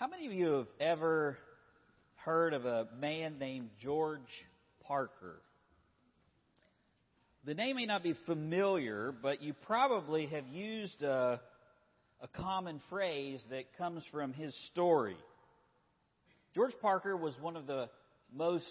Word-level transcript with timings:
How 0.00 0.08
many 0.08 0.26
of 0.26 0.32
you 0.32 0.52
have 0.52 0.66
ever 0.80 1.36
heard 2.24 2.54
of 2.54 2.64
a 2.64 2.88
man 2.98 3.38
named 3.38 3.68
George 3.82 4.22
Parker? 4.86 5.42
The 7.44 7.52
name 7.52 7.76
may 7.76 7.84
not 7.84 8.02
be 8.02 8.14
familiar, 8.24 9.12
but 9.12 9.42
you 9.42 9.52
probably 9.52 10.24
have 10.28 10.46
used 10.46 11.02
a, 11.02 11.38
a 12.22 12.28
common 12.28 12.80
phrase 12.88 13.44
that 13.50 13.76
comes 13.76 14.02
from 14.10 14.32
his 14.32 14.56
story. 14.72 15.18
George 16.54 16.72
Parker 16.80 17.14
was 17.14 17.34
one 17.38 17.56
of 17.56 17.66
the 17.66 17.90
most 18.34 18.64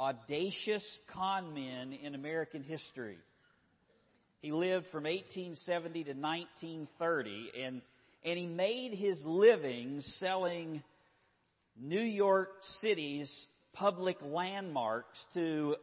audacious 0.00 0.82
con 1.12 1.52
men 1.52 1.92
in 1.92 2.14
American 2.14 2.62
history. 2.62 3.18
He 4.40 4.50
lived 4.50 4.86
from 4.90 5.04
1870 5.04 6.04
to 6.04 6.12
1930, 6.12 7.50
and, 7.66 7.82
and 8.24 8.38
he 8.38 8.46
made 8.46 8.94
his 8.94 9.20
living 9.24 10.00
selling 10.18 10.82
New 11.80 12.00
York 12.00 12.50
City's 12.80 13.30
public 13.72 14.16
landmarks 14.22 15.18
to 15.34 15.76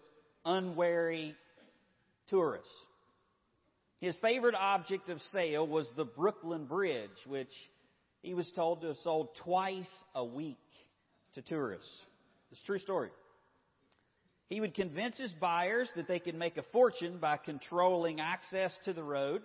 unwary 0.46 1.36
tourists. 2.30 2.74
His 4.00 4.16
favorite 4.22 4.56
object 4.56 5.10
of 5.10 5.20
sale 5.32 5.68
was 5.68 5.88
the 5.96 6.06
Brooklyn 6.06 6.66
Bridge, 6.66 7.10
which 7.28 7.52
he 8.24 8.34
was 8.34 8.50
told 8.56 8.82
to 8.82 8.88
have 8.88 8.98
sold 9.04 9.30
twice 9.44 9.90
a 10.16 10.26
week 10.26 10.58
to 11.36 11.42
tourists. 11.44 11.90
It's 12.52 12.62
a 12.62 12.66
true 12.66 12.80
story. 12.80 13.10
He 14.50 14.60
would 14.60 14.74
convince 14.74 15.18
his 15.18 15.32
buyers 15.32 15.90
that 15.96 16.08
they 16.08 16.20
could 16.20 16.36
make 16.36 16.58
a 16.58 16.64
fortune 16.74 17.20
by 17.20 17.38
controlling 17.38 18.20
access 18.20 18.74
to 18.86 18.94
the 18.94 19.04
road. 19.04 19.44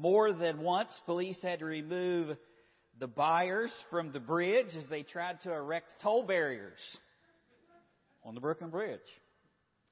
More 0.00 0.32
than 0.32 0.62
once, 0.62 0.90
police 1.04 1.38
had 1.42 1.58
to 1.58 1.66
remove 1.66 2.34
the 2.98 3.06
buyers 3.06 3.70
from 3.90 4.12
the 4.12 4.18
bridge 4.18 4.74
as 4.74 4.88
they 4.88 5.02
tried 5.02 5.42
to 5.42 5.52
erect 5.52 5.92
toll 6.02 6.22
barriers 6.22 6.78
on 8.24 8.34
the 8.34 8.40
Brooklyn 8.40 8.70
Bridge. 8.70 9.00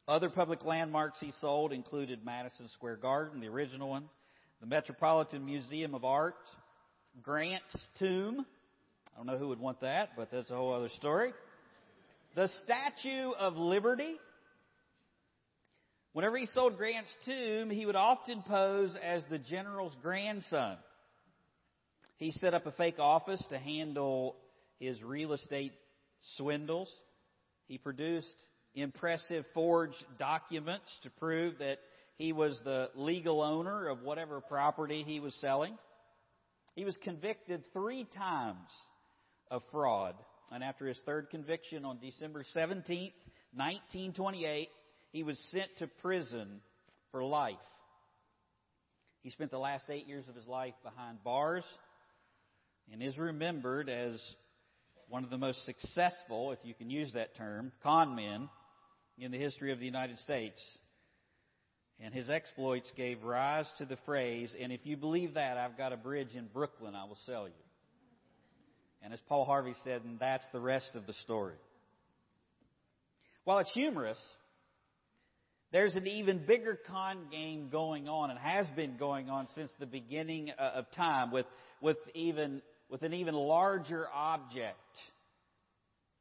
Other 0.06 0.30
public 0.30 0.64
landmarks 0.64 1.18
he 1.20 1.34
sold 1.42 1.74
included 1.74 2.24
Madison 2.24 2.68
Square 2.70 2.96
Garden, 2.96 3.42
the 3.42 3.48
original 3.48 3.90
one, 3.90 4.04
the 4.62 4.66
Metropolitan 4.66 5.44
Museum 5.44 5.94
of 5.94 6.06
Art, 6.06 6.36
Grant's 7.22 7.86
tomb. 7.98 8.46
I 9.12 9.18
don't 9.18 9.26
know 9.26 9.36
who 9.36 9.48
would 9.48 9.60
want 9.60 9.82
that, 9.82 10.12
but 10.16 10.30
that's 10.30 10.50
a 10.50 10.56
whole 10.56 10.72
other 10.72 10.88
story. 10.96 11.34
The 12.34 12.48
Statue 12.64 13.32
of 13.38 13.58
Liberty. 13.58 14.16
Whenever 16.18 16.36
he 16.36 16.46
sold 16.46 16.76
Grant's 16.76 17.14
tomb, 17.24 17.70
he 17.70 17.86
would 17.86 17.94
often 17.94 18.42
pose 18.42 18.92
as 19.04 19.22
the 19.30 19.38
general's 19.38 19.94
grandson. 20.02 20.76
He 22.16 22.32
set 22.32 22.54
up 22.54 22.66
a 22.66 22.72
fake 22.72 22.98
office 22.98 23.40
to 23.50 23.56
handle 23.56 24.34
his 24.80 25.00
real 25.00 25.32
estate 25.32 25.74
swindles. 26.36 26.92
He 27.68 27.78
produced 27.78 28.34
impressive 28.74 29.44
forged 29.54 30.04
documents 30.18 30.90
to 31.04 31.10
prove 31.20 31.58
that 31.60 31.78
he 32.16 32.32
was 32.32 32.60
the 32.64 32.90
legal 32.96 33.40
owner 33.40 33.86
of 33.86 34.02
whatever 34.02 34.40
property 34.40 35.04
he 35.06 35.20
was 35.20 35.36
selling. 35.36 35.78
He 36.74 36.84
was 36.84 36.96
convicted 37.04 37.62
three 37.72 38.08
times 38.16 38.72
of 39.52 39.62
fraud 39.70 40.16
and 40.50 40.64
after 40.64 40.88
his 40.88 40.98
third 41.06 41.30
conviction 41.30 41.84
on 41.84 42.00
December 42.00 42.44
17, 42.54 43.12
1928, 43.54 44.68
he 45.12 45.22
was 45.22 45.38
sent 45.50 45.68
to 45.78 45.86
prison 45.86 46.60
for 47.10 47.24
life. 47.24 47.56
He 49.22 49.30
spent 49.30 49.50
the 49.50 49.58
last 49.58 49.84
eight 49.90 50.06
years 50.06 50.28
of 50.28 50.34
his 50.34 50.46
life 50.46 50.74
behind 50.82 51.22
bars 51.24 51.64
and 52.92 53.02
is 53.02 53.18
remembered 53.18 53.88
as 53.88 54.20
one 55.08 55.24
of 55.24 55.30
the 55.30 55.38
most 55.38 55.64
successful, 55.64 56.52
if 56.52 56.58
you 56.62 56.74
can 56.74 56.90
use 56.90 57.12
that 57.14 57.36
term, 57.36 57.72
con 57.82 58.14
men 58.14 58.48
in 59.18 59.32
the 59.32 59.38
history 59.38 59.72
of 59.72 59.78
the 59.78 59.86
United 59.86 60.18
States. 60.18 60.60
And 62.00 62.14
his 62.14 62.30
exploits 62.30 62.90
gave 62.96 63.22
rise 63.24 63.66
to 63.78 63.84
the 63.84 63.98
phrase, 64.06 64.54
and 64.60 64.72
if 64.72 64.80
you 64.84 64.96
believe 64.96 65.34
that, 65.34 65.56
I've 65.56 65.76
got 65.76 65.92
a 65.92 65.96
bridge 65.96 66.34
in 66.34 66.46
Brooklyn 66.46 66.94
I 66.94 67.04
will 67.04 67.18
sell 67.26 67.48
you. 67.48 67.54
And 69.02 69.12
as 69.12 69.20
Paul 69.28 69.44
Harvey 69.44 69.74
said, 69.84 70.02
and 70.04 70.18
that's 70.18 70.44
the 70.52 70.60
rest 70.60 70.90
of 70.94 71.06
the 71.06 71.12
story. 71.14 71.56
While 73.44 73.58
it's 73.58 73.72
humorous, 73.72 74.18
there's 75.72 75.94
an 75.94 76.06
even 76.06 76.44
bigger 76.46 76.78
con 76.86 77.26
game 77.30 77.68
going 77.70 78.08
on 78.08 78.30
and 78.30 78.38
has 78.38 78.66
been 78.74 78.96
going 78.96 79.28
on 79.28 79.48
since 79.54 79.70
the 79.78 79.86
beginning 79.86 80.50
uh, 80.58 80.62
of 80.76 80.90
time 80.92 81.30
with, 81.30 81.46
with 81.80 81.98
even, 82.14 82.62
with 82.90 83.02
an 83.02 83.12
even 83.12 83.34
larger 83.34 84.06
object. 84.14 84.76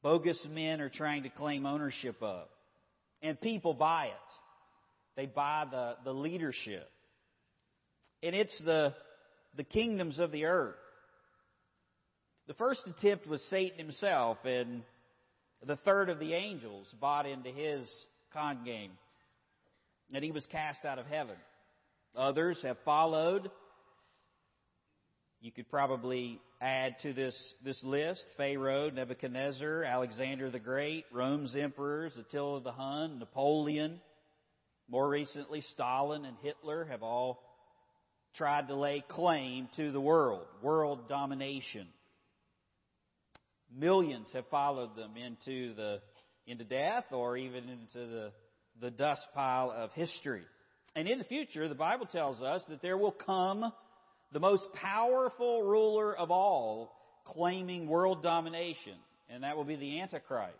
Bogus 0.04 0.46
men 0.50 0.82
are 0.82 0.90
trying 0.90 1.24
to 1.24 1.30
claim 1.30 1.66
ownership 1.66 2.18
of. 2.22 2.48
And 3.22 3.40
people 3.40 3.74
buy 3.74 4.06
it. 4.06 4.12
They 5.16 5.26
buy 5.26 5.66
the, 5.70 5.96
the 6.04 6.14
leadership. 6.14 6.90
And 8.22 8.36
it's 8.36 8.58
the, 8.64 8.94
the 9.56 9.64
kingdoms 9.64 10.20
of 10.20 10.32
the 10.32 10.46
earth 10.46 10.76
the 12.48 12.54
first 12.54 12.82
attempt 12.88 13.28
was 13.28 13.42
Satan 13.50 13.78
himself, 13.78 14.38
and 14.46 14.82
the 15.66 15.76
third 15.76 16.10
of 16.10 16.18
the 16.18 16.34
angels 16.34 16.88
bought 17.00 17.26
into 17.26 17.50
his 17.50 17.90
con 18.32 18.64
game, 18.64 18.92
and 20.14 20.24
he 20.24 20.32
was 20.32 20.46
cast 20.48 20.86
out 20.86 21.00
of 21.00 21.06
heaven. 21.08 21.36
Others 22.16 22.60
have 22.64 22.78
followed. 22.86 23.50
You 25.40 25.52
could 25.52 25.70
probably 25.70 26.40
add 26.62 26.96
to 27.04 27.14
this, 27.14 27.36
this 27.64 27.82
list 27.84 28.26
Pharaoh, 28.38 28.90
Nebuchadnezzar, 28.90 29.84
Alexander 29.84 30.50
the 30.50 30.60
Great, 30.60 31.06
Rome's 31.12 31.56
emperors, 31.56 32.14
Attila 32.18 32.62
the 32.62 32.72
Hun, 32.72 33.20
Napoleon. 33.20 34.02
More 34.90 35.08
recently, 35.08 35.62
Stalin 35.62 36.26
and 36.26 36.38
Hitler 36.42 36.86
have 36.86 37.04
all 37.04 37.44
tried 38.36 38.68
to 38.68 38.76
lay 38.76 39.04
claim 39.08 39.68
to 39.76 39.92
the 39.92 40.02
world, 40.02 40.46
world 40.62 41.10
domination. 41.10 41.88
Millions 43.76 44.28
have 44.34 44.48
followed 44.48 44.96
them 44.96 45.18
into 45.18 45.76
the 45.76 46.00
into 46.48 46.64
death 46.64 47.04
or 47.12 47.36
even 47.36 47.66
into 47.68 48.08
the, 48.08 48.32
the 48.82 48.92
dust 48.92 49.22
pile 49.34 49.72
of 49.76 49.92
history. 49.94 50.44
And 50.96 51.08
in 51.08 51.18
the 51.20 51.24
future, 51.24 51.68
the 51.68 51.76
Bible 51.76 52.06
tells 52.06 52.42
us 52.42 52.64
that 52.70 52.82
there 52.82 52.98
will 52.98 53.12
come 53.12 53.72
the 54.32 54.40
most 54.40 54.64
powerful 54.74 55.64
ruler 55.64 56.16
of 56.16 56.32
all 56.32 56.94
claiming 57.26 57.88
world 57.88 58.24
domination, 58.24 58.96
and 59.30 59.44
that 59.44 59.58
will 59.58 59.64
be 59.64 59.76
the 59.76 60.00
Antichrist, 60.02 60.54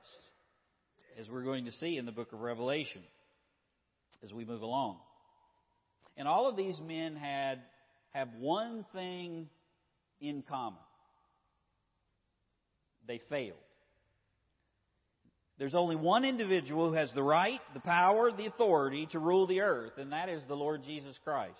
as 1.20 1.30
we're 1.30 1.44
going 1.44 1.66
to 1.66 1.72
see 1.72 1.98
in 1.98 2.06
the 2.06 2.12
book 2.12 2.34
of 2.34 2.40
Revelation 2.40 3.02
as 4.24 4.34
we 4.34 4.46
move 4.46 4.62
along. 4.62 4.98
And 6.18 6.28
all 6.28 6.50
of 6.50 6.56
these 6.56 6.80
men 6.86 7.16
had 7.16 7.62
have 8.12 8.30
one 8.40 8.86
thing 8.94 9.48
in 10.20 10.44
common 10.48 10.80
they 13.08 13.22
failed. 13.30 13.58
There's 15.60 15.76
only 15.76 15.96
one 15.96 16.24
individual 16.24 16.90
who 16.90 16.96
has 16.96 17.12
the 17.14 17.24
right, 17.24 17.60
the 17.74 17.80
power, 17.80 18.32
the 18.32 18.46
authority 18.46 19.08
to 19.12 19.20
rule 19.20 19.48
the 19.48 19.62
earth, 19.62 19.94
and 19.98 20.12
that 20.12 20.30
is 20.30 20.42
the 20.48 20.56
Lord 20.56 20.84
Jesus 20.84 21.18
Christ. 21.24 21.56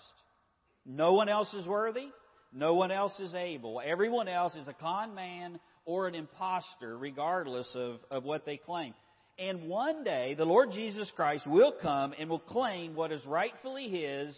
No 0.86 1.14
one 1.14 1.28
else 1.28 1.52
is 1.52 1.66
worthy. 1.66 2.06
No 2.52 2.74
one 2.74 2.90
else 2.90 3.18
is 3.18 3.34
able. 3.34 3.80
Everyone 3.84 4.28
else 4.28 4.54
is 4.54 4.68
a 4.68 4.72
con 4.72 5.14
man 5.14 5.58
or 5.84 6.06
an 6.06 6.14
impostor, 6.14 6.96
regardless 6.96 7.68
of, 7.74 7.96
of 8.10 8.24
what 8.24 8.46
they 8.46 8.56
claim. 8.56 8.94
And 9.38 9.68
one 9.68 10.02
day, 10.02 10.34
the 10.34 10.44
Lord 10.44 10.72
Jesus 10.72 11.10
Christ 11.14 11.46
will 11.46 11.72
come 11.82 12.14
and 12.18 12.30
will 12.30 12.38
claim 12.38 12.94
what 12.94 13.12
is 13.12 13.24
rightfully 13.26 13.88
His 13.88 14.36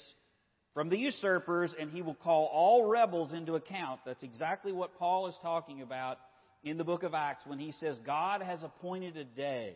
from 0.75 0.89
the 0.89 0.99
usurpers, 0.99 1.75
and 1.79 1.91
He 1.91 2.03
will 2.03 2.15
call 2.15 2.51
all 2.53 2.89
rebels 2.89 3.33
into 3.33 3.55
account. 3.55 4.01
That's 4.05 4.23
exactly 4.23 4.73
what 4.73 4.99
Paul 4.99 5.29
is 5.29 5.35
talking 5.43 5.83
about 5.83 6.19
in 6.63 6.77
the 6.77 6.85
book 6.85 7.03
of 7.03 7.15
Acts 7.15 7.43
when 7.47 7.59
he 7.59 7.73
says 7.73 7.97
God 8.05 8.43
has 8.43 8.63
appointed 8.63 9.17
a 9.17 9.25
day 9.25 9.75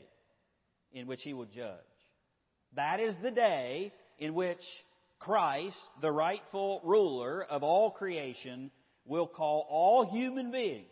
in 0.93 1.07
which 1.07 1.23
he 1.23 1.35
will 1.35 1.47
judge. 1.47 1.79
That 2.77 3.01
is 3.01 3.15
the 3.23 3.31
day 3.31 3.93
in 4.19 4.35
which 4.35 4.63
Christ, 5.19 5.77
the 6.01 6.13
rightful 6.13 6.81
ruler 6.85 7.43
of 7.43 7.63
all 7.63 7.91
creation, 7.91 8.71
will 9.07 9.27
call 9.27 9.67
all 9.69 10.05
human 10.11 10.51
beings 10.51 10.85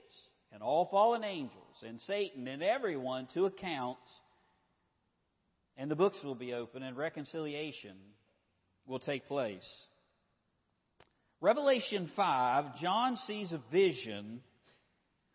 and 0.52 0.62
all 0.62 0.88
fallen 0.90 1.24
angels 1.24 1.76
and 1.82 2.00
Satan 2.02 2.46
and 2.48 2.62
everyone 2.62 3.28
to 3.34 3.46
account, 3.46 3.98
and 5.76 5.90
the 5.90 5.96
books 5.96 6.18
will 6.22 6.34
be 6.34 6.52
open 6.52 6.82
and 6.82 6.96
reconciliation 6.96 7.96
will 8.86 9.00
take 9.00 9.26
place. 9.26 9.68
Revelation 11.40 12.10
5, 12.14 12.78
John 12.80 13.16
sees 13.26 13.50
a 13.52 13.60
vision 13.72 14.40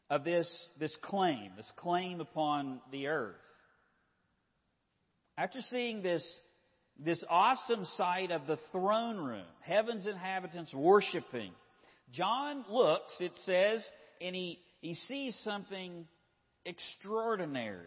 of 0.09 0.24
this, 0.24 0.50
this 0.80 0.95
claim, 1.01 1.51
this 1.57 1.71
claim 1.77 2.21
upon 2.21 2.81
the 2.92 3.07
earth. 3.07 3.36
After 5.38 5.59
seeing 5.69 6.01
this, 6.01 6.25
this 6.98 7.24
awesome 7.30 7.86
sight 7.95 8.31
of 8.31 8.48
the 8.48 8.57
throne 8.71 9.18
room, 9.18 9.45
heaven's 9.62 10.06
inhabitants 10.06 10.74
worshiping, 10.74 11.51
John 12.13 12.63
looks, 12.69 13.13
it 13.19 13.33
says, 13.45 13.86
and 14.21 14.36
he, 14.36 14.59
he 14.81 14.95
sees 14.95 15.38
something 15.44 16.06
extraordinary. 16.65 17.86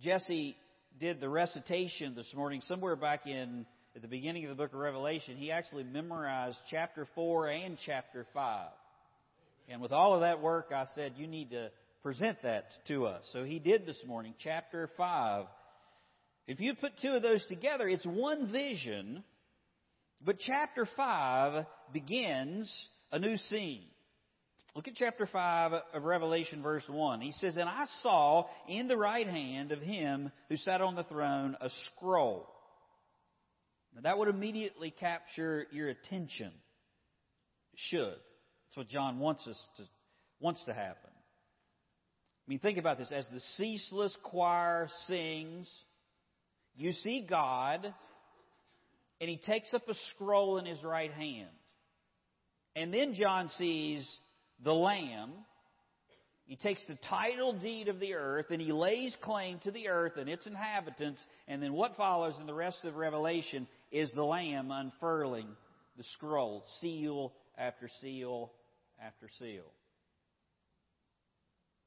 Jesse 0.00 0.56
did 0.98 1.20
the 1.20 1.28
recitation 1.28 2.14
this 2.14 2.32
morning 2.34 2.60
somewhere 2.62 2.96
back 2.96 3.26
in 3.26 3.64
at 3.94 4.02
the 4.02 4.08
beginning 4.08 4.44
of 4.44 4.50
the 4.50 4.62
book 4.62 4.74
of 4.74 4.78
Revelation. 4.78 5.36
He 5.36 5.50
actually 5.50 5.84
memorized 5.84 6.58
chapter 6.70 7.08
4 7.14 7.48
and 7.48 7.78
chapter 7.84 8.26
5. 8.34 8.68
And 9.68 9.80
with 9.80 9.92
all 9.92 10.14
of 10.14 10.20
that 10.20 10.40
work, 10.40 10.70
I 10.74 10.84
said, 10.94 11.14
you 11.16 11.26
need 11.26 11.50
to 11.50 11.70
present 12.02 12.42
that 12.42 12.66
to 12.88 13.06
us. 13.06 13.24
So 13.32 13.44
he 13.44 13.58
did 13.58 13.84
this 13.86 14.00
morning, 14.06 14.34
chapter 14.42 14.88
5. 14.96 15.46
If 16.46 16.60
you 16.60 16.74
put 16.74 16.92
two 17.02 17.14
of 17.14 17.22
those 17.22 17.44
together, 17.48 17.88
it's 17.88 18.06
one 18.06 18.52
vision, 18.52 19.24
but 20.24 20.38
chapter 20.38 20.86
5 20.96 21.64
begins 21.92 22.72
a 23.10 23.18
new 23.18 23.36
scene. 23.36 23.82
Look 24.76 24.88
at 24.88 24.94
chapter 24.94 25.26
5 25.26 25.72
of 25.94 26.02
Revelation, 26.04 26.62
verse 26.62 26.84
1. 26.86 27.22
He 27.22 27.32
says, 27.32 27.56
And 27.56 27.68
I 27.68 27.86
saw 28.02 28.44
in 28.68 28.88
the 28.88 28.96
right 28.96 29.26
hand 29.26 29.72
of 29.72 29.80
him 29.80 30.30
who 30.48 30.56
sat 30.58 30.82
on 30.82 30.94
the 30.94 31.04
throne 31.04 31.56
a 31.60 31.70
scroll. 31.86 32.46
Now, 33.94 34.02
that 34.02 34.18
would 34.18 34.28
immediately 34.28 34.90
capture 34.90 35.66
your 35.72 35.88
attention. 35.88 36.52
It 37.72 37.78
should. 37.88 38.16
That's 38.76 38.88
what 38.88 38.92
John 38.92 39.18
wants 39.18 39.46
us 39.46 39.58
to, 39.78 39.84
wants 40.38 40.62
to 40.66 40.74
happen. 40.74 41.10
I 41.10 42.46
mean, 42.46 42.58
think 42.58 42.76
about 42.76 42.98
this. 42.98 43.10
As 43.10 43.24
the 43.32 43.40
ceaseless 43.56 44.14
choir 44.22 44.88
sings, 45.06 45.70
you 46.76 46.92
see 46.92 47.26
God, 47.28 47.94
and 49.18 49.30
he 49.30 49.38
takes 49.38 49.72
up 49.72 49.88
a 49.88 49.94
scroll 50.10 50.58
in 50.58 50.66
his 50.66 50.82
right 50.84 51.10
hand. 51.10 51.48
And 52.74 52.92
then 52.92 53.14
John 53.14 53.48
sees 53.56 54.06
the 54.62 54.74
Lamb. 54.74 55.32
He 56.44 56.56
takes 56.56 56.82
the 56.86 56.98
title 57.08 57.58
deed 57.58 57.88
of 57.88 57.98
the 57.98 58.12
earth 58.14 58.46
and 58.50 58.60
he 58.60 58.72
lays 58.72 59.16
claim 59.22 59.58
to 59.64 59.70
the 59.70 59.88
earth 59.88 60.18
and 60.18 60.28
its 60.28 60.46
inhabitants. 60.46 61.20
And 61.48 61.62
then 61.62 61.72
what 61.72 61.96
follows 61.96 62.34
in 62.38 62.46
the 62.46 62.54
rest 62.54 62.84
of 62.84 62.94
Revelation 62.94 63.66
is 63.90 64.12
the 64.12 64.22
Lamb 64.22 64.70
unfurling 64.70 65.48
the 65.96 66.04
scroll, 66.12 66.62
seal 66.80 67.32
after 67.58 67.88
seal 68.02 68.52
after 69.04 69.28
seal. 69.38 69.64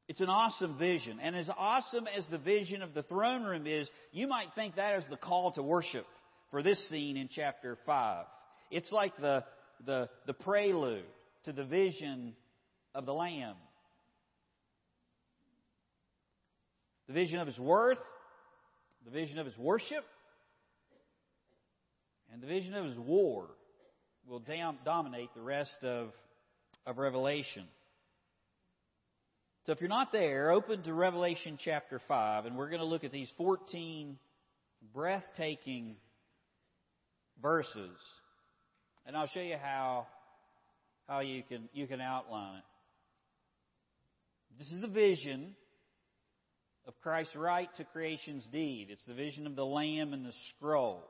It's 0.07 0.21
an 0.21 0.29
awesome 0.29 0.77
vision. 0.77 1.19
And 1.21 1.35
as 1.35 1.49
awesome 1.55 2.07
as 2.07 2.25
the 2.31 2.39
vision 2.39 2.81
of 2.81 2.93
the 2.93 3.03
throne 3.03 3.43
room 3.43 3.67
is, 3.67 3.87
you 4.11 4.27
might 4.27 4.47
think 4.55 4.75
that 4.75 4.95
is 4.95 5.03
the 5.09 5.17
call 5.17 5.51
to 5.51 5.61
worship 5.61 6.05
for 6.49 6.63
this 6.63 6.79
scene 6.89 7.15
in 7.15 7.29
chapter 7.33 7.77
5. 7.85 8.25
It's 8.71 8.91
like 8.91 9.15
the, 9.17 9.43
the, 9.85 10.09
the 10.25 10.33
prelude 10.33 11.03
to 11.45 11.53
the 11.53 11.63
vision 11.63 12.33
of 12.95 13.05
the 13.05 13.13
Lamb. 13.13 13.55
The 17.07 17.13
vision 17.13 17.39
of 17.39 17.47
His 17.47 17.57
worth, 17.59 17.99
the 19.05 19.11
vision 19.11 19.39
of 19.39 19.45
His 19.45 19.57
worship, 19.57 20.05
and 22.31 22.41
the 22.41 22.47
vision 22.47 22.73
of 22.75 22.85
His 22.85 22.97
war 22.97 23.47
will 24.27 24.39
dam- 24.39 24.77
dominate 24.85 25.29
the 25.35 25.41
rest 25.41 25.83
of, 25.83 26.09
of 26.85 26.97
Revelation. 26.97 27.65
So 29.65 29.73
if 29.73 29.81
you're 29.81 29.89
not 29.89 30.11
there, 30.11 30.51
open 30.51 30.81
to 30.83 30.93
Revelation 30.93 31.59
chapter 31.63 32.01
5, 32.07 32.45
and 32.45 32.57
we're 32.57 32.69
going 32.69 32.79
to 32.79 32.85
look 32.85 33.03
at 33.03 33.11
these 33.11 33.31
14 33.37 34.17
breathtaking 34.93 35.95
verses. 37.41 37.97
And 39.05 39.15
I'll 39.15 39.27
show 39.27 39.41
you 39.41 39.57
how, 39.61 40.07
how 41.07 41.19
you, 41.19 41.43
can, 41.47 41.69
you 41.73 41.87
can 41.87 42.01
outline 42.01 42.57
it. 42.57 42.63
This 44.57 44.71
is 44.71 44.81
the 44.81 44.87
vision 44.87 45.55
of 46.87 46.99
Christ's 47.01 47.35
right 47.35 47.69
to 47.77 47.83
creation's 47.85 48.45
deed. 48.51 48.87
It's 48.89 49.05
the 49.05 49.13
vision 49.13 49.45
of 49.45 49.55
the 49.55 49.65
Lamb 49.65 50.13
and 50.13 50.25
the 50.25 50.33
scroll. 50.49 51.03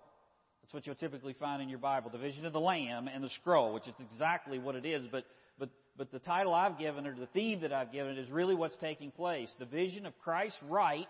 That's 0.70 0.86
what 0.86 0.86
you'll 0.86 1.10
typically 1.10 1.34
find 1.34 1.64
in 1.64 1.70
your 1.70 1.80
Bible. 1.80 2.12
The 2.12 2.20
vision 2.20 2.46
of 2.46 2.54
the 2.54 2.60
Lamb 2.60 3.08
and 3.12 3.24
the 3.24 3.30
scroll, 3.42 3.74
which 3.74 3.88
is 3.88 3.96
exactly 4.12 4.60
what 4.60 4.76
it 4.76 4.86
is, 4.86 5.04
but, 5.12 5.26
but, 5.58 5.70
but 5.98 6.12
the 6.12 6.20
title 6.20 6.54
I've 6.54 6.78
given 6.78 7.08
or 7.08 7.16
the 7.16 7.26
theme 7.26 7.62
that 7.62 7.74
I've 7.74 7.92
given 7.92 8.20
is 8.20 8.30
really 8.30 8.54
what's 8.54 8.76
taking 8.80 9.10
place. 9.10 9.52
The 9.58 9.66
vision 9.66 10.06
of 10.06 10.14
Christ's 10.20 10.62
right 10.70 11.08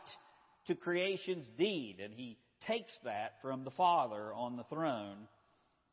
to 0.67 0.75
creation's 0.75 1.45
deed. 1.57 1.97
And 2.01 2.13
he 2.13 2.37
takes 2.67 2.93
that 3.03 3.33
from 3.41 3.65
the 3.65 3.71
Father 3.71 4.33
on 4.33 4.55
the 4.55 4.63
throne, 4.63 5.17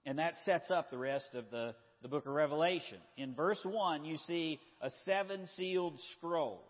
and 0.05 0.21
that 0.21 0.35
sets 0.45 0.71
up 0.71 0.93
the 0.93 0.99
rest 0.99 1.35
of 1.35 1.51
the 1.51 1.75
the 2.03 2.09
book 2.09 2.27
of 2.27 2.35
Revelation. 2.35 2.99
In 3.17 3.35
verse 3.35 3.59
1, 3.65 4.05
you 4.05 4.17
see 4.29 4.61
a 4.81 4.91
seven 5.05 5.49
sealed 5.57 5.99
scroll. 6.13 6.63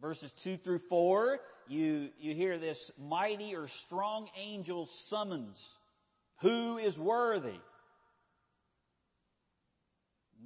Verses 0.00 0.32
2 0.44 0.56
through 0.64 0.80
4, 0.88 1.38
you, 1.70 2.08
you 2.18 2.34
hear 2.34 2.58
this 2.58 2.78
mighty 2.98 3.54
or 3.54 3.66
strong 3.86 4.28
angel 4.38 4.88
summons. 5.08 5.56
Who 6.42 6.78
is 6.78 6.96
worthy? 6.96 7.60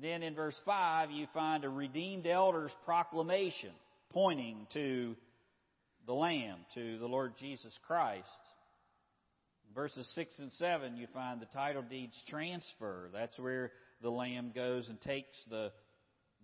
Then 0.00 0.22
in 0.22 0.34
verse 0.34 0.58
5, 0.64 1.10
you 1.10 1.26
find 1.32 1.64
a 1.64 1.68
redeemed 1.68 2.26
elder's 2.26 2.72
proclamation 2.84 3.70
pointing 4.10 4.66
to 4.74 5.16
the 6.06 6.14
Lamb, 6.14 6.58
to 6.74 6.98
the 6.98 7.06
Lord 7.06 7.34
Jesus 7.38 7.76
Christ 7.86 8.28
verses 9.74 10.08
6 10.14 10.38
and 10.38 10.52
7, 10.52 10.96
you 10.96 11.06
find 11.12 11.40
the 11.40 11.46
title 11.46 11.82
deeds 11.82 12.16
transfer. 12.28 13.10
That's 13.12 13.36
where 13.38 13.72
the 14.02 14.10
Lamb 14.10 14.52
goes 14.54 14.88
and 14.88 15.00
takes 15.00 15.36
the, 15.50 15.72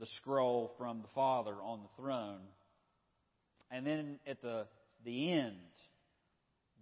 the 0.01 0.07
scroll 0.17 0.73
from 0.79 1.03
the 1.03 1.09
Father 1.15 1.55
on 1.55 1.81
the 1.81 2.03
throne. 2.03 2.41
And 3.71 3.87
then 3.87 4.19
at 4.27 4.43
the, 4.43 4.67
the 5.05 5.33
end, 5.33 5.57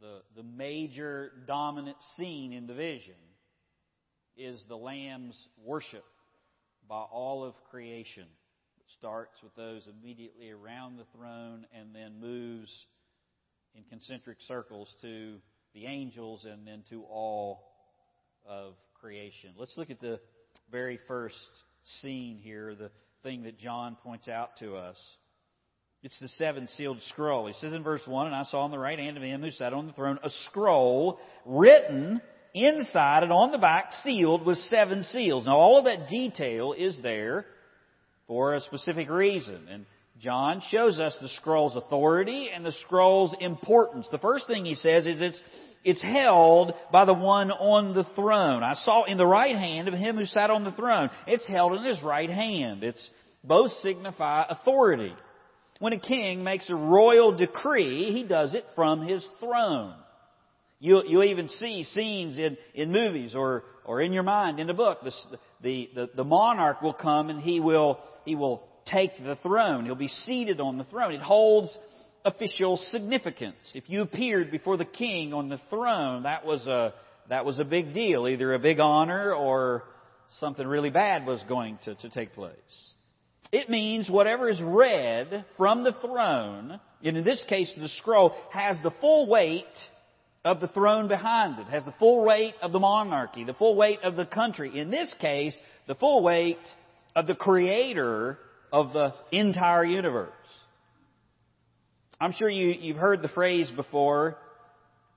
the, 0.01 0.23
the 0.37 0.43
major 0.43 1.33
dominant 1.47 1.97
scene 2.17 2.53
in 2.53 2.67
the 2.67 2.75
vision 2.75 3.15
is 4.37 4.63
the 4.69 4.77
Lamb's 4.77 5.37
worship 5.65 6.05
by 6.89 7.01
all 7.01 7.45
of 7.45 7.55
creation. 7.71 8.23
It 8.79 8.87
starts 8.99 9.43
with 9.43 9.55
those 9.57 9.89
immediately 9.89 10.51
around 10.51 10.97
the 10.97 11.05
throne 11.17 11.67
and 11.79 11.95
then 11.95 12.21
moves 12.21 12.87
in 13.75 13.83
concentric 13.85 14.39
circles 14.47 14.95
to 15.03 15.37
the 15.75 15.87
angels 15.87 16.47
and 16.51 16.67
then 16.67 16.85
to 16.91 17.03
all 17.03 17.65
of 18.47 18.75
creation. 19.01 19.51
Let's 19.57 19.77
look 19.77 19.91
at 19.91 20.01
the 20.01 20.21
very 20.71 20.99
first 21.07 21.37
scene 22.01 22.39
here, 22.43 22.75
the 22.75 22.91
thing 23.23 23.43
that 23.43 23.59
John 23.59 23.97
points 24.03 24.29
out 24.29 24.57
to 24.61 24.77
us. 24.77 24.97
It's 26.03 26.19
the 26.21 26.29
seven 26.29 26.69
sealed 26.77 27.01
scroll. 27.09 27.49
He 27.49 27.55
says 27.55 27.73
in 27.73 27.83
verse 27.83 28.03
1, 28.07 28.27
And 28.27 28.37
I 28.37 28.45
saw 28.45 28.61
on 28.61 28.71
the 28.71 28.79
right 28.79 28.99
hand 28.99 29.17
of 29.17 29.23
him 29.23 29.43
who 29.43 29.51
sat 29.51 29.73
on 29.73 29.87
the 29.87 29.93
throne 29.93 30.19
a 30.23 30.31
scroll 30.47 31.19
written 31.45 32.21
inside 32.55 33.25
and 33.25 33.33
on 33.33 33.51
the 33.51 33.59
back, 33.59 33.93
sealed 34.05 34.47
with 34.47 34.59
seven 34.59 35.03
seals. 35.03 35.47
Now, 35.47 35.57
all 35.57 35.79
of 35.79 35.85
that 35.87 36.09
detail 36.09 36.73
is 36.73 36.99
there 37.03 37.47
for 38.29 38.55
a 38.55 38.61
specific 38.61 39.11
reason. 39.11 39.67
And 39.69 39.87
John 40.21 40.63
shows 40.71 41.01
us 41.01 41.17
the 41.21 41.29
scroll's 41.31 41.75
authority 41.75 42.49
and 42.55 42.65
the 42.65 42.73
scroll's 42.73 43.35
importance. 43.41 44.07
The 44.11 44.19
first 44.19 44.47
thing 44.47 44.65
he 44.65 44.77
says 44.77 45.05
is 45.05 45.21
it's, 45.21 45.41
it's 45.83 46.03
held 46.03 46.75
by 46.93 47.07
the 47.07 47.15
one 47.15 47.51
on 47.51 47.95
the 47.95 48.05
throne. 48.15 48.63
I 48.63 48.75
saw 48.75 49.05
in 49.05 49.19
the 49.19 49.27
right 49.27 49.57
hand 49.57 49.89
of 49.89 49.95
him 49.95 50.17
who 50.17 50.27
sat 50.27 50.51
on 50.51 50.63
the 50.63 50.73
throne. 50.73 51.11
It's 51.27 51.47
held 51.49 51.73
in 51.75 51.83
his 51.83 52.01
right 52.03 52.31
hand. 52.31 52.85
It's 52.85 53.11
both 53.43 53.73
signify 53.83 54.45
authority. 54.49 55.13
When 55.79 55.93
a 55.93 55.99
king 55.99 56.43
makes 56.43 56.69
a 56.69 56.75
royal 56.75 57.37
decree, 57.37 58.13
he 58.13 58.25
does 58.25 58.55
it 58.55 58.65
from 58.75 59.07
his 59.07 59.25
throne. 59.39 59.95
You, 60.81 61.03
you 61.07 61.23
even 61.23 61.49
see 61.49 61.85
scenes 61.85 62.39
in, 62.39 62.57
in 62.75 62.93
movies 62.93 63.35
or, 63.35 63.65
or 63.85 64.01
in 64.01 64.13
your 64.13 64.23
mind 64.23 64.61
in 64.61 64.71
a 64.71 64.75
book. 64.75 64.99
The, 65.03 65.13
the, 65.63 65.91
the, 65.95 66.11
the 66.17 66.25
monarch 66.25 66.83
will 66.83 66.93
come 66.93 67.31
and 67.31 67.41
he 67.41 67.61
will, 67.61 67.99
he 68.25 68.35
will 68.35 68.63
take 68.87 69.23
the 69.23 69.37
throne. 69.37 69.85
He'll 69.85 69.95
be 69.95 70.09
seated 70.09 70.61
on 70.61 70.79
the 70.79 70.85
throne. 70.85 71.13
It 71.13 71.21
holds 71.21 71.77
official 72.25 72.77
significance. 72.91 73.57
If 73.75 73.89
you 73.89 74.03
appeared 74.03 74.51
before 74.51 74.77
the 74.77 74.85
king 74.85 75.33
on 75.33 75.49
the 75.49 75.61
throne, 75.71 76.25
that 76.25 76.45
was 76.45 76.67
a, 76.67 76.95
that 77.29 77.45
was 77.45 77.59
a 77.59 77.65
big 77.65 77.95
deal, 77.95 78.29
either 78.29 78.55
a 78.55 78.59
big 78.59 78.81
honor 78.81 79.33
or 79.33 79.85
something 80.39 80.67
really 80.67 80.91
bad 80.91 81.27
was 81.27 81.43
going 81.49 81.79
to, 81.85 81.95
to 81.97 82.09
take 82.11 82.35
place. 82.35 82.55
It 83.51 83.71
means 83.71 84.11
whatever 84.11 84.49
is 84.49 84.61
read 84.61 85.45
from 85.57 85.85
the 85.85 85.93
throne, 85.93 86.79
and 87.03 87.17
in 87.17 87.25
this 87.25 87.45
case 87.49 87.71
the 87.79 87.89
scroll, 87.89 88.35
has 88.51 88.77
the 88.83 88.91
full 89.01 89.27
weight 89.27 89.65
of 90.45 90.61
the 90.61 90.69
throne 90.69 91.09
behind 91.09 91.59
it, 91.59 91.67
has 91.67 91.85
the 91.85 91.95
full 91.99 92.25
weight 92.25 92.55
of 92.61 92.73
the 92.73 92.79
monarchy, 92.79 93.45
the 93.45 93.55
full 93.55 93.75
weight 93.75 94.01
of 94.03 94.17
the 94.17 94.27
country. 94.27 94.79
In 94.79 94.91
this 94.91 95.13
case, 95.21 95.59
the 95.87 95.95
full 95.95 96.23
weight 96.23 96.59
of 97.17 97.27
the 97.27 97.35
creator 97.35 98.39
of 98.73 98.93
the 98.93 99.15
entire 99.33 99.85
universe. 99.85 100.31
I'm 102.21 102.33
sure 102.33 102.51
you, 102.51 102.69
you've 102.69 102.97
heard 102.97 103.23
the 103.23 103.29
phrase 103.29 103.71
before, 103.75 104.37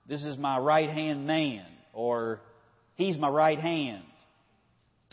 this 0.08 0.24
is 0.24 0.38
my 0.38 0.58
right 0.58 0.90
hand 0.90 1.28
man, 1.28 1.66
or 1.94 2.40
he's 2.96 3.18
my 3.18 3.30
right 3.30 3.60
hand. 3.60 4.04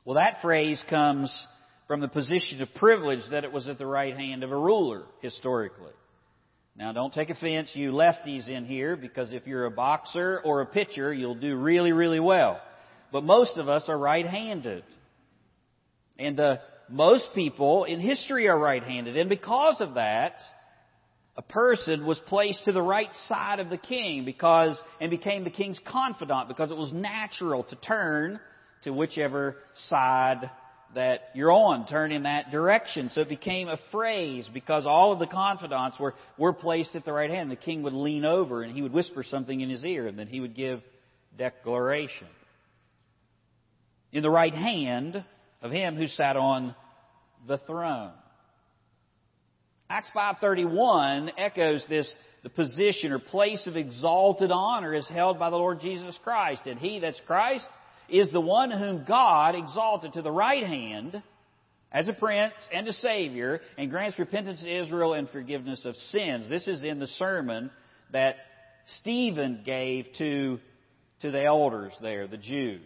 Well, 0.04 0.16
that 0.16 0.40
phrase 0.40 0.82
comes 0.88 1.30
from 1.88 2.00
the 2.00 2.08
position 2.08 2.60
of 2.60 2.72
privilege 2.74 3.22
that 3.30 3.44
it 3.44 3.52
was 3.52 3.66
at 3.66 3.78
the 3.78 3.86
right 3.86 4.14
hand 4.14 4.44
of 4.44 4.52
a 4.52 4.56
ruler, 4.56 5.04
historically. 5.20 5.92
Now, 6.76 6.92
don't 6.92 7.12
take 7.12 7.30
offense, 7.30 7.70
you 7.72 7.90
lefties 7.90 8.48
in 8.48 8.66
here, 8.66 8.94
because 8.94 9.32
if 9.32 9.46
you're 9.46 9.64
a 9.64 9.70
boxer 9.70 10.40
or 10.44 10.60
a 10.60 10.66
pitcher, 10.66 11.12
you'll 11.12 11.34
do 11.34 11.56
really, 11.56 11.90
really 11.90 12.20
well. 12.20 12.60
But 13.10 13.24
most 13.24 13.56
of 13.56 13.68
us 13.68 13.84
are 13.88 13.98
right-handed. 13.98 14.84
And 16.18 16.38
uh, 16.38 16.58
most 16.90 17.26
people 17.34 17.84
in 17.84 18.00
history 18.00 18.48
are 18.48 18.58
right-handed. 18.58 19.16
And 19.16 19.30
because 19.30 19.80
of 19.80 19.94
that, 19.94 20.34
a 21.38 21.42
person 21.42 22.04
was 22.04 22.20
placed 22.26 22.66
to 22.66 22.72
the 22.72 22.82
right 22.82 23.10
side 23.28 23.60
of 23.60 23.70
the 23.70 23.78
king 23.78 24.24
because, 24.24 24.80
and 25.00 25.10
became 25.10 25.42
the 25.42 25.50
king's 25.50 25.80
confidant 25.86 26.48
because 26.48 26.70
it 26.70 26.76
was 26.76 26.92
natural 26.92 27.64
to 27.64 27.76
turn 27.76 28.38
to 28.84 28.90
whichever 28.90 29.56
side 29.88 30.50
that 30.94 31.30
you're 31.34 31.52
on. 31.52 31.86
Turn 31.86 32.12
in 32.12 32.22
that 32.22 32.50
direction. 32.50 33.10
So 33.12 33.20
it 33.20 33.28
became 33.28 33.68
a 33.68 33.78
phrase 33.92 34.48
because 34.52 34.86
all 34.86 35.12
of 35.12 35.18
the 35.18 35.26
confidants 35.26 35.98
were, 35.98 36.14
were 36.38 36.52
placed 36.52 36.96
at 36.96 37.04
the 37.04 37.12
right 37.12 37.30
hand. 37.30 37.50
The 37.50 37.56
king 37.56 37.82
would 37.82 37.92
lean 37.92 38.24
over 38.24 38.62
and 38.62 38.74
he 38.74 38.82
would 38.82 38.92
whisper 38.92 39.22
something 39.22 39.60
in 39.60 39.70
his 39.70 39.84
ear 39.84 40.06
and 40.06 40.18
then 40.18 40.26
he 40.26 40.40
would 40.40 40.54
give 40.54 40.80
declaration. 41.36 42.28
In 44.12 44.22
the 44.22 44.30
right 44.30 44.54
hand 44.54 45.24
of 45.60 45.70
him 45.70 45.96
who 45.96 46.06
sat 46.06 46.36
on 46.36 46.74
the 47.46 47.58
throne. 47.58 48.12
Acts 49.90 50.10
5:31 50.14 51.32
echoes 51.38 51.84
this 51.88 52.14
the 52.42 52.50
position 52.50 53.12
or 53.12 53.18
place 53.18 53.66
of 53.66 53.76
exalted 53.76 54.50
honor 54.52 54.94
is 54.94 55.08
held 55.08 55.38
by 55.38 55.50
the 55.50 55.56
Lord 55.56 55.80
Jesus 55.80 56.16
Christ 56.22 56.66
and 56.66 56.78
he 56.78 57.00
that's 57.00 57.20
Christ 57.26 57.66
is 58.08 58.30
the 58.30 58.40
one 58.40 58.70
whom 58.70 59.04
God 59.06 59.54
exalted 59.54 60.14
to 60.14 60.22
the 60.22 60.30
right 60.30 60.66
hand 60.66 61.22
as 61.90 62.08
a 62.08 62.12
prince 62.12 62.54
and 62.72 62.86
a 62.86 62.92
savior 62.92 63.60
and 63.76 63.90
grants 63.90 64.18
repentance 64.18 64.62
to 64.62 64.80
Israel 64.82 65.14
and 65.14 65.28
forgiveness 65.30 65.84
of 65.84 65.96
sins. 65.96 66.48
This 66.48 66.68
is 66.68 66.82
in 66.82 66.98
the 66.98 67.06
sermon 67.06 67.70
that 68.12 68.36
Stephen 69.00 69.62
gave 69.64 70.06
to, 70.18 70.58
to 71.20 71.30
the 71.30 71.42
elders 71.42 71.92
there, 72.00 72.26
the 72.26 72.36
Jews, 72.36 72.80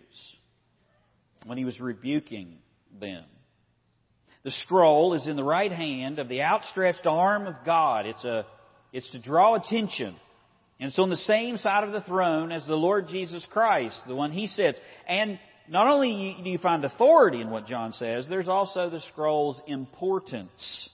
when 1.46 1.58
he 1.58 1.64
was 1.64 1.78
rebuking 1.80 2.58
them. 3.00 3.24
The 4.44 4.50
scroll 4.64 5.14
is 5.14 5.26
in 5.26 5.36
the 5.36 5.44
right 5.44 5.70
hand 5.70 6.18
of 6.18 6.28
the 6.28 6.42
outstretched 6.42 7.06
arm 7.06 7.46
of 7.46 7.54
God. 7.64 8.06
It's 8.06 8.24
a, 8.24 8.44
it's 8.92 9.08
to 9.10 9.18
draw 9.20 9.54
attention 9.54 10.16
and 10.80 10.88
it's 10.88 10.98
on 10.98 11.10
the 11.10 11.16
same 11.16 11.58
side 11.58 11.84
of 11.84 11.92
the 11.92 12.00
throne 12.00 12.50
as 12.50 12.66
the 12.66 12.74
Lord 12.74 13.08
Jesus 13.08 13.46
Christ, 13.50 13.96
the 14.06 14.14
one 14.14 14.32
he 14.32 14.46
sits. 14.46 14.80
And 15.06 15.38
not 15.68 15.86
only 15.86 16.36
do 16.42 16.50
you 16.50 16.58
find 16.58 16.84
authority 16.84 17.40
in 17.40 17.50
what 17.50 17.66
John 17.66 17.92
says, 17.92 18.26
there's 18.28 18.48
also 18.48 18.90
the 18.90 19.00
scroll's 19.12 19.60
importance. 19.66 20.88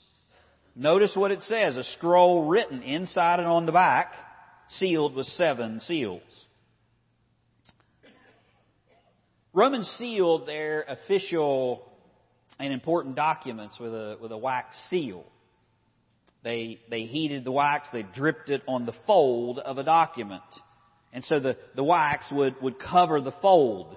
Notice 0.76 1.12
what 1.14 1.30
it 1.30 1.40
says, 1.42 1.76
a 1.76 1.84
scroll 1.84 2.46
written 2.46 2.82
inside 2.82 3.40
and 3.40 3.48
on 3.48 3.66
the 3.66 3.72
back, 3.72 4.12
sealed 4.68 5.14
with 5.14 5.26
seven 5.26 5.80
seals. 5.80 6.22
Romans 9.52 9.88
sealed 9.98 10.46
their 10.46 10.82
official 10.82 11.90
and 12.60 12.72
important 12.72 13.16
documents 13.16 13.78
with 13.80 13.92
a, 13.92 14.18
with 14.20 14.30
a 14.30 14.36
wax 14.36 14.76
seal. 14.90 15.24
They, 16.44 16.78
they 16.88 17.02
heated 17.02 17.44
the 17.44 17.52
wax, 17.52 17.88
they 17.92 18.02
dripped 18.02 18.48
it 18.48 18.62
on 18.68 18.86
the 18.86 18.94
fold 19.06 19.58
of 19.58 19.78
a 19.78 19.82
document. 19.82 20.42
And 21.12 21.24
so 21.24 21.40
the, 21.40 21.56
the 21.74 21.84
wax 21.84 22.26
would, 22.30 22.60
would 22.62 22.78
cover 22.78 23.20
the 23.20 23.32
fold. 23.42 23.96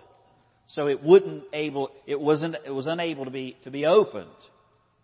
So 0.68 0.88
it 0.88 1.04
wouldn't 1.04 1.44
able, 1.54 1.90
it 2.08 2.20
wasn't, 2.20 2.56
it 2.66 2.72
was 2.72 2.88
unable 2.88 3.26
to 3.26 3.32
be, 3.32 3.58
to 3.66 3.72
be 3.72 3.86
opened. 3.86 4.30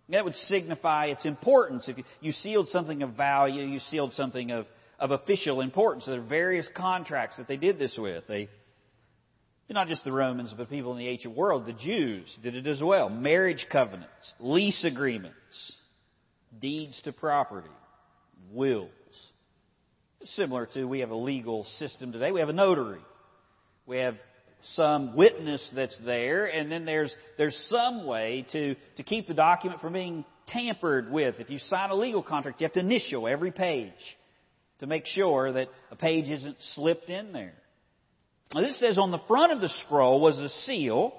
That 0.10 0.24
would 0.24 0.36
signify 0.36 1.08
its 1.08 1.26
importance. 1.26 1.90
If 1.90 1.98
you, 1.98 2.04
you 2.22 2.32
sealed 2.32 2.70
something 2.70 3.04
of 3.04 3.16
value, 3.16 3.64
you 3.64 3.80
sealed 3.80 4.14
something 4.14 4.52
of, 4.52 4.66
of 5.00 5.12
official 5.12 5.60
importance. 5.60 6.06
So 6.06 6.12
there 6.12 6.22
are 6.22 6.24
various 6.24 6.68
contracts 6.76 7.36
that 7.38 7.48
they 7.50 7.58
did 7.58 7.78
this 7.78 7.96
with. 7.98 8.24
They, 8.28 8.48
not 9.70 9.90
just 9.90 10.06
the 10.06 10.14
Romans, 10.14 10.54
but 10.58 10.70
people 10.70 10.94
in 10.94 11.00
the 11.00 11.10
ancient 11.10 11.36
world, 11.36 11.66
the 11.66 11.74
Jews 11.74 12.34
did 12.42 12.56
it 12.56 12.68
as 12.68 12.82
well. 12.82 13.10
Marriage 13.10 13.68
covenants, 13.70 14.34
lease 14.40 14.86
agreements, 14.86 15.74
deeds 16.60 17.00
to 17.04 17.12
property, 17.12 17.70
wills. 18.52 18.90
Similar 20.24 20.68
to, 20.74 20.86
we 20.86 21.00
have 21.00 21.12
a 21.12 21.16
legal 21.16 21.64
system 21.78 22.12
today. 22.12 22.32
We 22.32 22.40
have 22.40 22.50
a 22.50 22.54
notary. 22.54 23.02
We 23.86 23.98
have 23.98 24.16
some 24.76 25.16
witness 25.16 25.68
that's 25.76 25.98
there, 26.06 26.46
and 26.46 26.72
then 26.72 26.86
there's, 26.86 27.16
there's 27.38 27.56
some 27.70 28.06
way 28.06 28.46
to, 28.52 28.76
to 28.98 29.04
keep 29.04 29.28
the 29.28 29.34
document 29.34 29.80
from 29.82 29.94
being 29.94 30.26
tampered 30.48 31.12
with. 31.12 31.36
If 31.40 31.50
you 31.50 31.60
sign 31.60 31.90
a 31.90 31.96
legal 31.96 32.24
contract, 32.24 32.60
you 32.60 32.66
have 32.66 32.74
to 32.74 32.80
initial 32.80 33.28
every 33.28 33.52
page 33.52 33.94
to 34.80 34.88
make 34.88 35.06
sure 35.06 35.54
that 35.54 35.70
a 35.92 35.96
page 35.96 36.30
isn't 36.30 36.58
slipped 36.76 37.10
in 37.10 37.32
there. 37.32 37.54
Now, 38.54 38.62
this 38.62 38.80
says 38.80 38.98
on 38.98 39.12
the 39.12 39.20
front 39.28 39.52
of 39.52 39.62
the 39.62 39.70
scroll 39.86 40.20
was 40.20 40.38
a 40.38 40.50
seal, 40.66 41.14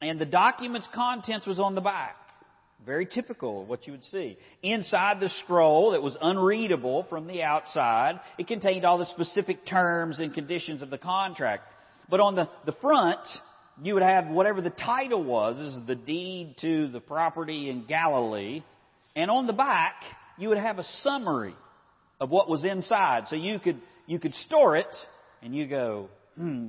and 0.00 0.20
the 0.20 0.26
document's 0.26 0.88
contents 0.94 1.46
was 1.46 1.58
on 1.58 1.74
the 1.74 1.80
back. 1.80 2.16
Very 2.86 3.06
typical 3.06 3.62
of 3.62 3.68
what 3.68 3.86
you 3.86 3.92
would 3.92 4.04
see. 4.04 4.38
Inside 4.62 5.20
the 5.20 5.28
scroll 5.44 5.90
that 5.92 6.02
was 6.02 6.16
unreadable 6.20 7.06
from 7.10 7.26
the 7.26 7.42
outside, 7.42 8.20
it 8.38 8.46
contained 8.46 8.84
all 8.84 8.98
the 8.98 9.06
specific 9.06 9.66
terms 9.66 10.20
and 10.20 10.32
conditions 10.32 10.80
of 10.80 10.90
the 10.90 10.98
contract. 10.98 11.64
But 12.08 12.20
on 12.20 12.34
the, 12.34 12.48
the 12.66 12.72
front, 12.80 13.20
you 13.82 13.94
would 13.94 14.02
have 14.02 14.28
whatever 14.28 14.60
the 14.60 14.70
title 14.70 15.22
was, 15.22 15.56
this 15.56 15.74
is 15.74 15.86
the 15.86 15.94
deed 15.94 16.56
to 16.60 16.88
the 16.88 17.00
property 17.00 17.68
in 17.68 17.84
Galilee. 17.86 18.62
And 19.14 19.30
on 19.30 19.46
the 19.46 19.52
back, 19.52 19.96
you 20.38 20.48
would 20.50 20.58
have 20.58 20.78
a 20.78 20.84
summary 21.02 21.54
of 22.20 22.30
what 22.30 22.48
was 22.48 22.64
inside. 22.64 23.24
So 23.28 23.36
you 23.36 23.58
could, 23.58 23.80
you 24.06 24.18
could 24.18 24.34
store 24.34 24.76
it 24.76 24.94
and 25.42 25.54
you 25.54 25.66
go, 25.66 26.08
hmm, 26.36 26.68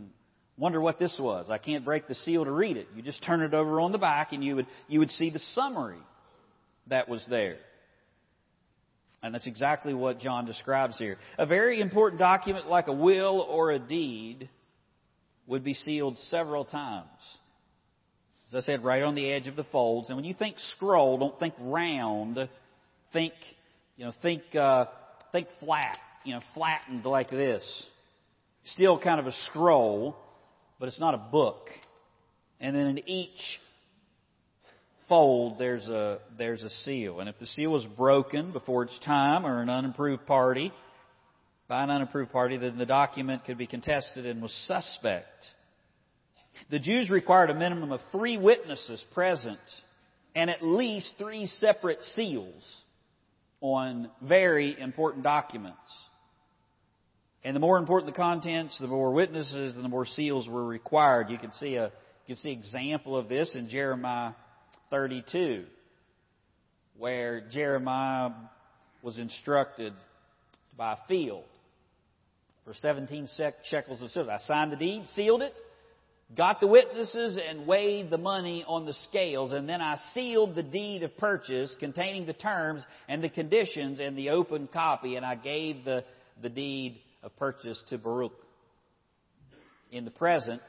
wonder 0.60 0.82
what 0.82 1.00
this 1.00 1.18
was. 1.20 1.50
I 1.50 1.58
can't 1.58 1.86
break 1.86 2.08
the 2.08 2.16
seal 2.16 2.44
to 2.46 2.52
read 2.52 2.78
it. 2.78 2.88
You 2.96 3.02
just 3.02 3.24
turn 3.24 3.42
it 3.42 3.54
over 3.54 3.80
on 3.80 3.92
the 3.92 3.98
back 3.98 4.34
and 4.34 4.44
you 4.44 4.58
would, 4.58 4.68
you 4.88 5.00
would 5.00 5.10
see 5.12 5.30
the 5.30 5.40
summary 5.54 6.00
that 6.88 7.08
was 7.08 7.26
there. 7.30 7.58
And 9.24 9.34
that's 9.34 9.48
exactly 9.48 9.94
what 9.94 10.20
John 10.20 10.46
describes 10.46 10.98
here. 10.98 11.18
A 11.38 11.46
very 11.46 11.82
important 11.82 12.20
document 12.20 12.68
like 12.68 12.88
a 12.88 12.94
will 12.94 13.42
or 13.42 13.72
a 13.72 13.80
deed 13.80 14.50
would 15.48 15.64
be 15.64 15.74
sealed 15.74 16.18
several 16.30 16.66
times. 16.66 17.08
As 18.50 18.56
I 18.56 18.66
said, 18.66 18.84
right 18.84 19.04
on 19.04 19.16
the 19.16 19.32
edge 19.32 19.48
of 19.48 19.56
the 19.56 19.66
folds. 19.66 20.10
And 20.10 20.16
when 20.16 20.26
you 20.26 20.34
think 20.34 20.56
scroll, 20.76 21.18
don't 21.18 21.40
think 21.40 21.54
round. 21.60 22.50
Think, 23.14 23.34
you 23.98 24.06
know, 24.06 24.14
think, 24.22 24.44
uh, 24.56 24.86
think 25.32 25.48
flat. 25.60 25.98
You 26.24 26.36
know, 26.36 26.42
flattened 26.54 27.06
like 27.06 27.30
this. 27.30 27.64
Still 28.74 29.00
kind 29.00 29.20
of 29.20 29.28
a 29.28 29.34
scroll 29.48 30.16
but 30.80 30.88
it's 30.88 31.00
not 31.00 31.14
a 31.14 31.18
book. 31.18 31.70
And 32.60 32.76
then 32.76 32.88
in 32.88 33.10
each 33.10 33.60
fold 35.08 35.58
there's 35.60 35.88
a 35.88 36.20
there's 36.38 36.62
a 36.62 36.70
seal. 36.70 37.20
And 37.20 37.30
if 37.30 37.38
the 37.40 37.48
seal 37.48 37.72
was 37.72 37.86
broken 37.86 38.52
before 38.52 38.84
its 38.84 38.98
time 39.06 39.46
or 39.46 39.62
an 39.62 39.70
unapproved 39.70 40.26
party, 40.26 40.72
by 41.68 41.84
an 41.84 41.90
unapproved 41.90 42.32
party, 42.32 42.58
then 42.58 42.78
the 42.78 42.86
document 42.86 43.46
could 43.46 43.58
be 43.58 43.68
contested 43.68 44.26
and 44.26 44.42
was 44.42 44.54
suspect. 44.66 45.46
The 46.72 46.80
Jews 46.80 47.10
required 47.10 47.52
a 47.52 47.54
minimum 47.54 47.92
of 47.92 48.02
three 48.12 48.38
witnesses 48.38 49.04
present 49.14 49.60
and 50.36 50.50
at 50.50 50.64
least 50.64 51.14
three 51.18 51.46
separate 51.46 52.02
seals 52.16 52.64
on 53.62 54.10
very 54.22 54.80
important 54.80 55.24
documents. 55.24 55.78
And 57.44 57.56
the 57.56 57.60
more 57.60 57.78
important 57.78 58.12
the 58.12 58.18
contents, 58.18 58.78
the 58.80 58.88
more 58.88 59.12
witnesses 59.12 59.76
and 59.76 59.84
the 59.84 59.90
more 59.90 60.06
seals 60.06 60.48
were 60.48 60.66
required. 60.66 61.30
You 61.30 61.38
can 61.38 61.54
see 61.54 61.76
a 61.76 61.92
you 62.26 62.36
can 62.36 62.44
see 62.44 62.52
example 62.52 63.18
of 63.18 63.28
this 63.28 63.56
in 63.56 63.70
Jeremiah 63.70 64.34
32, 64.92 65.66
where 66.98 67.42
Jeremiah 67.50 68.30
was 69.02 69.18
instructed 69.18 69.94
to 69.94 70.76
buy 70.78 70.94
a 70.94 71.08
field 71.08 71.46
for 72.66 72.76
17 72.76 73.28
shekels 73.64 74.04
of 74.04 74.12
silver. 74.12 74.30
I 74.30 74.38
signed 74.40 74.72
the 74.72 74.76
deed, 74.76 75.06
sealed 75.16 75.42
it, 75.42 75.56
got 76.38 76.60
the 76.60 76.68
witnesses, 76.68 77.40
and 77.44 77.66
weighed 77.66 78.12
the 78.12 78.20
money 78.20 78.64
on 78.68 78.86
the 78.86 78.94
scales, 79.10 79.52
and 79.52 79.68
then 79.68 79.82
I 79.82 79.96
sealed 80.14 80.54
the 80.54 80.62
deed 80.62 81.02
of 81.02 81.18
purchase 81.18 81.74
containing 81.80 82.28
the 82.28 82.34
terms 82.34 82.86
and 83.08 83.24
the 83.24 83.30
conditions 83.30 84.00
and 84.00 84.16
the 84.16 84.30
open 84.30 84.68
copy, 84.68 85.16
and 85.16 85.26
I 85.26 85.34
gave 85.34 85.84
the, 85.84 86.04
the 86.44 86.50
deed 86.50 87.00
of 87.24 87.36
purchase 87.38 87.82
to 87.90 87.98
Baruch. 87.98 88.34
In 89.92 90.06
the 90.06 90.12
presence, 90.12 90.62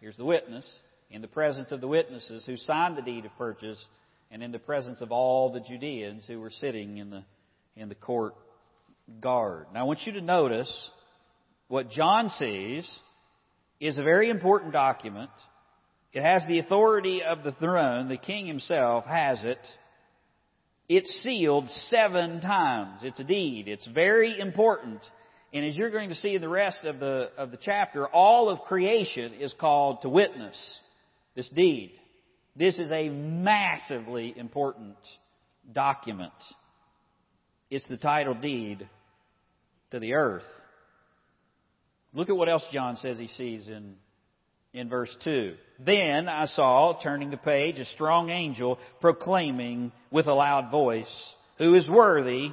here's 0.00 0.16
the 0.16 0.24
witness, 0.24 0.68
in 1.10 1.22
the 1.22 1.28
presence 1.28 1.72
of 1.72 1.80
the 1.80 1.88
witnesses 1.88 2.44
who 2.46 2.56
signed 2.56 2.96
the 2.96 3.02
deed 3.02 3.24
of 3.24 3.36
purchase, 3.36 3.84
and 4.30 4.42
in 4.42 4.50
the 4.50 4.58
presence 4.58 5.00
of 5.00 5.12
all 5.12 5.52
the 5.52 5.60
Judeans 5.60 6.26
who 6.26 6.40
were 6.40 6.50
sitting 6.50 6.98
in 6.98 7.10
the, 7.10 7.22
in 7.76 7.88
the 7.88 7.94
court 7.94 8.34
guard. 9.20 9.66
Now 9.74 9.80
I 9.80 9.82
want 9.84 10.00
you 10.06 10.12
to 10.12 10.20
notice 10.20 10.90
what 11.68 11.90
John 11.90 12.30
sees 12.30 12.90
is 13.80 13.98
a 13.98 14.02
very 14.02 14.30
important 14.30 14.72
document 14.72 15.30
It 16.12 16.22
has 16.22 16.42
the 16.46 16.58
authority 16.58 17.22
of 17.22 17.42
the 17.42 17.52
throne. 17.52 18.08
The 18.08 18.18
king 18.18 18.46
himself 18.46 19.06
has 19.06 19.44
it. 19.44 19.66
It's 20.88 21.08
sealed 21.22 21.68
seven 21.86 22.40
times. 22.42 23.00
It's 23.02 23.18
a 23.18 23.24
deed. 23.24 23.66
It's 23.66 23.86
very 23.86 24.38
important. 24.38 25.00
And 25.52 25.66
as 25.66 25.76
you're 25.76 25.90
going 25.90 26.08
to 26.08 26.14
see 26.14 26.34
in 26.34 26.40
the 26.40 26.48
rest 26.48 26.84
of 26.84 26.98
the, 26.98 27.30
of 27.36 27.50
the 27.50 27.58
chapter, 27.58 28.06
all 28.06 28.48
of 28.48 28.60
creation 28.60 29.34
is 29.34 29.54
called 29.58 30.02
to 30.02 30.08
witness 30.08 30.56
this 31.34 31.48
deed. 31.50 31.92
This 32.56 32.78
is 32.78 32.90
a 32.90 33.08
massively 33.08 34.34
important 34.36 34.96
document. 35.72 36.32
It's 37.70 37.86
the 37.88 37.96
title 37.96 38.34
deed 38.34 38.88
to 39.90 39.98
the 39.98 40.14
earth. 40.14 40.42
Look 42.14 42.28
at 42.28 42.36
what 42.36 42.48
else 42.48 42.64
John 42.72 42.96
says 42.96 43.18
he 43.18 43.28
sees 43.28 43.68
in, 43.68 43.94
in 44.74 44.88
verse 44.88 45.14
2. 45.24 45.54
Then 45.78 46.28
I 46.28 46.46
saw, 46.46 46.98
turning 47.02 47.30
the 47.30 47.38
page, 47.38 47.78
a 47.78 47.86
strong 47.86 48.28
angel 48.30 48.78
proclaiming 49.00 49.92
with 50.10 50.26
a 50.26 50.34
loud 50.34 50.70
voice, 50.70 51.34
Who 51.58 51.74
is 51.74 51.88
worthy 51.88 52.50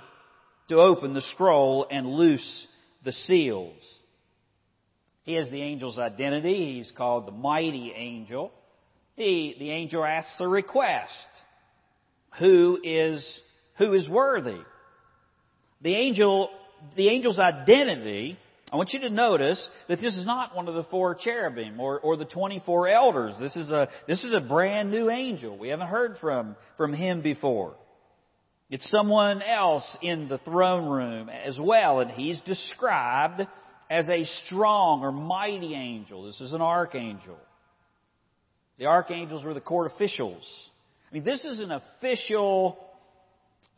to 0.70 0.76
open 0.76 1.14
the 1.14 1.22
scroll 1.34 1.88
and 1.92 2.08
loose 2.08 2.68
the 3.04 3.12
seals? 3.12 3.78
He 5.24 5.34
has 5.34 5.50
the 5.50 5.62
angel's 5.62 6.00
identity. 6.00 6.78
He's 6.78 6.92
called 6.96 7.28
the 7.28 7.32
mighty 7.32 7.94
angel. 7.96 8.52
The, 9.18 9.56
the 9.60 9.72
angel 9.72 10.04
asks 10.04 10.36
a 10.40 10.48
request. 10.48 11.12
Who 12.40 12.80
is, 12.84 13.42
who 13.78 13.94
is 13.94 14.08
worthy? 14.08 14.60
The 15.82 15.96
angel, 15.96 16.50
the 16.96 17.10
angel's 17.10 17.40
identity 17.40 18.38
I 18.72 18.76
want 18.76 18.94
you 18.94 19.00
to 19.00 19.10
notice 19.10 19.70
that 19.88 20.00
this 20.00 20.16
is 20.16 20.26
not 20.26 20.56
one 20.56 20.68
of 20.68 20.76
the 20.76 20.84
four 20.84 21.16
cherubim 21.16 21.80
or, 21.80 22.00
or 22.00 22.18
the 22.18 22.26
24 22.26 22.88
elders. 22.88 23.34
This 23.40 23.56
is 23.56 23.72
a, 23.72 23.90
this 24.08 24.24
is 24.24 24.32
a 24.32 24.40
brand 24.40 24.92
new 24.92 25.10
angel. 25.10 25.58
We 25.58 25.70
haven't 25.70 25.88
heard 25.88 26.18
from, 26.22 26.56
from 26.78 26.94
him 26.94 27.22
before. 27.22 27.76
It's 28.70 28.90
someone 28.92 29.42
else 29.42 29.98
in 30.02 30.28
the 30.28 30.38
throne 30.40 30.88
room 30.90 31.30
as 31.30 31.58
well, 31.60 32.02
and 32.02 32.12
he's 32.12 32.40
described 32.42 33.48
as 33.90 34.08
a 34.08 34.26
strong 34.46 35.02
or 35.02 35.12
mighty 35.12 35.74
angel. 35.74 36.24
This 36.24 36.40
is 36.40 36.54
an 36.54 36.62
archangel. 36.62 37.38
The 38.78 38.86
archangels 38.86 39.44
were 39.44 39.56
the 39.56 39.62
court 39.62 39.92
officials. 39.92 40.48
I 41.10 41.16
mean, 41.16 41.24
this 41.24 41.44
is 41.46 41.60
an 41.60 41.72
official 41.72 42.78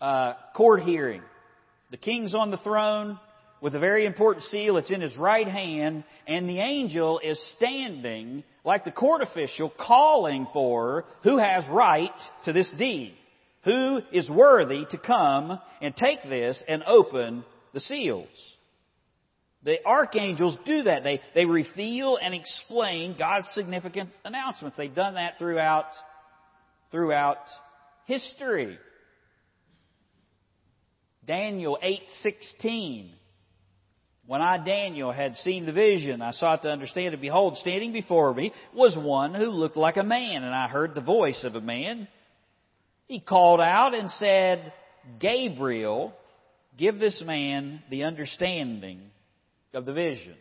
uh, 0.02 0.34
court 0.56 0.84
hearing. 0.84 1.22
The 1.92 1.98
king's 1.98 2.36
on 2.36 2.52
the 2.52 2.58
throne 2.58 3.18
with 3.62 3.76
a 3.76 3.80
very 3.80 4.06
important 4.06 4.46
seal. 4.46 4.76
It's 4.76 4.92
in 4.92 5.00
his 5.00 5.16
right 5.16 5.48
hand, 5.48 6.04
and 6.28 6.50
the 6.50 6.60
angel 6.60 7.20
is 7.24 7.42
standing 7.56 8.44
like 8.66 8.84
the 8.84 8.92
court 8.92 9.22
official 9.22 9.70
calling 9.70 10.48
for 10.52 11.06
who 11.24 11.38
has 11.38 11.64
right 11.70 12.12
to 12.44 12.52
this 12.52 12.70
deed. 12.78 13.16
Who 13.64 14.02
is 14.12 14.30
worthy 14.30 14.86
to 14.92 14.98
come 14.98 15.60
and 15.82 15.96
take 15.96 16.24
this 16.24 16.62
and 16.68 16.84
open 16.84 17.44
the 17.74 17.80
seals? 17.80 18.28
The 19.64 19.78
archangels 19.86 20.58
do 20.66 20.84
that. 20.84 21.04
They, 21.04 21.22
they 21.36 21.46
reveal 21.46 22.18
and 22.18 22.34
explain 22.34 23.16
God's 23.18 23.48
significant 23.54 24.10
announcements. 24.26 24.78
They've 24.78 24.94
done 24.94 25.14
that 25.14 25.38
throughout, 25.38 25.86
throughout 26.90 27.38
history. 28.06 28.80
Daniel 31.28 31.78
8:16 31.84 33.12
when 34.28 34.42
I, 34.42 34.64
Daniel, 34.64 35.12
had 35.12 35.36
seen 35.38 35.66
the 35.66 35.74
vision, 35.74 36.22
I 36.22 36.32
sought 36.32 36.62
to 36.62 36.70
understand 36.70 37.14
it. 37.14 37.20
Behold, 37.20 37.58
standing 37.58 37.92
before 37.92 38.34
me 38.34 38.54
was 38.74 38.96
one 38.96 39.34
who 39.34 39.48
looked 39.48 39.76
like 39.76 39.98
a 39.98 40.04
man, 40.04 40.44
and 40.44 40.56
I 40.56 40.68
heard 40.68 40.96
the 40.96 41.02
voice 41.02 41.44
of 41.44 41.56
a 41.56 41.60
man. 41.60 42.08
He 43.12 43.20
called 43.20 43.60
out 43.60 43.94
and 43.94 44.10
said, 44.12 44.72
Gabriel, 45.20 46.14
give 46.78 46.98
this 46.98 47.22
man 47.26 47.84
the 47.90 48.06
understanding 48.06 49.02
of 49.74 49.84
the 49.84 49.92
vision. 49.92 50.36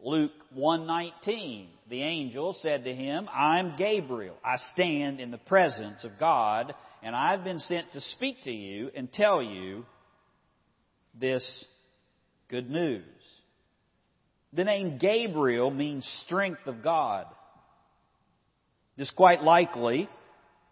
Luke 0.00 0.32
119, 0.52 1.68
the 1.88 2.02
angel 2.02 2.54
said 2.60 2.84
to 2.84 2.94
him, 2.94 3.26
I'm 3.32 3.78
Gabriel. 3.78 4.36
I 4.44 4.56
stand 4.74 5.18
in 5.18 5.30
the 5.30 5.38
presence 5.38 6.04
of 6.04 6.18
God, 6.20 6.74
and 7.02 7.16
I've 7.16 7.42
been 7.42 7.60
sent 7.60 7.90
to 7.92 8.02
speak 8.02 8.42
to 8.44 8.52
you 8.52 8.90
and 8.94 9.10
tell 9.10 9.42
you 9.42 9.86
this 11.18 11.42
good 12.50 12.68
news. 12.68 13.02
The 14.52 14.64
name 14.64 14.98
Gabriel 14.98 15.70
means 15.70 16.04
strength 16.26 16.66
of 16.66 16.82
God. 16.82 17.24
This 18.98 19.10
quite 19.12 19.42
likely, 19.42 20.06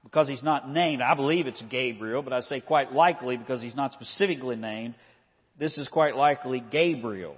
because 0.05 0.29
he's 0.29 0.43
not 0.43 0.69
named, 0.69 1.03
I 1.03 1.15
believe 1.15 1.47
it's 1.47 1.63
Gabriel, 1.71 2.23
but 2.23 2.33
I 2.33 2.41
say 2.41 2.61
quite 2.61 2.93
likely 2.93 3.37
because 3.37 3.61
he's 3.61 3.75
not 3.75 3.93
specifically 3.93 4.57
named. 4.57 4.95
This 5.59 5.77
is 5.77 5.89
quite 5.89 6.17
likely 6.17 6.61
Gabriel, 6.61 7.37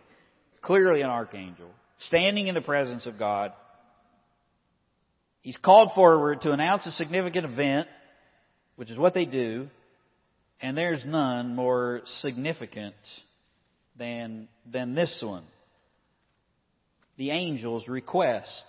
clearly 0.60 1.00
an 1.00 1.10
archangel, 1.10 1.70
standing 2.06 2.48
in 2.48 2.54
the 2.54 2.60
presence 2.60 3.06
of 3.06 3.18
God. 3.18 3.52
He's 5.42 5.56
called 5.56 5.92
forward 5.94 6.42
to 6.42 6.52
announce 6.52 6.86
a 6.86 6.92
significant 6.92 7.46
event, 7.46 7.88
which 8.76 8.90
is 8.90 8.98
what 8.98 9.14
they 9.14 9.24
do, 9.24 9.68
and 10.60 10.76
there's 10.76 11.02
none 11.04 11.56
more 11.56 12.02
significant 12.20 12.94
than, 13.98 14.48
than 14.70 14.94
this 14.94 15.18
one. 15.24 15.44
The 17.16 17.30
angel's 17.30 17.88
request. 17.88 18.64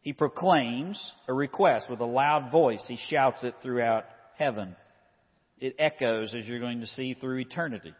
He 0.00 0.12
proclaims 0.12 1.12
a 1.26 1.32
request 1.32 1.90
with 1.90 2.00
a 2.00 2.06
loud 2.06 2.50
voice. 2.50 2.84
He 2.86 2.98
shouts 3.10 3.42
it 3.44 3.54
throughout 3.62 4.04
heaven. 4.36 4.76
It 5.58 5.74
echoes, 5.78 6.34
as 6.34 6.46
you're 6.46 6.60
going 6.60 6.80
to 6.80 6.86
see, 6.86 7.14
through 7.14 7.38
eternity. 7.38 7.94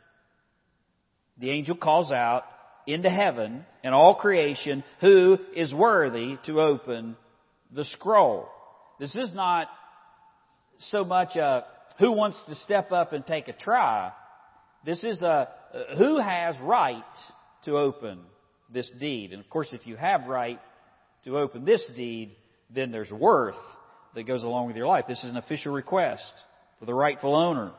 The 1.38 1.50
angel 1.50 1.76
calls 1.76 2.10
out 2.10 2.44
into 2.86 3.10
heaven 3.10 3.64
and 3.84 3.94
all 3.94 4.14
creation 4.14 4.84
who 5.00 5.38
is 5.54 5.72
worthy 5.74 6.36
to 6.46 6.60
open 6.60 7.16
the 7.70 7.84
scroll. 7.84 8.48
This 8.98 9.14
is 9.14 9.34
not 9.34 9.68
so 10.78 11.04
much 11.04 11.36
a 11.36 11.64
who 11.98 12.12
wants 12.12 12.40
to 12.48 12.54
step 12.54 12.92
up 12.92 13.12
and 13.12 13.26
take 13.26 13.48
a 13.48 13.52
try. 13.52 14.12
This 14.84 15.02
is 15.02 15.20
a 15.20 15.48
who 15.98 16.18
has 16.18 16.56
right 16.62 17.02
to 17.64 17.76
open 17.76 18.20
this 18.72 18.90
deed? 18.98 19.32
And 19.32 19.40
of 19.40 19.50
course, 19.50 19.68
if 19.72 19.86
you 19.86 19.96
have 19.96 20.26
right 20.26 20.60
to 21.28 21.38
open 21.38 21.64
this 21.64 21.84
deed, 21.94 22.34
then 22.74 22.90
there's 22.90 23.10
worth 23.10 23.54
that 24.14 24.26
goes 24.26 24.42
along 24.42 24.66
with 24.66 24.76
your 24.76 24.86
life. 24.86 25.04
This 25.06 25.22
is 25.22 25.30
an 25.30 25.36
official 25.36 25.72
request 25.72 26.32
for 26.78 26.86
the 26.86 26.94
rightful 26.94 27.36
owner 27.36 27.72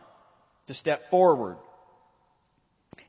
to 0.67 0.73
step 0.73 1.01
forward. 1.09 1.57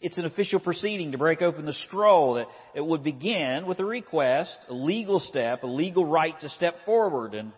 It's 0.01 0.17
an 0.17 0.25
official 0.25 0.61
proceeding 0.61 1.13
to 1.13 1.19
break 1.19 1.43
open 1.43 1.67
the 1.67 1.75
scroll 1.75 2.35
that 2.35 2.47
it 2.75 2.85
would 2.85 3.03
begin 3.03 3.67
with 3.67 3.81
a 3.81 3.85
request, 3.85 4.57
a 4.69 4.73
legal 4.73 5.21
step, 5.21 5.63
a 5.63 5.67
legal 5.67 6.07
right 6.07 6.39
to 6.41 6.49
step 6.49 6.75
forward 6.87 7.35
and 7.35 7.53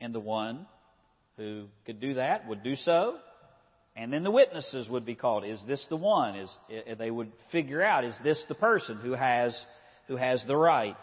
and 0.00 0.12
the 0.12 0.20
one 0.20 0.66
who 1.36 1.66
could 1.86 2.00
do 2.00 2.14
that 2.14 2.48
would 2.48 2.64
do 2.64 2.74
so 2.74 3.16
and 3.94 4.12
then 4.12 4.22
the 4.22 4.30
witnesses 4.30 4.88
would 4.88 5.04
be 5.04 5.14
called. 5.14 5.44
Is 5.44 5.62
this 5.66 5.84
the 5.88 5.96
one? 5.96 6.36
Is, 6.36 6.52
eh, 6.70 6.80
eh, 6.86 6.94
they 6.94 7.10
would 7.10 7.30
figure 7.50 7.82
out, 7.82 8.04
is 8.04 8.16
this 8.24 8.42
the 8.48 8.54
person 8.54 8.98
who 8.98 9.12
has, 9.12 9.56
who 10.08 10.16
has 10.16 10.42
the 10.46 10.56
right? 10.56 10.96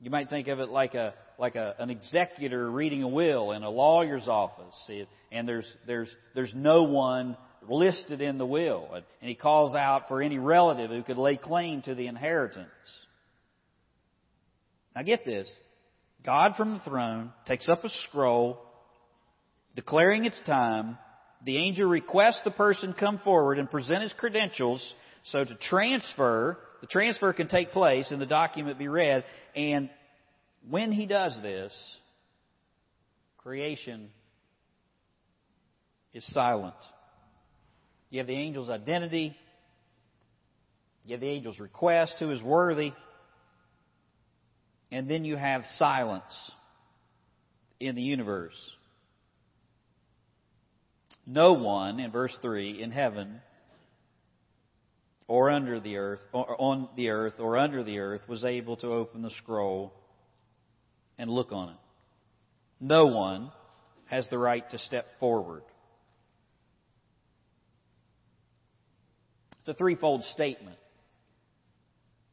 You 0.00 0.10
might 0.10 0.30
think 0.30 0.48
of 0.48 0.60
it 0.60 0.68
like 0.68 0.94
a, 0.94 1.14
like 1.38 1.56
a, 1.56 1.74
an 1.78 1.90
executor 1.90 2.70
reading 2.70 3.02
a 3.02 3.08
will 3.08 3.52
in 3.52 3.62
a 3.62 3.70
lawyer's 3.70 4.28
office. 4.28 4.90
And 5.32 5.48
there's, 5.48 5.66
there's, 5.86 6.14
there's 6.34 6.52
no 6.54 6.84
one 6.84 7.36
listed 7.68 8.20
in 8.20 8.38
the 8.38 8.46
will. 8.46 8.88
And 8.94 9.04
he 9.28 9.34
calls 9.34 9.74
out 9.74 10.08
for 10.08 10.22
any 10.22 10.38
relative 10.38 10.90
who 10.90 11.02
could 11.02 11.18
lay 11.18 11.36
claim 11.36 11.82
to 11.82 11.94
the 11.94 12.06
inheritance. 12.06 12.68
Now 14.94 15.02
get 15.02 15.24
this. 15.24 15.48
God 16.24 16.54
from 16.56 16.74
the 16.74 16.80
throne 16.80 17.32
takes 17.46 17.68
up 17.68 17.84
a 17.84 17.88
scroll, 18.08 18.60
declaring 19.74 20.24
its 20.24 20.40
time, 20.46 20.98
the 21.44 21.56
angel 21.56 21.86
requests 21.86 22.40
the 22.44 22.50
person 22.50 22.92
come 22.92 23.18
forward 23.18 23.58
and 23.58 23.70
present 23.70 24.02
his 24.02 24.12
credentials 24.14 24.94
so 25.24 25.44
to 25.44 25.54
transfer, 25.54 26.58
the 26.80 26.86
transfer 26.86 27.32
can 27.32 27.48
take 27.48 27.72
place 27.72 28.10
and 28.10 28.20
the 28.20 28.26
document 28.26 28.78
be 28.78 28.88
read. 28.88 29.24
And 29.54 29.90
when 30.68 30.92
he 30.92 31.06
does 31.06 31.36
this, 31.42 31.72
creation 33.38 34.10
is 36.12 36.24
silent. 36.32 36.74
You 38.10 38.18
have 38.18 38.26
the 38.26 38.36
angel's 38.36 38.70
identity. 38.70 39.36
You 41.04 41.12
have 41.12 41.20
the 41.20 41.30
angel's 41.30 41.58
request, 41.58 42.16
who 42.18 42.30
is 42.30 42.42
worthy. 42.42 42.92
And 44.90 45.10
then 45.10 45.24
you 45.24 45.36
have 45.36 45.62
silence 45.76 46.52
in 47.80 47.94
the 47.94 48.02
universe 48.02 48.56
no 51.28 51.52
one, 51.52 52.00
in 52.00 52.10
verse 52.10 52.36
3, 52.40 52.82
in 52.82 52.90
heaven 52.90 53.42
or 55.28 55.50
under 55.50 55.78
the 55.78 55.98
earth, 55.98 56.20
or 56.32 56.60
on 56.60 56.88
the 56.96 57.10
earth 57.10 57.34
or 57.38 57.58
under 57.58 57.84
the 57.84 57.98
earth, 57.98 58.22
was 58.26 58.44
able 58.44 58.76
to 58.78 58.88
open 58.88 59.22
the 59.22 59.30
scroll 59.42 59.92
and 61.18 61.30
look 61.30 61.52
on 61.52 61.68
it. 61.68 61.76
No 62.80 63.06
one 63.06 63.52
has 64.06 64.26
the 64.30 64.38
right 64.38 64.68
to 64.70 64.78
step 64.78 65.06
forward. 65.20 65.62
It's 69.60 69.68
a 69.68 69.74
threefold 69.74 70.24
statement. 70.24 70.78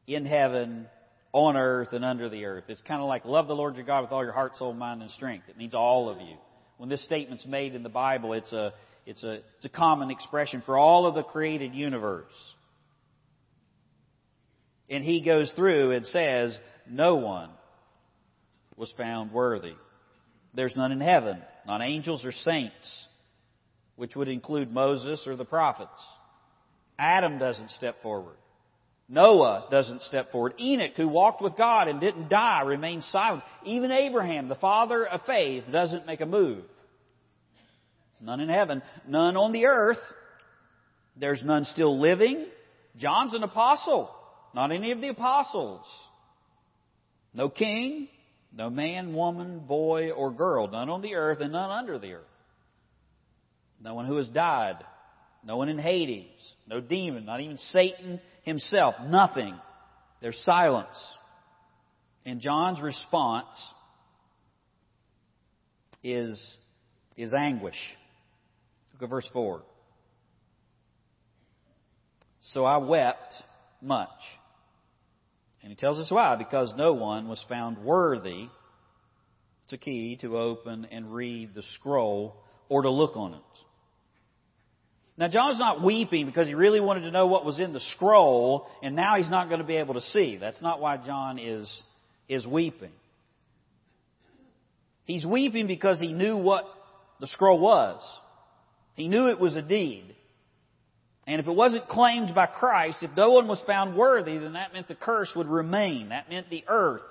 In 0.06 0.24
heaven, 0.24 0.86
on 1.32 1.56
earth, 1.56 1.92
and 1.92 2.04
under 2.04 2.30
the 2.30 2.46
earth. 2.46 2.64
It's 2.68 2.80
kind 2.82 3.02
of 3.02 3.08
like 3.08 3.26
love 3.26 3.46
the 3.46 3.54
Lord 3.54 3.76
your 3.76 3.84
God 3.84 4.02
with 4.02 4.12
all 4.12 4.22
your 4.22 4.32
heart, 4.32 4.56
soul, 4.56 4.72
mind, 4.72 5.02
and 5.02 5.10
strength. 5.10 5.48
It 5.50 5.58
means 5.58 5.74
all 5.74 6.08
of 6.08 6.18
you. 6.18 6.36
When 6.78 6.88
this 6.88 7.04
statement's 7.04 7.44
made 7.44 7.74
in 7.74 7.82
the 7.82 7.90
Bible, 7.90 8.32
it's 8.32 8.52
a, 8.52 8.72
it's 9.04 9.22
a, 9.22 9.40
it's 9.56 9.64
a 9.64 9.68
common 9.68 10.10
expression 10.10 10.62
for 10.64 10.78
all 10.78 11.06
of 11.06 11.14
the 11.14 11.24
created 11.24 11.74
universe. 11.74 12.32
And 14.88 15.02
he 15.02 15.20
goes 15.20 15.52
through 15.56 15.92
and 15.92 16.06
says, 16.06 16.56
no 16.88 17.16
one 17.16 17.50
was 18.76 18.92
found 18.96 19.32
worthy. 19.32 19.74
There's 20.54 20.76
none 20.76 20.92
in 20.92 21.00
heaven, 21.00 21.42
not 21.66 21.82
angels 21.82 22.24
or 22.24 22.32
saints, 22.32 23.06
which 23.96 24.14
would 24.14 24.28
include 24.28 24.72
Moses 24.72 25.22
or 25.26 25.36
the 25.36 25.44
prophets. 25.44 25.90
Adam 26.98 27.38
doesn't 27.38 27.70
step 27.70 28.00
forward. 28.02 28.36
Noah 29.08 29.66
doesn't 29.70 30.02
step 30.02 30.32
forward. 30.32 30.54
Enoch, 30.60 30.92
who 30.96 31.06
walked 31.08 31.40
with 31.40 31.56
God 31.56 31.88
and 31.88 32.00
didn't 32.00 32.28
die, 32.28 32.62
remains 32.62 33.06
silent. 33.12 33.44
Even 33.64 33.92
Abraham, 33.92 34.48
the 34.48 34.56
father 34.56 35.06
of 35.06 35.20
faith, 35.26 35.64
doesn't 35.70 36.06
make 36.06 36.20
a 36.20 36.26
move. 36.26 36.64
None 38.20 38.40
in 38.40 38.48
heaven, 38.48 38.82
none 39.06 39.36
on 39.36 39.52
the 39.52 39.66
earth. 39.66 40.00
There's 41.16 41.40
none 41.44 41.64
still 41.66 42.00
living. 42.00 42.46
John's 42.96 43.34
an 43.34 43.42
apostle, 43.42 44.10
not 44.56 44.72
any 44.72 44.90
of 44.90 45.02
the 45.02 45.08
apostles. 45.08 45.86
No 47.34 47.50
king, 47.50 48.08
no 48.54 48.70
man, 48.70 49.12
woman, 49.12 49.58
boy, 49.58 50.12
or 50.12 50.32
girl, 50.32 50.66
none 50.66 50.88
on 50.88 51.02
the 51.02 51.14
earth 51.14 51.40
and 51.40 51.52
none 51.52 51.70
under 51.70 51.98
the 51.98 52.14
earth. 52.14 52.24
No 53.82 53.94
one 53.94 54.06
who 54.06 54.16
has 54.16 54.28
died, 54.28 54.78
no 55.44 55.58
one 55.58 55.68
in 55.68 55.78
Hades, 55.78 56.24
no 56.66 56.80
demon, 56.80 57.26
not 57.26 57.42
even 57.42 57.58
Satan 57.58 58.18
himself, 58.44 58.94
nothing. 59.06 59.54
There's 60.22 60.38
silence. 60.38 60.96
And 62.24 62.40
John's 62.40 62.80
response 62.80 63.54
is, 66.02 66.56
is 67.14 67.34
anguish. 67.34 67.76
Look 68.94 69.02
at 69.02 69.10
verse 69.10 69.28
4. 69.34 69.60
So 72.54 72.64
I 72.64 72.78
wept 72.78 73.34
much. 73.82 74.08
And 75.66 75.72
he 75.72 75.80
tells 75.80 75.98
us 75.98 76.08
why. 76.12 76.36
Because 76.36 76.72
no 76.76 76.92
one 76.92 77.26
was 77.26 77.44
found 77.48 77.78
worthy. 77.78 78.46
to 79.70 79.76
key 79.76 80.16
to 80.20 80.38
open 80.38 80.86
and 80.92 81.12
read 81.12 81.56
the 81.56 81.64
scroll 81.74 82.36
or 82.68 82.82
to 82.82 82.88
look 82.90 83.16
on 83.16 83.34
it. 83.34 83.40
Now, 85.18 85.26
John's 85.26 85.58
not 85.58 85.82
weeping 85.82 86.26
because 86.26 86.46
he 86.46 86.54
really 86.54 86.78
wanted 86.78 87.00
to 87.00 87.10
know 87.10 87.26
what 87.26 87.44
was 87.44 87.58
in 87.58 87.72
the 87.72 87.80
scroll, 87.80 88.68
and 88.80 88.94
now 88.94 89.16
he's 89.16 89.28
not 89.28 89.48
going 89.48 89.58
to 89.58 89.66
be 89.66 89.74
able 89.74 89.94
to 89.94 90.02
see. 90.02 90.36
That's 90.36 90.62
not 90.62 90.80
why 90.80 90.98
John 90.98 91.40
is, 91.40 91.68
is 92.28 92.46
weeping. 92.46 92.92
He's 95.04 95.26
weeping 95.26 95.66
because 95.66 95.98
he 95.98 96.12
knew 96.12 96.36
what 96.36 96.62
the 97.18 97.26
scroll 97.26 97.58
was. 97.58 98.00
He 98.94 99.08
knew 99.08 99.30
it 99.30 99.40
was 99.40 99.56
a 99.56 99.62
deed. 99.62 100.14
And 101.26 101.40
if 101.40 101.46
it 101.46 101.52
wasn't 101.52 101.88
claimed 101.88 102.34
by 102.34 102.46
Christ, 102.46 102.98
if 103.02 103.10
no 103.16 103.30
one 103.30 103.48
was 103.48 103.60
found 103.66 103.96
worthy, 103.96 104.38
then 104.38 104.52
that 104.52 104.72
meant 104.72 104.88
the 104.88 104.94
curse 104.94 105.32
would 105.34 105.48
remain. 105.48 106.10
That 106.10 106.28
meant 106.28 106.50
the 106.50 106.64
earth 106.68 107.02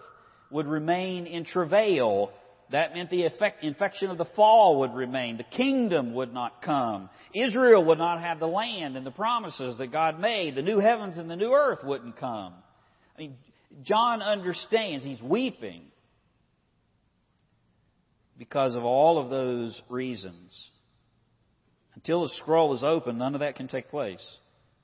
would 0.50 0.68
remain 0.68 1.26
in 1.26 1.44
travail 1.44 2.32
that 2.72 2.94
meant 2.94 3.12
the 3.12 3.26
effect, 3.26 3.64
infection 3.64 4.10
of 4.10 4.18
the 4.18 4.26
fall 4.36 4.80
would 4.80 4.94
remain. 4.94 5.38
The 5.38 5.44
kingdom 5.44 6.14
would 6.16 6.34
not 6.34 6.64
come. 6.64 7.10
Israel 7.34 7.86
would 7.86 8.00
not 8.00 8.22
have 8.22 8.40
the 8.40 8.48
land 8.48 8.98
and 8.98 9.06
the 9.06 9.12
promises 9.12 9.78
that 9.78 9.92
God 9.92 10.20
made. 10.20 10.56
The 10.56 10.64
new 10.64 10.80
heavens 10.80 11.18
and 11.18 11.30
the 11.30 11.36
new 11.36 11.54
earth 11.54 11.80
wouldn't 11.84 12.18
come. 12.18 12.54
I 13.16 13.22
mean, 13.22 13.36
John 13.84 14.22
understands. 14.22 15.06
He's 15.06 15.22
weeping 15.22 15.84
because 18.38 18.74
of 18.74 18.84
all 18.84 19.20
of 19.20 19.30
those 19.30 19.80
reasons. 19.88 20.70
Until 22.06 22.22
the 22.22 22.34
scroll 22.38 22.76
is 22.76 22.84
open, 22.84 23.18
none 23.18 23.34
of 23.34 23.40
that 23.40 23.56
can 23.56 23.68
take 23.68 23.90
place. 23.90 24.24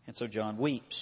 And 0.08 0.16
so 0.16 0.26
John 0.26 0.58
weeps. 0.58 1.00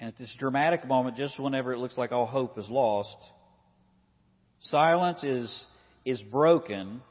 And 0.00 0.08
at 0.08 0.16
this 0.16 0.34
dramatic 0.38 0.88
moment, 0.88 1.18
just 1.18 1.38
whenever 1.38 1.74
it 1.74 1.78
looks 1.78 1.98
like 1.98 2.10
all 2.10 2.24
hope 2.24 2.56
is 2.56 2.66
lost, 2.70 3.14
Silence 4.62 5.22
is, 5.22 5.66
is 6.02 6.22
broken 6.22 7.02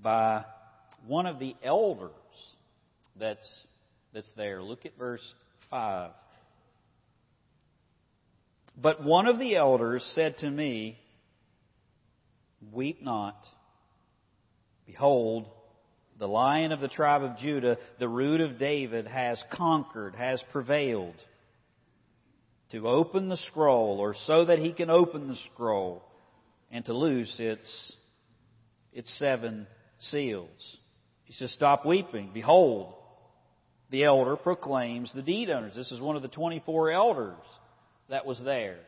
by 0.00 0.44
one 1.08 1.26
of 1.26 1.40
the 1.40 1.56
elders 1.60 2.12
that's, 3.18 3.66
that's 4.14 4.30
there. 4.36 4.62
Look 4.62 4.86
at 4.86 4.96
verse 4.96 5.34
5. 5.70 6.12
But 8.80 9.02
one 9.02 9.26
of 9.26 9.40
the 9.40 9.56
elders 9.56 10.08
said 10.14 10.38
to 10.38 10.48
me, 10.48 11.00
Weep 12.72 13.02
not. 13.02 13.34
Behold, 14.90 15.46
the 16.18 16.26
lion 16.26 16.72
of 16.72 16.80
the 16.80 16.88
tribe 16.88 17.22
of 17.22 17.38
Judah, 17.38 17.78
the 18.00 18.08
root 18.08 18.40
of 18.40 18.58
David, 18.58 19.06
has 19.06 19.40
conquered, 19.52 20.16
has 20.16 20.42
prevailed 20.50 21.14
to 22.72 22.88
open 22.88 23.28
the 23.28 23.36
scroll 23.36 23.98
or 24.00 24.16
so 24.26 24.46
that 24.46 24.58
he 24.58 24.72
can 24.72 24.90
open 24.90 25.28
the 25.28 25.38
scroll 25.52 26.02
and 26.72 26.84
to 26.86 26.92
loose 26.92 27.36
its, 27.38 27.92
its 28.92 29.16
seven 29.18 29.68
seals. 30.00 30.76
He 31.22 31.32
says, 31.34 31.52
Stop 31.52 31.86
weeping. 31.86 32.30
Behold, 32.34 32.92
the 33.90 34.02
elder 34.02 34.36
proclaims 34.36 35.12
the 35.14 35.22
deed 35.22 35.50
owners. 35.50 35.76
This 35.76 35.92
is 35.92 36.00
one 36.00 36.16
of 36.16 36.22
the 36.22 36.28
24 36.28 36.90
elders 36.90 37.36
that 38.08 38.26
was 38.26 38.40
there. 38.44 38.78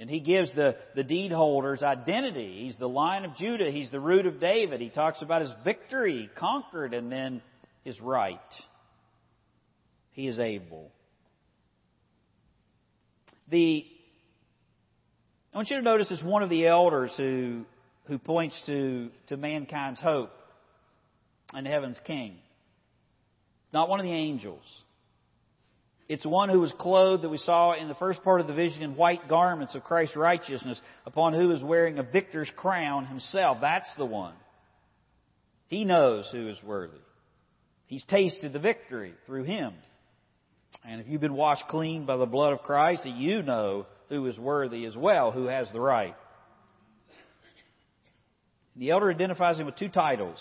And 0.00 0.08
he 0.08 0.20
gives 0.20 0.50
the, 0.54 0.76
the 0.96 1.02
deed 1.02 1.30
holders 1.30 1.82
identity. 1.82 2.62
He's 2.64 2.76
the 2.76 2.88
lion 2.88 3.26
of 3.26 3.36
Judah. 3.36 3.70
He's 3.70 3.90
the 3.90 4.00
root 4.00 4.24
of 4.24 4.40
David. 4.40 4.80
He 4.80 4.88
talks 4.88 5.20
about 5.20 5.42
his 5.42 5.52
victory, 5.62 6.30
conquered, 6.36 6.94
and 6.94 7.12
then 7.12 7.42
his 7.84 8.00
right. 8.00 8.38
He 10.12 10.26
is 10.26 10.40
able. 10.40 10.90
The, 13.50 13.84
I 15.52 15.56
want 15.58 15.68
you 15.68 15.76
to 15.76 15.82
notice 15.82 16.10
it's 16.10 16.22
one 16.22 16.42
of 16.42 16.48
the 16.48 16.66
elders 16.66 17.12
who, 17.18 17.66
who 18.06 18.18
points 18.18 18.58
to, 18.66 19.10
to 19.26 19.36
mankind's 19.36 20.00
hope 20.00 20.32
and 21.52 21.66
heaven's 21.66 22.00
king. 22.06 22.36
Not 23.70 23.90
one 23.90 24.00
of 24.00 24.06
the 24.06 24.12
angels. 24.12 24.64
It's 26.10 26.26
one 26.26 26.48
who 26.48 26.58
was 26.58 26.72
clothed 26.76 27.22
that 27.22 27.28
we 27.28 27.38
saw 27.38 27.72
in 27.72 27.86
the 27.86 27.94
first 27.94 28.24
part 28.24 28.40
of 28.40 28.48
the 28.48 28.52
vision 28.52 28.82
in 28.82 28.96
white 28.96 29.28
garments 29.28 29.76
of 29.76 29.84
Christ's 29.84 30.16
righteousness, 30.16 30.80
upon 31.06 31.34
who 31.34 31.52
is 31.52 31.62
wearing 31.62 32.00
a 32.00 32.02
victor's 32.02 32.50
crown 32.56 33.06
himself. 33.06 33.58
That's 33.60 33.94
the 33.96 34.06
one. 34.06 34.34
He 35.68 35.84
knows 35.84 36.28
who 36.32 36.48
is 36.48 36.60
worthy. 36.64 36.98
He's 37.86 38.02
tasted 38.06 38.52
the 38.52 38.58
victory 38.58 39.14
through 39.24 39.44
him. 39.44 39.72
And 40.84 41.00
if 41.00 41.06
you've 41.06 41.20
been 41.20 41.34
washed 41.34 41.68
clean 41.68 42.06
by 42.06 42.16
the 42.16 42.26
blood 42.26 42.54
of 42.54 42.62
Christ, 42.62 43.06
you 43.06 43.44
know 43.44 43.86
who 44.08 44.26
is 44.26 44.36
worthy 44.36 44.86
as 44.86 44.96
well, 44.96 45.30
who 45.30 45.46
has 45.46 45.68
the 45.72 45.80
right. 45.80 46.16
The 48.74 48.90
elder 48.90 49.12
identifies 49.12 49.60
him 49.60 49.66
with 49.66 49.76
two 49.76 49.90
titles. 49.90 50.40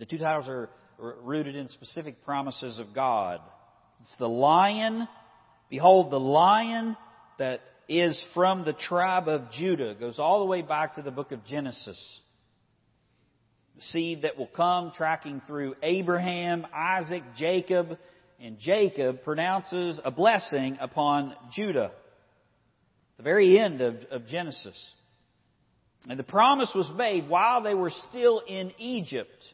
The 0.00 0.06
two 0.06 0.18
titles 0.18 0.48
are 0.48 0.68
rooted 0.98 1.54
in 1.54 1.68
specific 1.68 2.24
promises 2.24 2.80
of 2.80 2.92
God. 2.92 3.38
It's 4.00 4.16
the 4.18 4.28
lion. 4.28 5.08
Behold, 5.68 6.10
the 6.10 6.20
lion 6.20 6.96
that 7.38 7.60
is 7.88 8.22
from 8.34 8.64
the 8.64 8.72
tribe 8.72 9.28
of 9.28 9.50
Judah. 9.52 9.90
It 9.90 10.00
goes 10.00 10.18
all 10.18 10.40
the 10.40 10.46
way 10.46 10.62
back 10.62 10.94
to 10.94 11.02
the 11.02 11.10
book 11.10 11.32
of 11.32 11.44
Genesis. 11.44 11.98
The 13.76 13.82
seed 13.82 14.22
that 14.22 14.38
will 14.38 14.48
come 14.48 14.92
tracking 14.96 15.42
through 15.46 15.74
Abraham, 15.82 16.66
Isaac, 16.74 17.22
Jacob, 17.36 17.98
and 18.40 18.58
Jacob 18.58 19.22
pronounces 19.22 20.00
a 20.04 20.10
blessing 20.10 20.78
upon 20.80 21.34
Judah. 21.54 21.92
The 23.18 23.22
very 23.22 23.58
end 23.58 23.80
of, 23.80 23.96
of 24.10 24.26
Genesis. 24.26 24.76
And 26.08 26.18
the 26.18 26.24
promise 26.24 26.70
was 26.74 26.90
made 26.96 27.28
while 27.28 27.62
they 27.62 27.74
were 27.74 27.92
still 28.10 28.40
in 28.46 28.72
Egypt. 28.78 29.44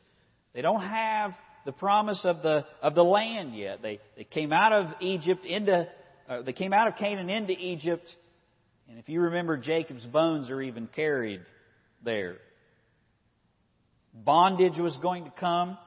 They 0.55 0.63
don't 0.63 0.83
have 0.83 1.33
the 1.65 1.73
promise 1.73 2.21
of 2.25 2.43
the 2.43 2.65
of 2.83 2.95
the 2.95 3.05
land 3.05 3.57
yet. 3.57 3.83
They 3.83 4.01
they 4.17 4.25
came 4.25 4.53
out 4.53 4.73
of 4.73 4.87
Egypt 5.01 5.45
into 5.45 5.89
uh, 6.29 6.43
they 6.43 6.53
came 6.53 6.73
out 6.73 6.89
of 6.89 6.97
Canaan 6.97 7.31
into 7.31 7.53
Egypt, 7.53 8.07
and 8.89 8.99
if 8.99 9.09
you 9.09 9.23
remember, 9.23 9.57
Jacob's 9.57 10.07
bones 10.07 10.51
are 10.51 10.61
even 10.61 10.89
carried 10.89 11.41
there. 12.05 12.37
Bondage 14.15 14.79
was 14.79 14.97
going 15.01 15.25
to 15.25 15.33
come. 15.39 15.79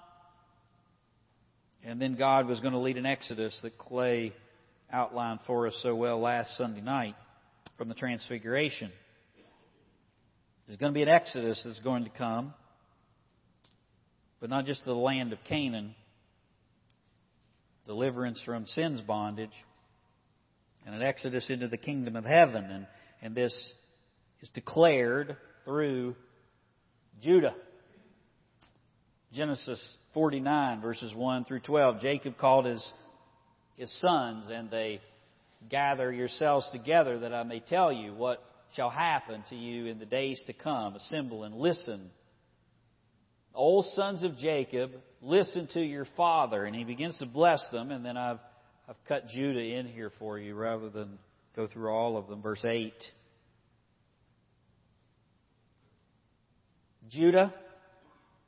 And 1.83 2.01
then 2.01 2.15
God 2.15 2.47
was 2.47 2.59
going 2.61 2.73
to 2.73 2.79
lead 2.79 2.97
an 2.97 3.05
exodus 3.05 3.57
that 3.61 3.77
clay 3.77 4.33
outlined 4.91 5.39
for 5.45 5.67
us 5.67 5.79
so 5.83 5.93
well 5.95 6.19
last 6.19 6.57
Sunday 6.57 6.81
night 6.81 7.13
from 7.77 7.89
the 7.89 7.93
Transfiguration. 7.93 8.91
There's 10.65 10.77
going 10.77 10.91
to 10.91 10.95
be 10.95 11.03
an 11.03 11.09
exodus 11.09 11.61
that's 11.63 11.79
going 11.81 12.05
to 12.05 12.09
come, 12.09 12.55
but 14.45 14.51
not 14.51 14.67
just 14.67 14.85
the 14.85 14.93
land 14.93 15.33
of 15.33 15.39
Canaan, 15.49 15.95
deliverance 17.87 18.39
from 18.45 18.67
sin's 18.67 19.01
bondage, 19.01 19.49
and 20.85 20.93
an 20.93 21.01
exodus 21.01 21.49
into 21.49 21.67
the 21.67 21.77
kingdom 21.77 22.15
of 22.15 22.25
heaven. 22.25 22.63
And, 22.63 22.87
and 23.23 23.33
this 23.33 23.51
is 24.43 24.49
declared 24.51 25.35
through 25.63 26.15
Judah. 27.23 27.55
Genesis 29.33 29.83
49, 30.13 30.79
verses 30.79 31.11
1 31.15 31.45
through 31.45 31.61
12. 31.61 32.01
Jacob 32.01 32.37
called 32.37 32.65
his, 32.67 32.93
his 33.77 33.91
sons, 33.99 34.45
and 34.51 34.69
they 34.69 35.01
gather 35.71 36.13
yourselves 36.13 36.69
together 36.71 37.17
that 37.21 37.33
I 37.33 37.41
may 37.41 37.61
tell 37.61 37.91
you 37.91 38.13
what 38.13 38.43
shall 38.75 38.91
happen 38.91 39.43
to 39.49 39.55
you 39.55 39.87
in 39.87 39.97
the 39.97 40.05
days 40.05 40.39
to 40.45 40.53
come. 40.53 40.93
Assemble 40.93 41.45
and 41.45 41.55
listen. 41.55 42.11
O 43.55 43.81
sons 43.93 44.23
of 44.23 44.37
Jacob, 44.37 44.91
listen 45.21 45.67
to 45.73 45.81
your 45.81 46.05
father. 46.17 46.65
And 46.65 46.75
he 46.75 46.83
begins 46.83 47.15
to 47.17 47.25
bless 47.25 47.65
them, 47.71 47.91
and 47.91 48.05
then 48.05 48.17
I've, 48.17 48.39
I've 48.87 49.03
cut 49.07 49.27
Judah 49.29 49.59
in 49.59 49.87
here 49.87 50.11
for 50.19 50.37
you 50.37 50.55
rather 50.55 50.89
than 50.89 51.17
go 51.55 51.67
through 51.67 51.89
all 51.89 52.17
of 52.17 52.27
them. 52.27 52.41
Verse 52.41 52.63
8. 52.63 52.93
Judah, 57.09 57.53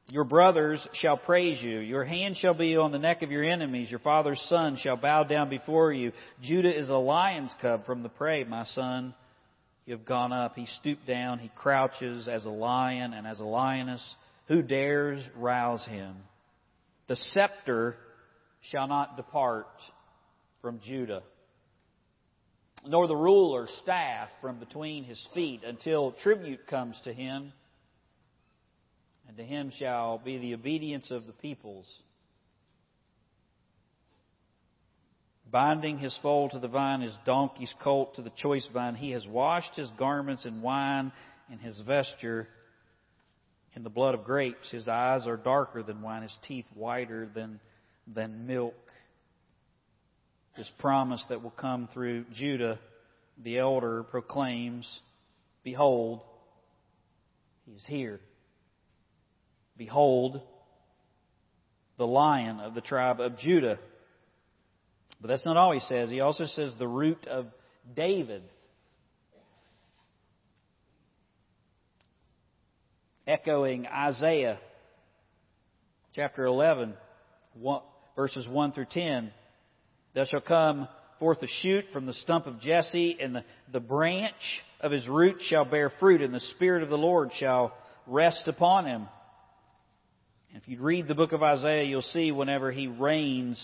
your 0.09 0.23
brothers 0.23 0.85
shall 0.93 1.17
praise 1.17 1.61
you. 1.61 1.79
Your 1.79 2.05
hand 2.05 2.37
shall 2.37 2.53
be 2.53 2.77
on 2.77 2.91
the 2.91 2.99
neck 2.99 3.21
of 3.21 3.31
your 3.31 3.43
enemies. 3.43 3.89
Your 3.89 3.99
father's 3.99 4.41
son 4.47 4.77
shall 4.77 4.95
bow 4.95 5.23
down 5.23 5.49
before 5.49 5.91
you. 5.91 6.11
Judah 6.41 6.75
is 6.75 6.89
a 6.89 6.95
lion's 6.95 7.53
cub 7.61 7.85
from 7.85 8.03
the 8.03 8.09
prey, 8.09 8.43
my 8.43 8.63
son. 8.65 9.13
You 9.85 9.95
have 9.95 10.05
gone 10.05 10.33
up. 10.33 10.55
He 10.55 10.65
stooped 10.79 11.05
down. 11.05 11.39
He 11.39 11.51
crouches 11.55 12.27
as 12.27 12.45
a 12.45 12.49
lion 12.49 13.13
and 13.13 13.27
as 13.27 13.39
a 13.39 13.45
lioness. 13.45 14.03
Who 14.47 14.61
dares 14.61 15.21
rouse 15.35 15.85
him? 15.85 16.15
The 17.07 17.15
scepter 17.15 17.95
shall 18.61 18.87
not 18.87 19.17
depart 19.17 19.67
from 20.61 20.79
Judah, 20.79 21.23
nor 22.85 23.07
the 23.07 23.15
ruler's 23.15 23.71
staff 23.83 24.29
from 24.41 24.59
between 24.59 25.03
his 25.03 25.25
feet 25.33 25.63
until 25.65 26.11
tribute 26.11 26.67
comes 26.67 26.99
to 27.03 27.13
him 27.13 27.51
and 29.27 29.37
to 29.37 29.43
him 29.43 29.71
shall 29.77 30.17
be 30.17 30.37
the 30.37 30.53
obedience 30.53 31.11
of 31.11 31.27
the 31.27 31.33
peoples. 31.33 31.87
Binding 35.49 35.97
his 35.97 36.17
foal 36.21 36.49
to 36.49 36.59
the 36.59 36.67
vine, 36.67 37.01
his 37.01 37.17
donkey's 37.25 37.73
colt 37.81 38.15
to 38.15 38.21
the 38.21 38.31
choice 38.37 38.67
vine, 38.73 38.95
he 38.95 39.11
has 39.11 39.25
washed 39.27 39.75
his 39.75 39.89
garments 39.97 40.45
in 40.45 40.61
wine 40.61 41.11
and 41.49 41.59
his 41.61 41.79
vesture 41.81 42.47
in 43.77 43.83
the 43.83 43.89
blood 43.91 44.15
of 44.15 44.23
grapes. 44.23 44.71
His 44.71 44.87
eyes 44.87 45.27
are 45.27 45.37
darker 45.37 45.83
than 45.83 46.01
wine, 46.01 46.23
his 46.23 46.35
teeth 46.47 46.65
whiter 46.73 47.29
than, 47.33 47.59
than 48.11 48.47
milk. 48.47 48.73
This 50.57 50.69
promise 50.79 51.23
that 51.29 51.43
will 51.43 51.51
come 51.51 51.87
through 51.93 52.25
Judah, 52.33 52.79
the 53.41 53.59
elder 53.59 54.01
proclaims, 54.01 54.99
Behold, 55.63 56.21
he 57.67 57.73
is 57.73 57.85
here. 57.85 58.19
Behold, 59.77 60.41
the 61.99 62.07
lion 62.07 62.59
of 62.59 62.73
the 62.73 62.81
tribe 62.81 63.19
of 63.19 63.37
Judah. 63.37 63.77
But 65.21 65.27
that's 65.27 65.45
not 65.45 65.55
all 65.55 65.71
he 65.71 65.81
says. 65.81 66.09
He 66.09 66.19
also 66.19 66.45
says 66.45 66.73
the 66.79 66.87
root 66.87 67.27
of 67.27 67.45
David. 67.95 68.41
Echoing 73.27 73.85
Isaiah 73.85 74.57
chapter 76.15 76.45
11, 76.45 76.93
verses 78.15 78.47
1 78.47 78.71
through 78.71 78.87
10. 78.91 79.31
There 80.13 80.25
shall 80.25 80.41
come 80.41 80.87
forth 81.19 81.43
a 81.43 81.47
shoot 81.61 81.85
from 81.91 82.05
the 82.05 82.13
stump 82.13 82.47
of 82.47 82.61
Jesse, 82.61 83.17
and 83.19 83.35
the, 83.35 83.43
the 83.71 83.79
branch 83.79 84.33
of 84.79 84.91
his 84.91 85.07
root 85.07 85.37
shall 85.41 85.65
bear 85.65 85.91
fruit, 85.99 86.21
and 86.21 86.33
the 86.33 86.39
Spirit 86.55 86.83
of 86.83 86.89
the 86.89 86.97
Lord 86.97 87.31
shall 87.37 87.75
rest 88.07 88.47
upon 88.47 88.85
him 88.85 89.07
if 90.57 90.67
you 90.67 90.81
read 90.81 91.07
the 91.07 91.13
book 91.13 91.33
of 91.33 91.43
Isaiah, 91.43 91.83
you'll 91.83 92.01
see 92.01 92.31
whenever 92.31 92.71
he 92.71 92.87
reigns 92.87 93.61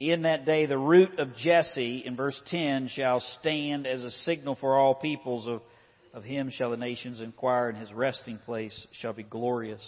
in 0.00 0.22
that 0.22 0.46
day, 0.46 0.64
the 0.64 0.78
root 0.78 1.18
of 1.18 1.36
Jesse, 1.36 2.04
in 2.06 2.16
verse 2.16 2.40
10, 2.46 2.88
shall 2.94 3.20
stand 3.40 3.86
as 3.86 4.02
a 4.02 4.10
signal 4.10 4.56
for 4.60 4.78
all 4.78 4.94
peoples. 4.94 5.46
Of, 5.46 5.60
of 6.14 6.24
him 6.24 6.50
shall 6.50 6.70
the 6.70 6.76
nations 6.76 7.20
inquire, 7.20 7.68
and 7.68 7.78
his 7.78 7.92
resting 7.92 8.38
place 8.38 8.86
shall 9.00 9.12
be 9.12 9.22
glorious. 9.22 9.82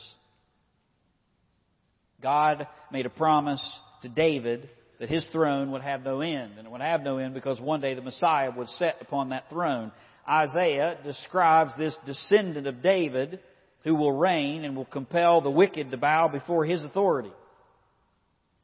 God 2.23 2.67
made 2.93 3.07
a 3.07 3.11
promise 3.11 3.65
to 4.03 4.09
David 4.09 4.69
that 4.99 5.09
his 5.09 5.27
throne 5.33 5.73
would 5.73 5.83
have 5.83 6.05
no 6.05 6.21
end, 6.21 6.59
and 6.59 6.67
it 6.67 6.71
would 6.71 6.83
have 6.83 7.03
no 7.03 7.19
end 7.19 7.35
because 7.35 7.61
one 7.61 7.81
day 7.81 7.95
the 7.95 8.03
Messiah 8.03 8.51
would 8.55 8.69
sit 8.69 8.97
upon 9.01 9.31
that 9.31 9.49
throne. 9.49 9.93
Isaiah 10.29 10.99
describes 11.03 11.73
this 11.79 11.97
descendant 12.05 12.67
of 12.67 12.83
David 12.83 13.41
who 13.85 13.95
will 13.95 14.13
reign 14.13 14.65
and 14.65 14.77
will 14.77 14.85
compel 14.85 15.41
the 15.41 15.51
wicked 15.51 15.91
to 15.91 15.97
bow 15.97 16.29
before 16.29 16.67
his 16.67 16.85
authority. 16.85 17.33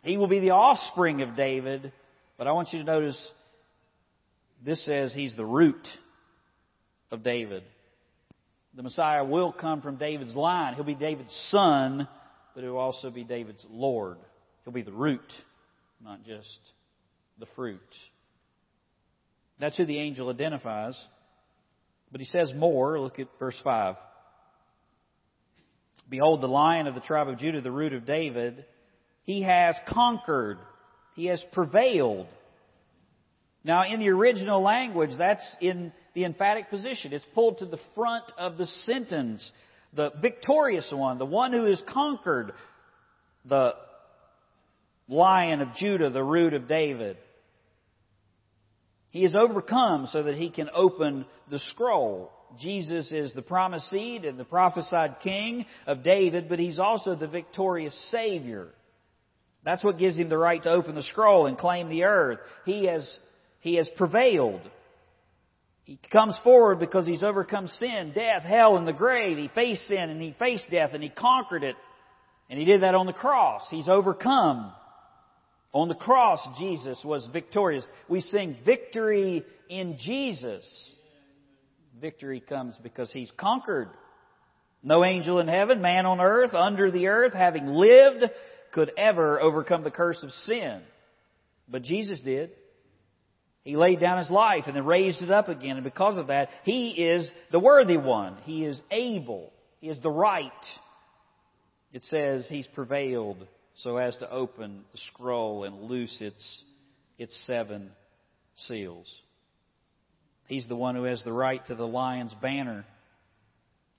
He 0.03 0.19
will 0.19 0.29
be 0.29 0.41
the 0.41 0.51
offspring 0.51 1.23
of 1.23 1.37
David, 1.37 1.91
but 2.37 2.47
I 2.47 2.53
want 2.53 2.69
you 2.73 2.81
to 2.81 2.85
notice 2.85 3.33
this 4.65 4.85
says 4.85 5.15
he's 5.15 5.35
the 5.37 5.45
root 5.45 5.87
of 7.11 7.23
David. 7.23 7.63
The 8.75 8.83
Messiah 8.83 9.25
will 9.25 9.53
come 9.53 9.81
from 9.81 9.97
David's 9.97 10.35
line. 10.35 10.75
He'll 10.75 10.85
be 10.85 10.95
David's 10.95 11.35
son, 11.51 12.07
but 12.55 12.63
he'll 12.63 12.77
also 12.77 13.11
be 13.11 13.25
David's 13.25 13.65
Lord. 13.71 14.19
He'll 14.65 14.75
be 14.75 14.83
the 14.83 14.93
root, 14.93 15.33
not 16.03 16.25
just 16.25 16.59
the 17.39 17.47
fruit. 17.57 17.81
That's 19.59 19.77
who 19.77 19.87
the 19.87 19.99
angel 19.99 20.29
identifies. 20.29 20.97
But 22.13 22.21
he 22.21 22.27
says 22.27 22.53
more. 22.55 23.01
Look 23.01 23.19
at 23.19 23.29
verse 23.39 23.59
5. 23.65 23.97
Behold, 26.09 26.41
the 26.41 26.47
lion 26.47 26.87
of 26.87 26.95
the 26.95 27.01
tribe 27.01 27.29
of 27.29 27.39
Judah, 27.39 27.61
the 27.61 27.73
root 27.73 27.93
of 27.93 28.07
David, 28.07 28.65
he 29.25 29.43
has 29.43 29.75
conquered. 29.89 30.59
He 31.15 31.27
has 31.27 31.43
prevailed. 31.53 32.29
Now, 33.65 33.83
in 33.91 33.99
the 33.99 34.11
original 34.11 34.63
language, 34.63 35.11
that's 35.19 35.45
in 35.61 35.93
the 36.17 36.25
emphatic 36.25 36.71
position. 36.71 37.13
It's 37.13 37.27
pulled 37.35 37.59
to 37.59 37.67
the 37.67 37.79
front 37.95 38.25
of 38.39 38.57
the 38.57 38.67
sentence. 38.87 39.53
The 39.93 40.11
victorious 40.21 40.91
one, 40.91 41.19
the 41.19 41.27
one 41.27 41.53
who 41.53 41.65
has 41.65 41.81
conquered 41.93 42.53
the 43.45 43.75
lion 45.09 45.61
of 45.61 45.75
Judah, 45.75 46.09
the 46.09 46.25
root 46.25 46.55
of 46.55 46.67
David. 46.69 47.19
He 49.13 49.25
is 49.25 49.35
overcome 49.35 50.09
so 50.11 50.23
that 50.23 50.37
he 50.37 50.49
can 50.49 50.71
open 50.75 51.27
the 51.51 51.59
scroll. 51.71 52.33
Jesus 52.59 53.13
is 53.13 53.35
the 53.35 53.43
promised 53.43 53.91
seed 53.91 54.25
and 54.25 54.41
the 54.41 54.45
prophesied 54.45 55.17
king 55.23 55.67
of 55.87 56.03
David, 56.03 56.49
but 56.49 56.59
he's 56.59 56.79
also 56.79 57.15
the 57.15 57.29
victorious 57.29 57.95
Savior. 58.11 58.69
That's 59.65 59.85
what 59.85 59.99
gives 59.99 60.17
him 60.17 60.31
the 60.31 60.39
right 60.39 60.63
to 60.63 60.71
open 60.71 60.95
the 60.95 61.03
scroll 61.03 61.45
and 61.45 61.59
claim 61.59 61.91
the 61.91 62.05
earth. 62.05 62.39
He 62.65 62.87
has, 62.87 63.19
he 63.61 63.75
has 63.75 63.89
prevailed. 63.97 64.63
He 65.87 65.99
comes 66.13 66.37
forward 66.45 66.79
because 66.79 67.07
he's 67.07 67.23
overcome 67.23 67.69
sin, 67.69 68.13
death, 68.15 68.43
hell, 68.43 68.77
and 68.77 68.87
the 68.87 68.93
grave. 68.93 69.39
He 69.39 69.49
faced 69.55 69.89
sin 69.89 70.11
and 70.11 70.21
he 70.21 70.35
faced 70.39 70.71
death 70.71 70.91
and 70.93 71.03
he 71.03 71.09
conquered 71.09 71.65
it. 71.65 71.77
And 72.51 72.59
he 72.59 72.65
did 72.65 72.83
that 72.83 72.95
on 72.95 73.07
the 73.07 73.13
cross. 73.13 73.63
He's 73.71 73.89
overcome. 73.89 74.73
On 75.73 75.89
the 75.89 75.95
cross, 75.95 76.41
Jesus 76.59 77.01
was 77.05 77.29
victorious. 77.33 77.89
We 78.09 78.21
sing 78.21 78.57
victory 78.65 79.45
in 79.69 79.97
Jesus 79.99 80.65
victory 82.01 82.41
comes 82.41 82.75
because 82.83 83.11
he's 83.13 83.31
conquered. 83.37 83.89
No 84.83 85.05
angel 85.05 85.41
in 85.41 85.49
heaven, 85.49 85.81
man 85.81 86.07
on 86.07 86.21
earth, 86.21 86.55
under 86.55 86.91
the 86.91 87.09
earth, 87.09 87.33
having 87.33 87.67
lived, 87.67 88.25
could 88.73 88.93
ever 88.97 89.41
overcome 89.41 89.83
the 89.83 89.91
curse 89.91 90.23
of 90.23 90.31
sin. 90.31 90.83
But 91.69 91.83
Jesus 91.83 92.21
did. 92.21 92.51
He 93.67 93.77
laid 93.77 93.99
down 93.99 94.19
his 94.19 94.31
life 94.31 94.63
and 94.69 94.77
then 94.77 94.87
raised 94.87 95.23
it 95.23 95.31
up 95.33 95.49
again. 95.49 95.77
And 95.77 95.83
because 95.83 96.17
of 96.17 96.29
that, 96.29 96.51
he 96.63 96.91
is 96.91 97.29
the 97.51 97.59
worthy 97.59 97.97
one. 97.97 98.37
He 98.45 98.65
is 98.65 98.81
able. 98.93 99.53
He 99.81 99.89
is 99.89 99.99
the 100.01 100.11
right. 100.11 100.53
It 101.93 102.05
says 102.05 102.47
he's 102.49 102.69
prevailed 102.69 103.45
so 103.79 103.97
as 103.97 104.17
to 104.19 104.31
open 104.31 104.85
the 104.93 104.99
scroll 105.09 105.65
and 105.65 105.83
loose 105.83 106.17
its, 106.21 106.63
its 107.19 107.37
seven 107.45 107.91
seals. 108.69 109.13
He's 110.47 110.69
the 110.69 110.77
one 110.77 110.95
who 110.95 111.03
has 111.03 111.25
the 111.25 111.33
right 111.33 111.67
to 111.67 111.75
the 111.75 111.89
lion's 111.89 112.35
banner, 112.35 112.85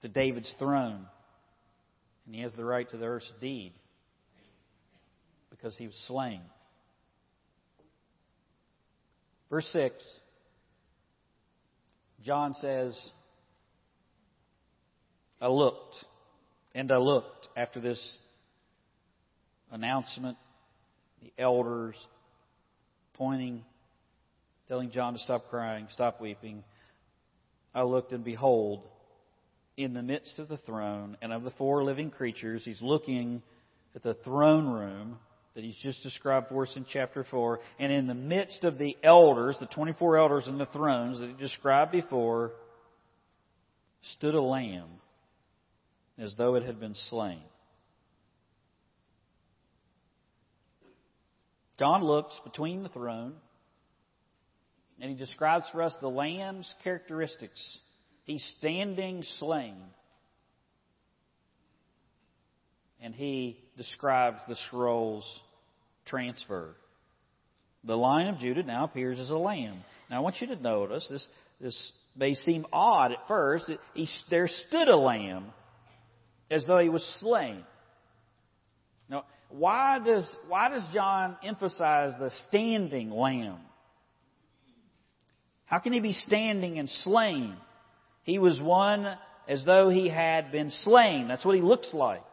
to 0.02 0.08
David's 0.08 0.54
throne. 0.58 1.06
And 2.26 2.34
he 2.34 2.40
has 2.40 2.54
the 2.54 2.64
right 2.64 2.90
to 2.92 2.96
the 2.96 3.06
earth's 3.06 3.34
deed 3.42 3.74
because 5.50 5.76
he 5.76 5.88
was 5.88 6.04
slain. 6.08 6.40
Verse 9.50 9.68
6, 9.72 9.96
John 12.24 12.54
says, 12.56 12.98
I 15.40 15.48
looked, 15.48 15.96
and 16.76 16.92
I 16.92 16.98
looked 16.98 17.48
after 17.56 17.80
this 17.80 18.18
announcement, 19.72 20.38
the 21.22 21.32
elders 21.38 21.96
pointing, 23.14 23.64
telling 24.68 24.92
John 24.92 25.14
to 25.14 25.20
stop 25.20 25.50
crying, 25.50 25.88
stop 25.94 26.20
weeping. 26.20 26.64
I 27.74 27.84
looked, 27.84 28.12
and 28.12 28.26
behold, 28.26 28.84
in 29.78 29.94
the 29.94 30.04
midst 30.04 30.40
of 30.40 30.50
the 30.50 30.58
throne 30.58 31.16
and 31.22 31.32
of 31.32 31.44
the 31.44 31.52
four 31.52 31.84
living 31.86 32.10
creatures, 32.10 32.64
he's 32.66 32.82
looking 32.82 33.42
at 33.96 34.04
the 34.04 34.16
throne 34.16 34.68
room 34.68 35.20
that 35.58 35.64
he's 35.64 35.76
just 35.78 36.04
described 36.04 36.50
for 36.50 36.68
us 36.68 36.74
in 36.76 36.86
chapter 36.88 37.26
4. 37.32 37.60
And 37.80 37.92
in 37.92 38.06
the 38.06 38.14
midst 38.14 38.64
of 38.64 38.78
the 38.78 38.96
elders, 39.02 39.58
the 39.60 39.66
24 39.66 40.16
elders 40.16 40.44
and 40.46 40.60
the 40.60 40.68
thrones 40.68 41.20
that 41.20 41.30
he 41.30 41.34
described 41.34 41.92
before, 41.92 42.52
stood 44.18 44.36
a 44.36 44.42
lamb 44.42 44.88
as 46.20 46.32
though 46.38 46.54
it 46.54 46.64
had 46.64 46.80
been 46.80 46.94
slain. 47.10 47.42
John 51.80 52.04
looks 52.04 52.40
between 52.44 52.84
the 52.84 52.90
throne 52.90 53.34
and 55.02 55.10
he 55.10 55.18
describes 55.18 55.66
for 55.72 55.82
us 55.82 55.96
the 56.02 56.08
lamb's 56.08 56.72
characteristics. 56.84 57.80
He's 58.26 58.46
standing 58.60 59.24
slain. 59.40 59.78
And 63.02 63.16
he 63.16 63.58
describes 63.76 64.38
the 64.48 64.56
scroll's 64.68 65.26
transfer. 66.08 66.76
The 67.84 67.96
Lion 67.96 68.28
of 68.28 68.40
Judah 68.40 68.64
now 68.64 68.86
appears 68.86 69.20
as 69.20 69.30
a 69.30 69.38
lamb. 69.38 69.82
Now 70.10 70.18
I 70.18 70.20
want 70.20 70.42
you 70.42 70.48
to 70.48 70.56
notice 70.56 71.08
this, 71.10 71.28
this 71.62 71.92
may 72.16 72.36
seem 72.36 72.66
odd 72.74 73.12
at 73.12 73.28
first. 73.28 73.70
He, 73.94 74.08
there 74.30 74.48
stood 74.68 74.88
a 74.88 74.98
lamb 74.98 75.46
as 76.50 76.66
though 76.66 76.80
he 76.80 76.90
was 76.90 77.04
slain. 77.20 77.64
Now, 79.10 79.26
why 79.50 80.00
does, 80.00 80.28
why 80.48 80.70
does 80.70 80.84
John 80.94 81.38
emphasize 81.44 82.14
the 82.20 82.32
standing 82.48 83.12
lamb? 83.12 83.60
How 85.66 85.80
can 85.80 85.94
he 85.94 86.00
be 86.00 86.14
standing 86.14 86.80
and 86.80 86.90
slain? 86.90 87.56
He 88.24 88.40
was 88.40 88.60
one 88.60 89.06
as 89.48 89.64
though 89.66 89.90
he 89.90 90.10
had 90.10 90.52
been 90.52 90.72
slain. 90.72 91.28
That's 91.28 91.46
what 91.46 91.56
he 91.56 91.62
looks 91.62 91.94
like. 91.94 92.24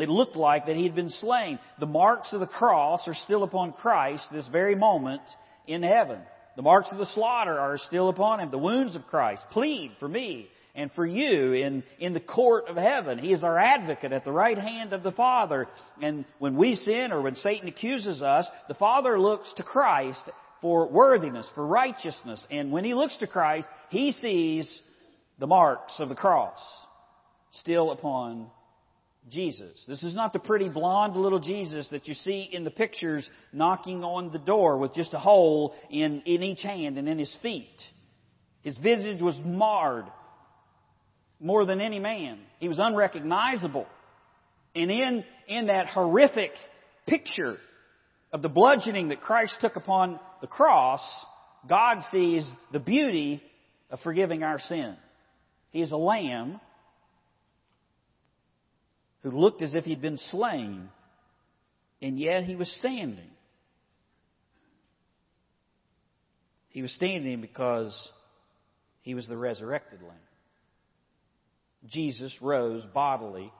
It 0.00 0.08
looked 0.08 0.36
like 0.36 0.66
that 0.66 0.76
he 0.76 0.84
had 0.84 0.94
been 0.94 1.10
slain. 1.10 1.58
The 1.78 1.86
marks 1.86 2.32
of 2.32 2.40
the 2.40 2.46
cross 2.46 3.06
are 3.08 3.14
still 3.14 3.42
upon 3.42 3.72
Christ 3.72 4.26
this 4.32 4.46
very 4.48 4.74
moment 4.74 5.22
in 5.66 5.82
heaven. 5.82 6.20
The 6.56 6.62
marks 6.62 6.88
of 6.90 6.98
the 6.98 7.06
slaughter 7.06 7.58
are 7.58 7.78
still 7.78 8.08
upon 8.08 8.40
him. 8.40 8.50
The 8.50 8.58
wounds 8.58 8.96
of 8.96 9.06
Christ 9.06 9.42
plead 9.50 9.92
for 10.00 10.08
me 10.08 10.48
and 10.74 10.92
for 10.92 11.04
you 11.04 11.52
in, 11.52 11.82
in 11.98 12.14
the 12.14 12.20
court 12.20 12.68
of 12.68 12.76
heaven. 12.76 13.18
He 13.18 13.32
is 13.32 13.42
our 13.42 13.58
advocate 13.58 14.12
at 14.12 14.24
the 14.24 14.32
right 14.32 14.58
hand 14.58 14.92
of 14.92 15.02
the 15.02 15.12
Father. 15.12 15.66
And 16.00 16.24
when 16.38 16.56
we 16.56 16.74
sin 16.74 17.12
or 17.12 17.22
when 17.22 17.34
Satan 17.36 17.68
accuses 17.68 18.22
us, 18.22 18.48
the 18.68 18.74
Father 18.74 19.20
looks 19.20 19.52
to 19.56 19.62
Christ 19.62 20.22
for 20.60 20.88
worthiness, 20.88 21.46
for 21.54 21.66
righteousness. 21.66 22.44
And 22.50 22.72
when 22.72 22.84
he 22.84 22.94
looks 22.94 23.16
to 23.18 23.26
Christ, 23.26 23.68
he 23.90 24.12
sees 24.12 24.80
the 25.38 25.46
marks 25.46 26.00
of 26.00 26.08
the 26.08 26.14
cross 26.14 26.58
still 27.50 27.90
upon 27.90 28.50
Jesus. 29.30 29.82
This 29.86 30.02
is 30.02 30.14
not 30.14 30.32
the 30.32 30.38
pretty 30.38 30.68
blonde 30.68 31.16
little 31.16 31.40
Jesus 31.40 31.88
that 31.90 32.08
you 32.08 32.14
see 32.14 32.48
in 32.52 32.64
the 32.64 32.70
pictures 32.70 33.28
knocking 33.52 34.04
on 34.04 34.32
the 34.32 34.38
door 34.38 34.78
with 34.78 34.94
just 34.94 35.14
a 35.14 35.18
hole 35.18 35.74
in, 35.90 36.22
in 36.26 36.42
each 36.42 36.62
hand 36.62 36.98
and 36.98 37.08
in 37.08 37.18
his 37.18 37.34
feet. 37.42 37.80
His 38.62 38.76
visage 38.78 39.20
was 39.20 39.36
marred 39.44 40.06
more 41.40 41.64
than 41.64 41.80
any 41.80 41.98
man. 41.98 42.38
He 42.58 42.68
was 42.68 42.78
unrecognizable. 42.80 43.86
And 44.74 44.90
in, 44.90 45.24
in 45.46 45.66
that 45.66 45.86
horrific 45.86 46.52
picture 47.06 47.56
of 48.32 48.42
the 48.42 48.48
bludgeoning 48.48 49.08
that 49.08 49.20
Christ 49.20 49.56
took 49.60 49.76
upon 49.76 50.20
the 50.40 50.46
cross, 50.46 51.00
God 51.68 51.98
sees 52.10 52.48
the 52.72 52.80
beauty 52.80 53.42
of 53.90 54.00
forgiving 54.00 54.42
our 54.42 54.58
sin. 54.58 54.96
He 55.70 55.80
is 55.80 55.92
a 55.92 55.96
lamb 55.96 56.60
who 59.22 59.30
looked 59.30 59.62
as 59.62 59.74
if 59.74 59.84
he'd 59.84 60.02
been 60.02 60.18
slain, 60.30 60.88
and 62.00 62.18
yet 62.18 62.44
he 62.44 62.56
was 62.56 62.70
standing. 62.78 63.30
He 66.70 66.82
was 66.82 66.92
standing 66.92 67.40
because 67.40 67.94
he 69.02 69.14
was 69.14 69.26
the 69.26 69.36
resurrected 69.36 70.02
lamb. 70.02 70.12
Jesus 71.86 72.34
rose 72.40 72.84
bodily 72.92 73.52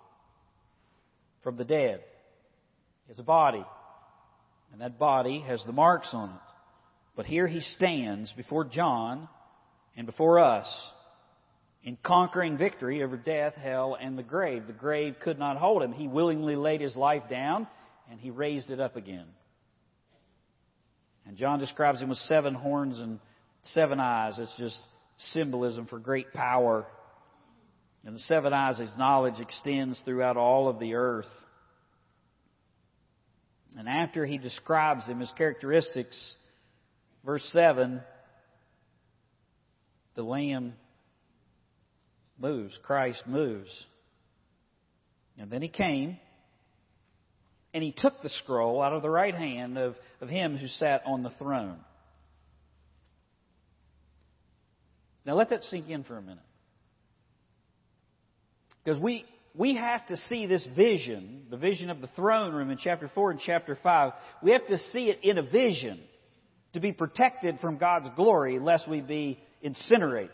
from 1.42 1.56
the 1.56 1.64
dead. 1.64 2.00
He 3.06 3.12
has 3.12 3.18
a 3.18 3.24
body, 3.24 3.64
and 4.72 4.80
that 4.80 4.98
body 4.98 5.42
has 5.46 5.62
the 5.64 5.72
marks 5.72 6.10
on 6.12 6.30
it. 6.30 6.40
But 7.16 7.26
here 7.26 7.48
he 7.48 7.60
stands 7.60 8.32
before 8.36 8.64
John 8.64 9.28
and 9.96 10.06
before 10.06 10.38
us 10.38 10.66
in 11.88 11.96
conquering 12.02 12.58
victory 12.58 13.02
over 13.02 13.16
death, 13.16 13.54
hell, 13.54 13.96
and 13.98 14.18
the 14.18 14.22
grave. 14.22 14.66
The 14.66 14.74
grave 14.74 15.16
could 15.22 15.38
not 15.38 15.56
hold 15.56 15.82
him. 15.82 15.92
He 15.92 16.06
willingly 16.06 16.54
laid 16.54 16.82
his 16.82 16.94
life 16.94 17.22
down 17.30 17.66
and 18.10 18.20
he 18.20 18.28
raised 18.28 18.70
it 18.70 18.78
up 18.78 18.96
again. 18.96 19.24
And 21.26 21.38
John 21.38 21.58
describes 21.58 22.02
him 22.02 22.10
with 22.10 22.18
seven 22.18 22.52
horns 22.52 23.00
and 23.00 23.20
seven 23.72 24.00
eyes. 24.00 24.38
It's 24.38 24.54
just 24.58 24.78
symbolism 25.32 25.86
for 25.86 25.98
great 25.98 26.34
power 26.34 26.86
and 28.04 28.14
the 28.14 28.20
seven 28.20 28.52
eyes, 28.52 28.78
his 28.78 28.90
knowledge 28.98 29.40
extends 29.40 29.98
throughout 30.04 30.36
all 30.36 30.68
of 30.68 30.78
the 30.78 30.94
earth. 30.94 31.24
And 33.78 33.88
after 33.88 34.26
he 34.26 34.36
describes 34.36 35.06
him, 35.06 35.20
his 35.20 35.32
characteristics, 35.38 36.34
verse 37.24 37.48
7, 37.50 38.02
the 40.16 40.22
Lamb 40.22 40.74
moves, 42.38 42.78
Christ 42.82 43.22
moves. 43.26 43.70
And 45.38 45.50
then 45.50 45.62
he 45.62 45.68
came, 45.68 46.18
and 47.72 47.82
he 47.82 47.92
took 47.96 48.22
the 48.22 48.28
scroll 48.28 48.82
out 48.82 48.92
of 48.92 49.02
the 49.02 49.10
right 49.10 49.34
hand 49.34 49.78
of, 49.78 49.94
of 50.20 50.28
him 50.28 50.56
who 50.56 50.66
sat 50.66 51.02
on 51.06 51.22
the 51.22 51.30
throne. 51.38 51.78
Now 55.24 55.34
let 55.34 55.50
that 55.50 55.62
sink 55.64 55.88
in 55.88 56.04
for 56.04 56.16
a 56.16 56.22
minute. 56.22 56.38
Because 58.82 59.00
we, 59.00 59.26
we 59.54 59.76
have 59.76 60.06
to 60.06 60.16
see 60.28 60.46
this 60.46 60.66
vision, 60.74 61.42
the 61.50 61.56
vision 61.58 61.90
of 61.90 62.00
the 62.00 62.06
throne 62.08 62.54
room 62.54 62.70
in 62.70 62.78
chapter 62.78 63.10
4 63.14 63.32
and 63.32 63.40
chapter 63.40 63.78
5. 63.82 64.12
We 64.42 64.52
have 64.52 64.66
to 64.68 64.78
see 64.92 65.10
it 65.10 65.18
in 65.22 65.36
a 65.36 65.42
vision 65.42 66.00
to 66.72 66.80
be 66.80 66.92
protected 66.92 67.60
from 67.60 67.76
God's 67.76 68.08
glory 68.16 68.58
lest 68.58 68.88
we 68.88 69.00
be 69.00 69.38
incinerated. 69.60 70.30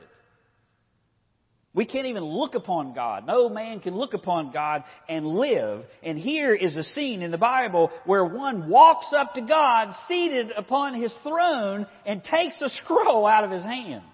We 1.74 1.84
can't 1.84 2.06
even 2.06 2.24
look 2.24 2.54
upon 2.54 2.94
God. 2.94 3.26
No 3.26 3.48
man 3.48 3.80
can 3.80 3.94
look 3.94 4.14
upon 4.14 4.52
God 4.52 4.84
and 5.08 5.26
live. 5.26 5.84
And 6.02 6.16
here 6.16 6.54
is 6.54 6.76
a 6.76 6.84
scene 6.84 7.20
in 7.20 7.32
the 7.32 7.38
Bible 7.38 7.90
where 8.06 8.24
one 8.24 8.68
walks 8.68 9.12
up 9.16 9.34
to 9.34 9.40
God 9.40 9.94
seated 10.06 10.52
upon 10.56 11.00
his 11.00 11.12
throne 11.24 11.86
and 12.06 12.22
takes 12.22 12.60
a 12.62 12.68
scroll 12.68 13.26
out 13.26 13.44
of 13.44 13.50
his 13.50 13.64
hand 13.64 14.04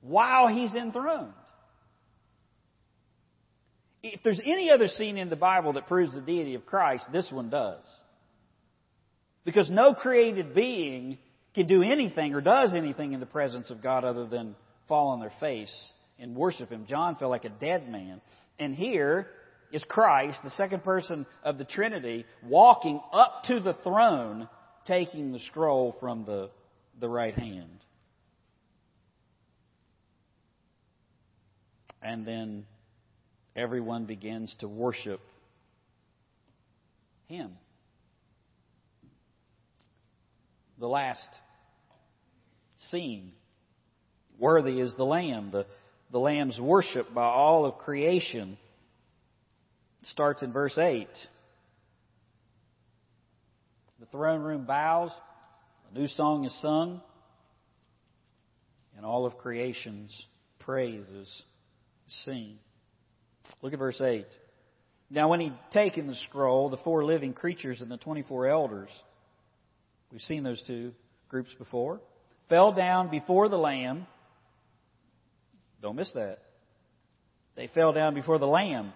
while 0.00 0.48
he's 0.48 0.74
enthroned 0.74 1.32
if 4.04 4.22
there's 4.22 4.40
any 4.44 4.70
other 4.70 4.88
scene 4.88 5.16
in 5.16 5.30
the 5.30 5.36
Bible 5.36 5.72
that 5.74 5.86
proves 5.86 6.12
the 6.12 6.20
deity 6.20 6.54
of 6.54 6.66
Christ, 6.66 7.06
this 7.10 7.30
one 7.32 7.48
does. 7.48 7.80
Because 9.44 9.70
no 9.70 9.94
created 9.94 10.54
being 10.54 11.18
can 11.54 11.66
do 11.66 11.82
anything 11.82 12.34
or 12.34 12.40
does 12.40 12.74
anything 12.74 13.12
in 13.12 13.20
the 13.20 13.26
presence 13.26 13.70
of 13.70 13.82
God 13.82 14.04
other 14.04 14.26
than 14.26 14.56
fall 14.88 15.08
on 15.08 15.20
their 15.20 15.32
face 15.40 15.74
and 16.18 16.34
worship 16.34 16.70
Him. 16.70 16.86
John 16.88 17.16
felt 17.16 17.30
like 17.30 17.44
a 17.44 17.50
dead 17.50 17.90
man. 17.90 18.20
And 18.58 18.74
here 18.74 19.26
is 19.72 19.82
Christ, 19.88 20.38
the 20.44 20.50
second 20.50 20.84
person 20.84 21.26
of 21.42 21.58
the 21.58 21.64
Trinity, 21.64 22.24
walking 22.44 23.00
up 23.12 23.42
to 23.48 23.60
the 23.60 23.74
throne, 23.82 24.48
taking 24.86 25.32
the 25.32 25.40
scroll 25.40 25.96
from 25.98 26.24
the, 26.24 26.50
the 27.00 27.08
right 27.08 27.34
hand. 27.34 27.80
And 32.00 32.26
then 32.26 32.66
everyone 33.56 34.04
begins 34.04 34.54
to 34.60 34.68
worship 34.68 35.20
Him. 37.26 37.52
The 40.78 40.86
last 40.86 41.28
scene 42.90 43.32
worthy 44.38 44.80
is 44.80 44.94
the 44.96 45.04
Lamb, 45.04 45.50
the, 45.52 45.66
the 46.10 46.18
Lamb's 46.18 46.58
worship 46.60 47.12
by 47.14 47.24
all 47.24 47.66
of 47.66 47.78
creation 47.78 48.58
starts 50.04 50.42
in 50.42 50.52
verse 50.52 50.76
8. 50.76 51.08
The 54.00 54.06
throne 54.06 54.42
room 54.42 54.64
bows, 54.64 55.10
A 55.90 55.98
new 55.98 56.08
song 56.08 56.44
is 56.44 56.60
sung, 56.60 57.00
and 58.96 59.06
all 59.06 59.26
of 59.26 59.38
creation's 59.38 60.26
praise 60.60 61.06
is 61.08 61.42
seen. 62.24 62.58
Look 63.62 63.72
at 63.72 63.78
verse 63.78 64.00
8. 64.00 64.26
Now, 65.10 65.28
when 65.28 65.40
he'd 65.40 65.58
taken 65.72 66.06
the 66.06 66.14
scroll, 66.26 66.70
the 66.70 66.76
four 66.78 67.04
living 67.04 67.34
creatures 67.34 67.80
and 67.80 67.90
the 67.90 67.96
24 67.96 68.48
elders, 68.48 68.88
we've 70.10 70.20
seen 70.22 70.42
those 70.42 70.62
two 70.66 70.92
groups 71.28 71.54
before, 71.58 72.00
fell 72.48 72.72
down 72.72 73.10
before 73.10 73.48
the 73.48 73.56
Lamb. 73.56 74.06
Don't 75.84 75.96
miss 75.96 76.10
that. 76.14 76.38
They 77.56 77.66
fell 77.66 77.92
down 77.92 78.14
before 78.14 78.38
the 78.38 78.46
Lamb. 78.46 78.94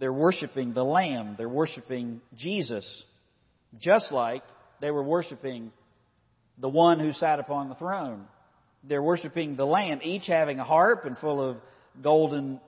They're 0.00 0.10
worshiping 0.10 0.72
the 0.72 0.82
Lamb. 0.82 1.34
They're 1.36 1.46
worshiping 1.46 2.22
Jesus, 2.34 3.04
just 3.78 4.10
like 4.10 4.42
they 4.80 4.90
were 4.90 5.02
worshiping 5.02 5.72
the 6.56 6.70
one 6.70 6.98
who 7.00 7.12
sat 7.12 7.38
upon 7.38 7.68
the 7.68 7.74
throne. 7.74 8.24
They're 8.82 9.02
worshiping 9.02 9.56
the 9.56 9.66
Lamb, 9.66 10.00
each 10.02 10.26
having 10.26 10.58
a 10.58 10.64
harp 10.64 11.04
and 11.04 11.18
full 11.18 11.46
of 11.46 11.58
golden 12.02 12.58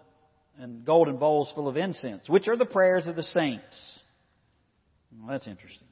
and 0.58 0.84
golden 0.84 1.16
bowls 1.16 1.50
full 1.54 1.68
of 1.68 1.78
incense, 1.78 2.28
which 2.28 2.48
are 2.48 2.56
the 2.58 2.66
prayers 2.66 3.06
of 3.06 3.16
the 3.16 3.22
saints. 3.22 3.98
Well, 5.18 5.30
that's 5.30 5.46
interesting. 5.46 5.88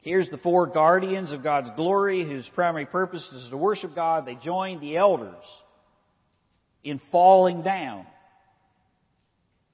Here's 0.00 0.30
the 0.30 0.38
four 0.38 0.66
guardians 0.66 1.32
of 1.32 1.42
God's 1.42 1.70
glory 1.76 2.24
whose 2.24 2.48
primary 2.54 2.86
purpose 2.86 3.28
is 3.32 3.50
to 3.50 3.56
worship 3.56 3.94
God. 3.94 4.26
They 4.26 4.36
join 4.36 4.80
the 4.80 4.96
elders 4.96 5.34
in 6.84 7.00
falling 7.10 7.62
down, 7.62 8.06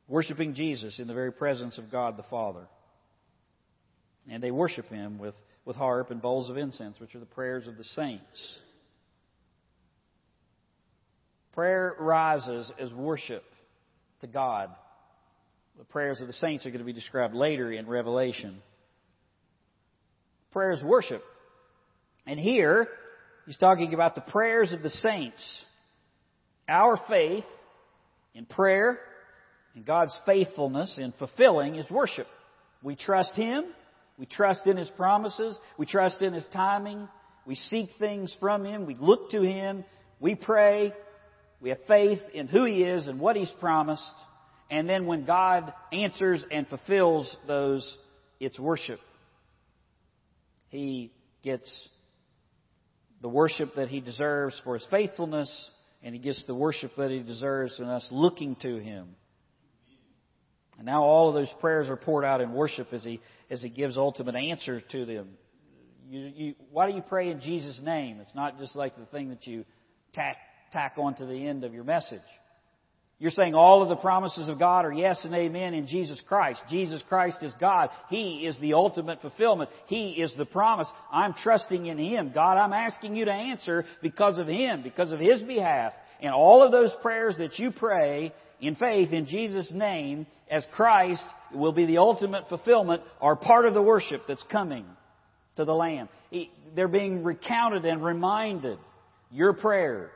worshiping 0.09 0.55
Jesus 0.55 0.99
in 0.99 1.07
the 1.07 1.15
very 1.15 1.33
presence 1.33 1.77
of 1.79 1.91
God 1.91 2.17
the 2.17 2.25
Father. 2.25 2.67
And 4.29 4.43
they 4.43 4.51
worship 4.51 4.89
Him 4.89 5.19
with, 5.19 5.35
with 5.67 5.77
harp 5.77 6.11
and 6.11 6.23
bowls 6.23 6.49
of 6.49 6.57
incense, 6.57 6.99
which 6.99 7.15
are 7.15 7.21
the 7.21 7.27
prayers 7.27 7.67
of 7.67 7.77
the 7.77 7.85
saints. 7.85 8.59
Prayer 11.53 11.95
rises 12.01 12.73
as 12.81 12.93
worship 12.93 13.45
to 14.23 14.27
God. 14.27 14.71
The 15.79 15.85
prayers 15.85 16.21
of 16.21 16.27
the 16.27 16.33
saints 16.33 16.65
are 16.65 16.71
going 16.71 16.81
to 16.81 16.85
be 16.85 16.93
described 16.93 17.35
later 17.35 17.71
in 17.71 17.87
Revelation. 17.87 18.63
Prayer 20.55 20.71
is 20.71 20.83
worship. 20.83 21.21
And 22.27 22.39
here, 22.39 22.87
he's 23.45 23.57
talking 23.57 23.93
about 23.93 24.15
the 24.15 24.21
prayers 24.21 24.73
of 24.73 24.83
the 24.83 24.89
saints. 24.89 25.63
Our 26.69 26.99
faith 27.09 27.45
in 28.35 28.47
prayer 28.47 29.01
and 29.75 29.85
God's 29.85 30.17
faithfulness 30.25 30.95
in 30.97 31.13
fulfilling 31.19 31.75
is 31.75 31.91
worship. 31.91 32.29
We 32.85 32.95
trust 32.95 33.35
Him. 33.35 33.65
We 34.17 34.27
trust 34.27 34.65
in 34.67 34.77
His 34.77 34.89
promises. 34.91 35.59
We 35.77 35.87
trust 35.87 36.23
in 36.23 36.33
His 36.33 36.47
timing. 36.53 37.09
We 37.45 37.57
seek 37.57 37.91
things 37.99 38.33
from 38.39 38.65
Him. 38.65 38.87
We 38.87 38.97
look 38.99 39.33
to 39.33 39.43
Him. 39.43 39.85
We 40.21 40.37
pray. 40.37 40.93
We 41.61 41.71
have 41.71 41.81
faith 41.89 42.21
in 42.33 42.47
who 42.47 42.65
He 42.65 42.85
is 42.85 43.09
and 43.09 43.19
what 43.19 43.35
He's 43.35 43.53
promised. 43.59 44.03
And 44.71 44.89
then 44.89 45.07
when 45.07 45.25
God 45.25 45.75
answers 45.93 46.45
and 46.53 46.69
fulfills 46.69 47.37
those, 47.49 47.99
it's 48.39 48.59
worship. 48.59 49.01
He 50.75 51.13
gets 51.45 51.71
the 53.23 53.29
worship 53.29 53.77
that 53.77 53.89
He 53.89 54.01
deserves 54.01 54.61
for 54.65 54.75
His 54.75 54.87
faithfulness, 54.91 55.71
and 56.03 56.15
He 56.15 56.21
gets 56.21 56.43
the 56.47 56.55
worship 56.55 56.91
that 56.99 57.11
He 57.11 57.21
deserves 57.21 57.79
in 57.79 57.85
us 57.85 58.07
looking 58.11 58.57
to 58.63 58.79
Him. 58.79 59.15
And 60.77 60.87
now 60.87 61.05
all 61.05 61.29
of 61.29 61.35
those 61.37 61.53
prayers 61.61 61.89
are 61.89 61.97
poured 61.97 62.25
out 62.25 62.41
in 62.41 62.53
worship 62.53 62.89
as 62.93 63.05
He, 63.05 63.21
as 63.51 63.63
he 63.63 63.69
gives 63.69 63.97
ultimate 63.97 64.35
answer 64.35 64.81
to 64.81 65.07
them. 65.07 65.29
You, 66.09 66.21
you, 66.21 66.55
why 66.73 66.91
do 66.91 66.97
you 66.97 67.03
pray 67.03 67.31
in 67.31 67.41
Jesus' 67.41 67.81
name? 67.81 68.19
It's 68.21 68.35
not 68.35 68.59
just 68.59 68.75
like 68.75 68.97
the 68.99 69.07
thing 69.07 69.29
that 69.29 69.47
you 69.47 69.65
tack 70.13 70.37
tack 70.73 70.95
on 70.99 71.15
to 71.15 71.25
the 71.25 71.47
end 71.47 71.63
of 71.63 71.73
your 71.73 71.85
message. 71.85 72.19
You're 73.19 73.31
saying 73.31 73.55
all 73.55 73.81
of 73.83 73.89
the 73.89 73.97
promises 73.97 74.49
of 74.49 74.59
God 74.59 74.85
are 74.85 74.93
yes 74.93 75.25
and 75.25 75.35
amen 75.35 75.73
in 75.73 75.87
Jesus 75.87 76.21
Christ. 76.27 76.61
Jesus 76.69 77.01
Christ 77.09 77.39
is 77.43 77.53
God. 77.61 77.91
He 78.11 78.47
is 78.47 78.59
the 78.61 78.75
ultimate 78.75 79.21
fulfillment. 79.21 79.71
He 79.87 80.11
is 80.11 80.35
the 80.37 80.45
promise. 80.45 80.89
I'm 81.13 81.33
trusting 81.33 81.87
in 81.87 81.97
Him. 81.97 82.33
God, 82.35 82.59
I'm 82.59 82.73
asking 82.73 83.15
you 83.15 83.25
to 83.25 83.33
answer 83.33 83.85
because 84.03 84.37
of 84.37 84.49
Him, 84.49 84.83
because 84.83 85.13
of 85.13 85.21
His 85.21 85.41
behalf. 85.43 85.93
And 86.21 86.35
all 86.35 86.63
of 86.63 86.73
those 86.73 86.91
prayers 87.03 87.37
that 87.39 87.59
you 87.59 87.71
pray 87.71 88.33
in 88.61 88.75
faith 88.77 89.13
in 89.13 89.27
Jesus' 89.27 89.71
name 89.73 90.27
as 90.51 90.67
Christ 90.75 91.25
will 91.55 91.73
be 91.73 91.87
the 91.87 91.99
ultimate 91.99 92.49
fulfillment 92.49 93.03
are 93.21 93.37
part 93.37 93.67
of 93.67 93.75
the 93.75 93.83
worship 93.83 94.23
that's 94.27 94.45
coming 94.51 94.87
to 95.57 95.65
the 95.65 95.75
Lamb. 95.75 96.09
They're 96.75 96.89
being 96.89 97.23
recounted 97.23 97.85
and 97.85 98.05
reminded. 98.05 98.79
Your 99.31 99.53
prayer, 99.53 100.11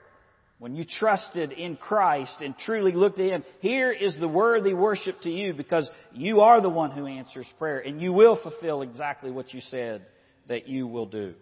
when 0.59 0.75
you 0.75 0.85
trusted 0.85 1.53
in 1.53 1.77
Christ 1.77 2.37
and 2.41 2.55
truly 2.59 2.93
looked 2.93 3.19
to 3.19 3.29
Him, 3.29 3.45
here 3.61 3.93
is 3.93 4.19
the 4.19 4.29
worthy 4.29 4.75
worship 4.75 5.21
to 5.23 5.31
you 5.31 5.55
because 5.55 5.89
you 6.13 6.41
are 6.41 6.61
the 6.61 6.69
one 6.69 6.91
who 6.91 7.07
answers 7.07 7.47
prayer 7.59 7.79
and 7.79 8.03
you 8.03 8.13
will 8.13 8.39
fulfill 8.43 8.83
exactly 8.83 9.31
what 9.31 9.55
you 9.55 9.61
said 9.61 10.05
that 10.49 10.67
you 10.67 10.87
will 10.87 11.07
do. 11.07 11.35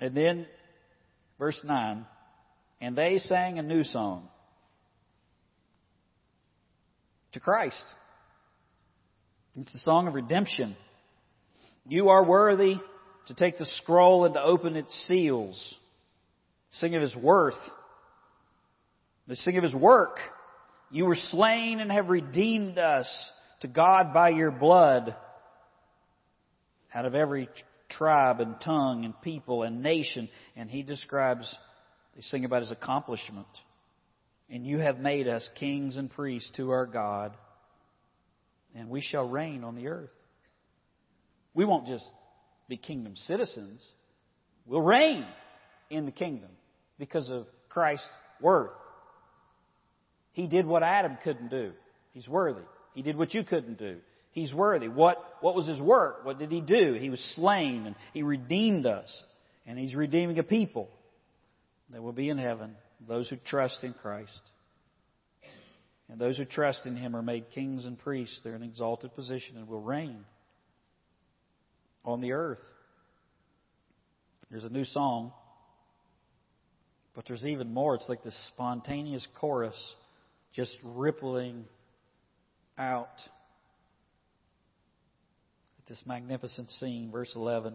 And 0.00 0.16
then, 0.16 0.46
verse 1.38 1.60
9, 1.62 2.04
and 2.80 2.96
they 2.96 3.18
sang 3.18 3.60
a 3.60 3.62
new 3.62 3.84
song 3.84 4.28
to 7.34 7.40
Christ. 7.40 7.84
It's 9.54 9.72
the 9.72 9.78
song 9.78 10.08
of 10.08 10.14
redemption. 10.14 10.76
You 11.86 12.08
are 12.08 12.24
worthy 12.24 12.76
to 13.28 13.34
take 13.34 13.58
the 13.58 13.66
scroll 13.76 14.24
and 14.24 14.34
to 14.34 14.42
open 14.42 14.76
its 14.76 14.92
seals. 15.06 15.76
Sing 16.72 16.94
of 16.94 17.02
his 17.02 17.14
worth. 17.14 17.54
They 19.28 19.34
sing 19.36 19.56
of 19.56 19.62
his 19.62 19.74
work. 19.74 20.16
You 20.90 21.06
were 21.06 21.16
slain 21.16 21.80
and 21.80 21.90
have 21.90 22.08
redeemed 22.08 22.78
us 22.78 23.08
to 23.60 23.68
God 23.68 24.12
by 24.12 24.30
your 24.30 24.50
blood 24.50 25.14
out 26.94 27.06
of 27.06 27.14
every 27.14 27.48
tribe 27.88 28.40
and 28.40 28.56
tongue 28.60 29.04
and 29.04 29.20
people 29.22 29.62
and 29.62 29.82
nation. 29.82 30.28
And 30.56 30.70
he 30.70 30.82
describes, 30.82 31.54
they 32.14 32.22
sing 32.22 32.44
about 32.44 32.62
his 32.62 32.70
accomplishment. 32.70 33.46
And 34.50 34.66
you 34.66 34.78
have 34.78 34.98
made 34.98 35.28
us 35.28 35.48
kings 35.58 35.96
and 35.96 36.10
priests 36.10 36.50
to 36.56 36.70
our 36.70 36.84
God, 36.84 37.34
and 38.74 38.90
we 38.90 39.00
shall 39.00 39.26
reign 39.26 39.64
on 39.64 39.76
the 39.76 39.88
earth. 39.88 40.10
We 41.54 41.64
won't 41.64 41.86
just 41.86 42.04
be 42.68 42.76
kingdom 42.76 43.16
citizens, 43.16 43.86
we'll 44.66 44.80
reign 44.80 45.26
in 45.90 46.06
the 46.06 46.12
kingdom 46.12 46.50
because 46.98 47.28
of 47.30 47.46
Christ's 47.68 48.06
worth. 48.40 48.70
He 50.32 50.46
did 50.46 50.66
what 50.66 50.82
Adam 50.82 51.18
couldn't 51.22 51.50
do. 51.50 51.72
He's 52.12 52.28
worthy. 52.28 52.62
He 52.94 53.02
did 53.02 53.16
what 53.16 53.34
you 53.34 53.44
couldn't 53.44 53.78
do. 53.78 53.98
He's 54.32 54.52
worthy. 54.52 54.88
What, 54.88 55.18
what 55.40 55.54
was 55.54 55.66
his 55.66 55.80
work? 55.80 56.24
What 56.24 56.38
did 56.38 56.50
he 56.50 56.60
do? 56.60 56.94
He 56.98 57.10
was 57.10 57.20
slain 57.36 57.86
and 57.86 57.96
he 58.14 58.22
redeemed 58.22 58.86
us. 58.86 59.22
And 59.66 59.78
he's 59.78 59.94
redeeming 59.94 60.38
a 60.38 60.42
people 60.42 60.88
that 61.90 62.02
will 62.02 62.12
be 62.12 62.28
in 62.28 62.38
heaven, 62.38 62.74
those 63.06 63.28
who 63.28 63.36
trust 63.36 63.78
in 63.84 63.92
Christ. 63.92 64.40
And 66.08 66.20
those 66.20 66.36
who 66.36 66.44
trust 66.44 66.80
in 66.84 66.96
him 66.96 67.14
are 67.14 67.22
made 67.22 67.50
kings 67.50 67.84
and 67.84 67.98
priests. 67.98 68.40
They're 68.42 68.56
in 68.56 68.62
an 68.62 68.68
exalted 68.68 69.14
position 69.14 69.56
and 69.56 69.68
will 69.68 69.80
reign 69.80 70.24
on 72.04 72.20
the 72.20 72.32
earth. 72.32 72.60
There's 74.50 74.64
a 74.64 74.68
new 74.68 74.84
song, 74.84 75.32
but 77.14 77.24
there's 77.26 77.44
even 77.44 77.72
more. 77.72 77.94
It's 77.94 78.08
like 78.08 78.22
this 78.22 78.36
spontaneous 78.54 79.26
chorus 79.40 79.76
just 80.54 80.76
rippling 80.82 81.64
out 82.76 83.08
at 85.78 85.86
this 85.88 86.02
magnificent 86.04 86.68
scene. 86.70 87.10
Verse 87.10 87.32
11. 87.34 87.74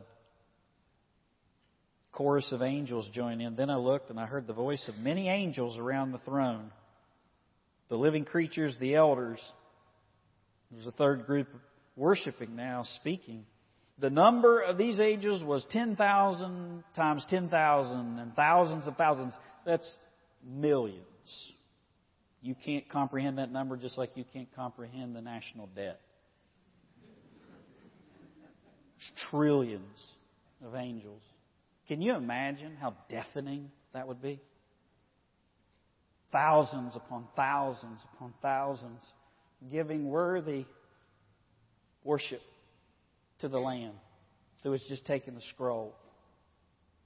Chorus 2.11 2.51
of 2.51 2.61
angels 2.61 3.09
join 3.13 3.41
in. 3.41 3.55
Then 3.55 3.69
I 3.69 3.77
looked 3.77 4.09
and 4.09 4.19
I 4.19 4.25
heard 4.25 4.47
the 4.47 4.53
voice 4.53 4.87
of 4.87 4.97
many 4.97 5.29
angels 5.29 5.77
around 5.77 6.11
the 6.11 6.19
throne 6.19 6.71
the 7.89 7.95
living 7.95 8.25
creatures, 8.25 8.75
the 8.79 8.95
elders. 8.95 9.39
There's 10.71 10.85
a 10.85 10.91
third 10.91 11.25
group 11.25 11.47
worshiping 11.95 12.55
now, 12.55 12.83
speaking. 12.99 13.45
The 13.99 14.09
number 14.09 14.61
of 14.61 14.77
these 14.77 14.99
ages 14.99 15.43
was 15.43 15.65
10,000 15.71 16.83
times 16.95 17.25
10,000 17.29 18.19
and 18.19 18.35
thousands 18.35 18.87
of 18.87 18.95
thousands. 18.95 19.33
That's 19.65 19.91
millions. 20.45 21.01
You 22.41 22.55
can't 22.63 22.87
comprehend 22.89 23.39
that 23.39 23.51
number 23.51 23.75
just 23.75 23.97
like 23.97 24.11
you 24.15 24.23
can't 24.31 24.53
comprehend 24.55 25.15
the 25.15 25.21
national 25.21 25.67
debt. 25.75 25.99
There's 28.97 29.29
trillions 29.31 30.05
of 30.63 30.75
angels. 30.75 31.21
Can 31.87 32.01
you 32.01 32.15
imagine 32.15 32.75
how 32.79 32.95
deafening 33.09 33.71
that 33.93 34.07
would 34.07 34.21
be? 34.21 34.39
Thousands 36.31 36.95
upon 36.95 37.25
thousands 37.35 37.99
upon 38.13 38.33
thousands 38.41 39.01
giving 39.71 40.07
worthy 40.07 40.65
worship 42.03 42.41
to 43.39 43.47
the 43.47 43.59
Lamb 43.59 43.93
who 44.63 44.71
has 44.71 44.81
just 44.89 45.05
taken 45.05 45.35
the 45.35 45.41
scroll 45.53 45.95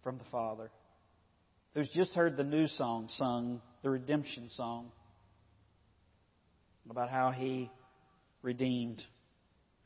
from 0.04 0.18
the 0.18 0.24
Father, 0.32 0.72
who's 1.74 1.90
just 1.90 2.14
heard 2.14 2.38
the 2.38 2.44
new 2.44 2.68
song 2.68 3.08
sung, 3.10 3.62
the 3.84 3.90
redemption 3.90 4.50
song, 4.52 4.92
about 6.90 7.10
how 7.10 7.32
he 7.32 7.70
redeemed 8.42 9.02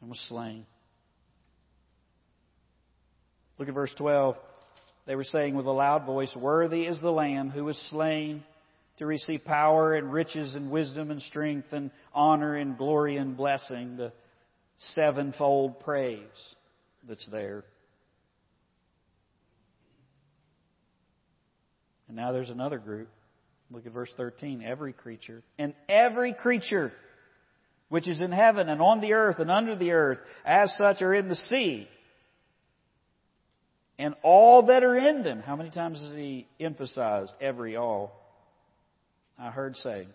and 0.01 0.09
was 0.09 0.19
slain. 0.29 0.65
Look 3.57 3.67
at 3.67 3.73
verse 3.73 3.93
12. 3.97 4.35
They 5.05 5.15
were 5.15 5.23
saying 5.23 5.55
with 5.55 5.65
a 5.65 5.71
loud 5.71 6.05
voice, 6.05 6.33
Worthy 6.35 6.85
is 6.85 6.99
the 6.99 7.11
Lamb 7.11 7.49
who 7.49 7.63
was 7.63 7.77
slain 7.89 8.43
to 8.97 9.05
receive 9.05 9.43
power 9.45 9.93
and 9.93 10.11
riches 10.11 10.55
and 10.55 10.71
wisdom 10.71 11.11
and 11.11 11.21
strength 11.21 11.67
and 11.71 11.91
honor 12.13 12.55
and 12.55 12.77
glory 12.77 13.17
and 13.17 13.35
blessing, 13.37 13.97
the 13.97 14.13
sevenfold 14.77 15.79
praise 15.81 16.19
that's 17.07 17.25
there. 17.27 17.63
And 22.07 22.17
now 22.17 22.31
there's 22.31 22.49
another 22.49 22.77
group. 22.77 23.09
Look 23.71 23.85
at 23.85 23.93
verse 23.93 24.13
13. 24.15 24.63
Every 24.63 24.93
creature. 24.93 25.41
And 25.57 25.73
every 25.89 26.33
creature 26.33 26.91
which 27.89 28.07
is 28.07 28.19
in 28.19 28.31
heaven 28.31 28.69
and 28.69 28.81
on 28.81 29.01
the 29.01 29.13
earth 29.13 29.39
and 29.39 29.51
under 29.51 29.75
the 29.75 29.91
earth, 29.91 30.19
as 30.43 30.73
such 30.77 31.01
are 31.01 31.13
in 31.13 31.29
the 31.29 31.35
sea. 31.35 31.87
And 33.97 34.15
all 34.23 34.63
that 34.67 34.83
are 34.83 34.97
in 34.97 35.23
them. 35.23 35.39
How 35.39 35.55
many 35.55 35.69
times 35.69 36.01
has 36.01 36.15
he 36.15 36.47
emphasized 36.59 37.31
every 37.39 37.77
all? 37.77 38.11
I 39.39 39.51
heard 39.51 39.77
say, 39.77 40.07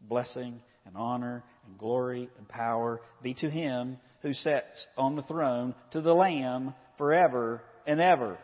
blessing 0.00 0.60
and 0.86 0.96
honor 0.96 1.44
and 1.66 1.78
glory 1.78 2.28
and 2.38 2.48
power 2.48 3.00
be 3.22 3.34
to 3.34 3.50
him 3.50 3.98
who 4.22 4.32
sits 4.32 4.86
on 4.96 5.16
the 5.16 5.22
throne, 5.22 5.74
to 5.90 6.00
the 6.00 6.14
Lamb 6.14 6.74
forever 6.96 7.62
and 7.86 8.00
ever. 8.00 8.38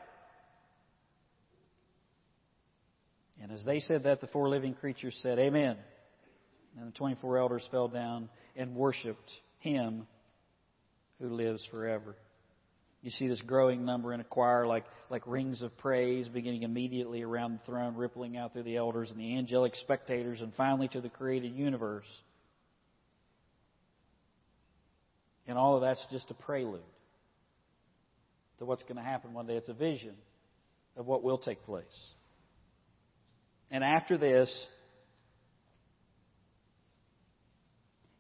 And 3.41 3.53
as 3.53 3.65
they 3.65 3.81
said 3.81 4.05
that, 4.05 4.21
the 4.21 4.27
four 4.27 4.49
living 4.49 4.75
creatures 4.75 5.17
said, 5.23 5.39
Amen. 5.39 5.77
And 6.79 6.89
the 6.89 6.97
24 6.97 7.39
elders 7.39 7.67
fell 7.71 7.89
down 7.89 8.29
and 8.57 8.75
worshiped 8.75 9.31
him 9.61 10.07
who 11.21 11.29
lives 11.29 11.65
forever. 11.71 12.17
You 13.03 13.11
see 13.13 13.29
this 13.29 13.41
growing 13.41 13.85
number 13.85 14.13
in 14.13 14.21
a 14.21 14.25
choir 14.25 14.67
like, 14.67 14.85
like 15.09 15.23
rings 15.27 15.63
of 15.63 15.77
praise 15.79 16.29
beginning 16.29 16.65
immediately 16.65 17.23
around 17.23 17.55
the 17.55 17.65
throne, 17.65 17.95
rippling 17.95 18.37
out 18.37 18.53
through 18.53 18.65
the 18.65 18.77
elders 18.77 19.11
and 19.11 19.21
the 19.21 19.39
angelic 19.39 19.77
spectators, 19.77 20.41
and 20.41 20.53
finally 20.57 20.89
to 20.89 21.01
the 21.01 21.09
created 21.09 21.55
universe. 21.55 22.07
And 25.49 25.57
all 25.59 25.75
of 25.77 25.81
that's 25.81 26.05
just 26.13 26.31
a 26.31 26.35
prelude 26.35 26.83
to 28.59 28.67
what's 28.67 28.83
going 28.83 28.97
to 28.97 29.03
happen 29.03 29.33
one 29.33 29.47
day. 29.47 29.57
It's 29.57 29.69
a 29.69 29.75
vision 29.75 30.15
of 30.97 31.07
what 31.07 31.23
will 31.23 31.39
take 31.39 31.65
place. 31.65 31.85
And 33.71 33.83
after 33.83 34.19
this, 34.19 34.67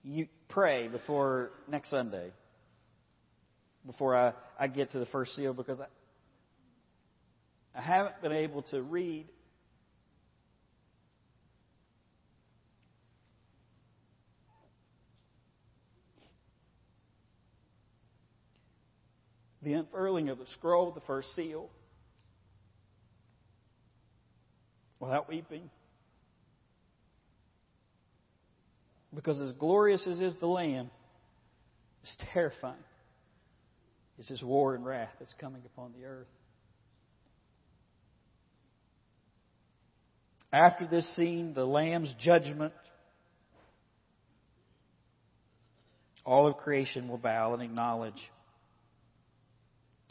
you 0.03 0.26
pray 0.49 0.89
before 0.89 1.51
next 1.68 1.91
Sunday 1.91 2.31
before 3.87 4.16
I, 4.16 4.33
I 4.59 4.66
get 4.66 4.93
to 4.93 4.99
the 4.99 5.07
first 5.07 5.35
seal 5.35 5.53
because 5.53 5.81
I, 5.81 5.87
I 7.79 7.83
haven't 7.83 8.20
been 8.22 8.33
able 8.33 8.62
to 8.70 8.83
read 8.83 9.26
the 19.62 19.74
unfurling 19.74 20.28
of 20.28 20.38
the 20.38 20.46
scroll, 20.54 20.92
the 20.92 21.00
first 21.02 21.34
seal, 21.34 21.68
without 25.00 25.28
weeping. 25.28 25.70
Because 29.14 29.38
as 29.40 29.52
glorious 29.52 30.06
as 30.06 30.20
is 30.20 30.34
the 30.40 30.46
Lamb, 30.46 30.90
it's 32.02 32.16
terrifying 32.32 32.76
is 34.18 34.28
this 34.28 34.42
war 34.42 34.74
and 34.74 34.84
wrath 34.84 35.11
that's 35.18 35.34
coming 35.40 35.62
upon 35.64 35.92
the 35.98 36.04
earth. 36.04 36.26
After 40.52 40.86
this 40.86 41.06
scene, 41.14 41.52
the 41.54 41.64
Lamb's 41.64 42.12
judgment, 42.20 42.72
all 46.24 46.48
of 46.48 46.56
creation 46.56 47.09
will 47.09 47.18
bow 47.18 47.52
and 47.54 47.62
acknowledge 47.62 48.20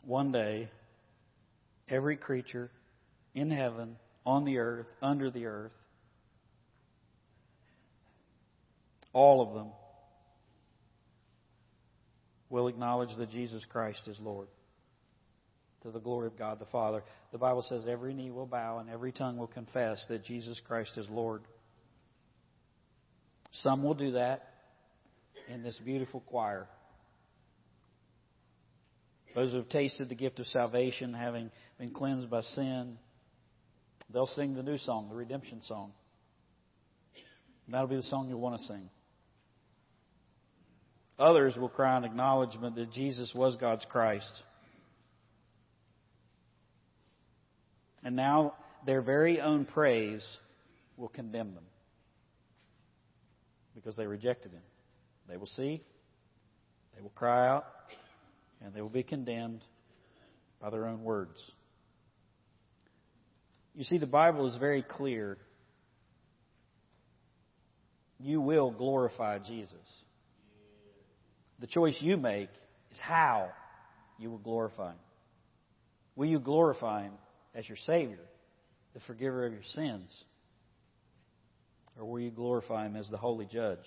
one 0.08 0.32
day 0.32 0.70
every 1.90 2.16
creature 2.16 2.72
in 3.36 3.52
heaven, 3.52 3.98
on 4.26 4.46
the 4.46 4.58
earth, 4.58 4.88
under 5.02 5.30
the 5.30 5.46
earth, 5.46 5.74
all 9.12 9.42
of 9.42 9.54
them 9.54 9.68
will 12.50 12.68
acknowledge 12.68 13.10
that 13.18 13.30
Jesus 13.32 13.64
Christ 13.70 14.02
is 14.08 14.18
Lord 14.20 14.48
to 15.84 15.92
the 15.92 16.00
glory 16.00 16.28
of 16.28 16.38
God 16.38 16.60
the 16.60 16.66
Father. 16.66 17.04
The 17.34 17.38
Bible 17.38 17.64
says 17.64 17.84
every 17.88 18.14
knee 18.14 18.32
will 18.32 18.46
bow 18.46 18.80
and 18.80 18.90
every 18.90 19.12
tongue 19.12 19.38
will 19.38 19.48
confess 19.48 20.04
that 20.08 20.24
Jesus 20.24 20.60
Christ 20.68 20.92
is 20.98 21.08
Lord. 21.10 21.42
Some 23.64 23.84
will 23.84 23.94
do 23.94 24.12
that 24.12 24.48
in 25.50 25.64
this 25.64 25.78
beautiful 25.84 26.22
choir. 26.22 26.68
Those 29.38 29.52
who 29.52 29.58
have 29.58 29.70
tasted 29.70 30.10
the 30.10 30.16
gift 30.16 30.40
of 30.40 30.48
salvation, 30.48 31.14
having 31.14 31.52
been 31.78 31.92
cleansed 31.92 32.28
by 32.28 32.42
sin, 32.42 32.98
they'll 34.12 34.26
sing 34.26 34.56
the 34.56 34.64
new 34.64 34.80
song, 34.80 35.10
the 35.10 35.16
redemption 35.16 35.62
song. 35.68 35.92
And 37.68 37.76
that'll 37.76 37.86
be 37.86 37.98
the 37.98 38.02
song 38.02 38.30
you'll 38.30 38.40
want 38.40 38.60
to 38.60 38.66
sing. 38.66 38.90
Others 41.20 41.56
will 41.56 41.70
cry 41.70 42.00
in 42.00 42.04
acknowledgement 42.04 42.78
that 42.78 42.92
Jesus 42.92 43.32
was 43.36 43.56
God's 43.58 43.86
Christ. 43.92 44.42
And 48.04 48.16
now 48.16 48.56
their 48.88 49.04
very 49.04 49.40
own 49.40 49.66
praise 49.66 50.26
will 50.98 51.10
condemn 51.10 51.54
them 51.54 51.66
because 53.76 53.96
they 53.98 54.08
rejected 54.08 54.52
Him. 54.52 54.64
They 55.30 55.38
will 55.38 55.46
see, 55.46 55.84
they 56.96 57.04
will 57.04 57.12
cry 57.12 57.48
out, 57.48 57.66
and 58.64 58.74
they 58.74 58.82
will 58.82 58.90
be 58.90 59.04
condemned 59.04 59.64
by 60.62 60.70
their 60.70 60.88
own 60.88 61.04
words. 61.04 61.40
You 63.76 63.84
see, 63.84 64.00
the 64.00 64.08
Bible 64.08 64.48
is 64.48 64.58
very 64.58 64.82
clear. 64.82 65.38
You 68.20 68.42
will 68.42 68.72
glorify 68.72 69.38
Jesus. 69.40 69.76
The 71.60 71.68
choice 71.68 71.98
you 72.02 72.18
make 72.18 72.50
is 72.92 73.00
how 73.00 73.50
you 74.18 74.32
will 74.32 74.40
glorify 74.40 74.92
Him. 74.92 75.00
Will 76.16 76.28
you 76.28 76.40
glorify 76.40 77.04
Him 77.04 77.14
as 77.54 77.68
your 77.68 77.78
Savior, 77.86 78.20
the 78.96 79.00
forgiver 79.02 79.46
of 79.46 79.54
your 79.54 79.64
sins? 79.64 80.24
Or 82.00 82.06
will 82.06 82.20
you 82.20 82.32
glorify 82.32 82.86
Him 82.88 82.96
as 82.96 83.08
the 83.10 83.18
holy 83.18 83.46
judge 83.46 83.86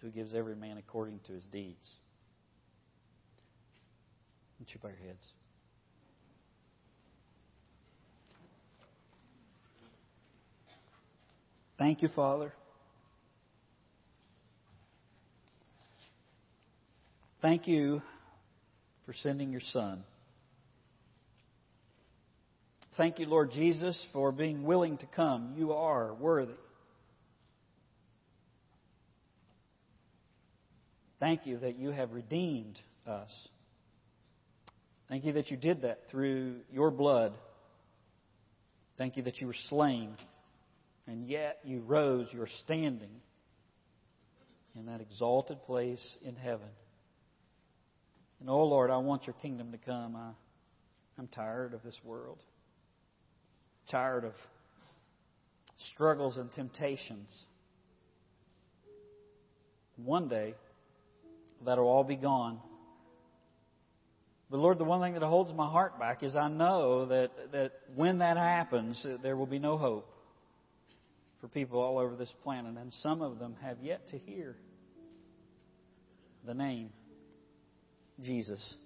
who 0.00 0.10
gives 0.10 0.34
every 0.34 0.54
man 0.54 0.76
according 0.78 1.18
to 1.26 1.32
his 1.32 1.44
deeds? 1.44 1.88
You 4.72 4.80
bow 4.82 4.88
your 4.88 5.06
heads? 5.08 5.24
Thank 11.78 12.02
you, 12.02 12.08
Father. 12.08 12.52
Thank 17.42 17.68
you 17.68 18.00
for 19.04 19.12
sending 19.12 19.50
your 19.50 19.60
Son. 19.60 20.02
Thank 22.96 23.18
you, 23.18 23.26
Lord 23.26 23.50
Jesus, 23.50 24.06
for 24.12 24.30
being 24.32 24.62
willing 24.62 24.98
to 24.98 25.06
come. 25.06 25.54
You 25.56 25.72
are 25.72 26.14
worthy. 26.14 26.52
Thank 31.18 31.44
you 31.44 31.58
that 31.58 31.78
you 31.78 31.90
have 31.90 32.12
redeemed 32.12 32.78
us. 33.06 33.30
Thank 35.08 35.24
you 35.24 35.32
that 35.34 35.50
you 35.50 35.56
did 35.56 35.82
that 35.82 36.00
through 36.10 36.56
your 36.72 36.90
blood. 36.90 37.34
Thank 38.96 39.16
you 39.16 39.24
that 39.24 39.40
you 39.40 39.46
were 39.46 39.56
slain, 39.68 40.16
and 41.06 41.28
yet 41.28 41.58
you 41.64 41.80
rose. 41.80 42.28
You're 42.32 42.48
standing 42.64 43.10
in 44.76 44.86
that 44.86 45.00
exalted 45.00 45.62
place 45.64 46.16
in 46.22 46.36
heaven. 46.36 46.68
And 48.40 48.48
oh 48.48 48.64
Lord, 48.64 48.90
I 48.90 48.98
want 48.98 49.26
your 49.26 49.34
kingdom 49.42 49.72
to 49.72 49.78
come. 49.78 50.16
I, 50.16 50.30
I'm 51.18 51.28
tired 51.28 51.74
of 51.74 51.82
this 51.82 51.98
world. 52.04 52.38
Tired 53.90 54.24
of 54.24 54.32
struggles 55.92 56.38
and 56.38 56.50
temptations. 56.52 57.30
One 59.96 60.28
day, 60.28 60.54
that'll 61.64 61.86
all 61.86 62.04
be 62.04 62.16
gone. 62.16 62.58
But 64.54 64.60
Lord, 64.60 64.78
the 64.78 64.84
one 64.84 65.00
thing 65.00 65.14
that 65.14 65.22
holds 65.24 65.52
my 65.52 65.68
heart 65.68 65.98
back 65.98 66.22
is 66.22 66.36
I 66.36 66.46
know 66.46 67.06
that, 67.06 67.32
that 67.50 67.72
when 67.96 68.18
that 68.18 68.36
happens, 68.36 69.04
there 69.20 69.36
will 69.36 69.48
be 69.48 69.58
no 69.58 69.76
hope 69.76 70.08
for 71.40 71.48
people 71.48 71.80
all 71.80 71.98
over 71.98 72.14
this 72.14 72.32
planet, 72.44 72.76
and 72.78 72.92
some 73.02 73.20
of 73.20 73.40
them 73.40 73.56
have 73.62 73.78
yet 73.82 74.06
to 74.10 74.18
hear 74.18 74.54
the 76.46 76.54
name 76.54 76.90
Jesus. 78.22 78.76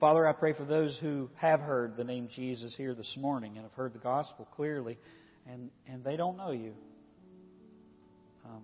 Father, 0.00 0.26
I 0.26 0.32
pray 0.32 0.54
for 0.54 0.64
those 0.64 0.96
who 1.02 1.28
have 1.34 1.60
heard 1.60 1.98
the 1.98 2.04
name 2.04 2.30
Jesus 2.34 2.74
here 2.78 2.94
this 2.94 3.14
morning 3.18 3.56
and 3.56 3.64
have 3.64 3.74
heard 3.74 3.92
the 3.92 3.98
gospel 3.98 4.48
clearly, 4.56 4.96
and, 5.46 5.68
and 5.86 6.02
they 6.02 6.16
don't 6.16 6.38
know 6.38 6.52
you. 6.52 6.72
Um, 8.42 8.62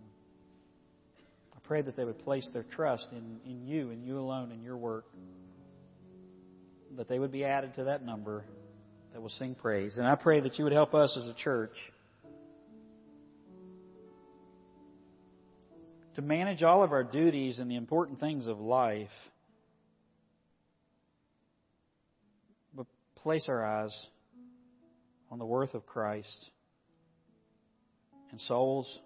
I 1.63 1.69
pray 1.69 1.83
that 1.83 1.97
they 1.97 2.05
would 2.05 2.19
place 2.19 2.49
their 2.53 2.65
trust 2.65 3.09
in, 3.13 3.41
in 3.51 3.67
you 3.67 3.91
and 3.91 4.05
you 4.05 4.19
alone 4.19 4.51
and 4.51 4.63
your 4.63 4.77
work, 4.77 5.05
that 6.97 7.09
they 7.09 7.19
would 7.19 7.33
be 7.33 7.45
added 7.45 7.75
to 7.75 7.85
that 7.85 8.05
number 8.05 8.45
that 9.13 9.21
will 9.21 9.29
sing 9.31 9.55
praise. 9.55 9.97
And 9.97 10.07
I 10.07 10.15
pray 10.15 10.41
that 10.41 10.59
you 10.59 10.65
would 10.65 10.73
help 10.73 10.95
us 10.95 11.17
as 11.17 11.27
a 11.27 11.35
church 11.35 11.75
to 16.15 16.23
manage 16.23 16.63
all 16.63 16.83
of 16.83 16.93
our 16.93 17.05
duties 17.05 17.59
and 17.59 17.71
the 17.71 17.77
important 17.77 18.21
things 18.21 18.47
of 18.47 18.61
life, 18.61 19.09
but 22.75 22.87
place 23.17 23.47
our 23.49 23.65
eyes 23.65 23.95
on 25.31 25.39
the 25.39 25.47
worth 25.47 25.75
of 25.75 25.87
Christ 25.87 26.51
and 28.31 28.41
souls 28.43 29.01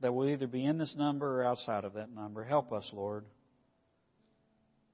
that 0.00 0.12
will 0.12 0.28
either 0.28 0.46
be 0.46 0.64
in 0.64 0.78
this 0.78 0.94
number 0.96 1.40
or 1.40 1.44
outside 1.44 1.84
of 1.84 1.94
that 1.94 2.14
number. 2.14 2.44
Help 2.44 2.72
us, 2.72 2.88
Lord, 2.92 3.24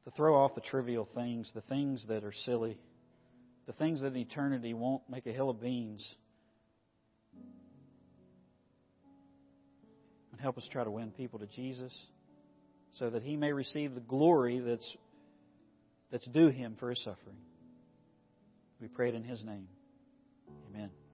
to 0.05 0.11
throw 0.13 0.37
off 0.37 0.55
the 0.55 0.61
trivial 0.61 1.09
things, 1.15 1.51
the 1.55 1.61
things 1.63 2.05
that 2.09 2.25
are 2.25 2.33
silly, 2.45 2.79
the 3.67 3.73
things 3.73 4.01
that 4.01 4.09
in 4.09 4.17
eternity 4.17 4.75
won't 4.75 5.03
make 5.09 5.27
a 5.27 5.33
hill 5.33 5.51
of 5.51 5.61
beans. 5.61 6.09
And 10.33 10.41
help 10.41 10.59
us 10.59 10.69
try 10.71 10.85
to 10.85 10.91
win 10.91 11.13
people 11.13 11.39
to 11.39 11.47
Jesus 11.47 11.97
so 12.95 13.11
that 13.11 13.23
he 13.23 13.37
may 13.37 13.53
receive 13.53 13.95
the 13.95 14.01
glory 14.01 14.59
that's, 14.61 14.97
that's 16.11 16.27
due 16.27 16.49
him 16.49 16.77
for 16.79 16.91
his 16.91 17.03
suffering. 17.03 17.37
We 18.81 18.89
pray 18.89 19.09
it 19.09 19.15
in 19.15 19.25
his 19.25 19.43
name. 19.45 19.69
Amen. 20.71 20.91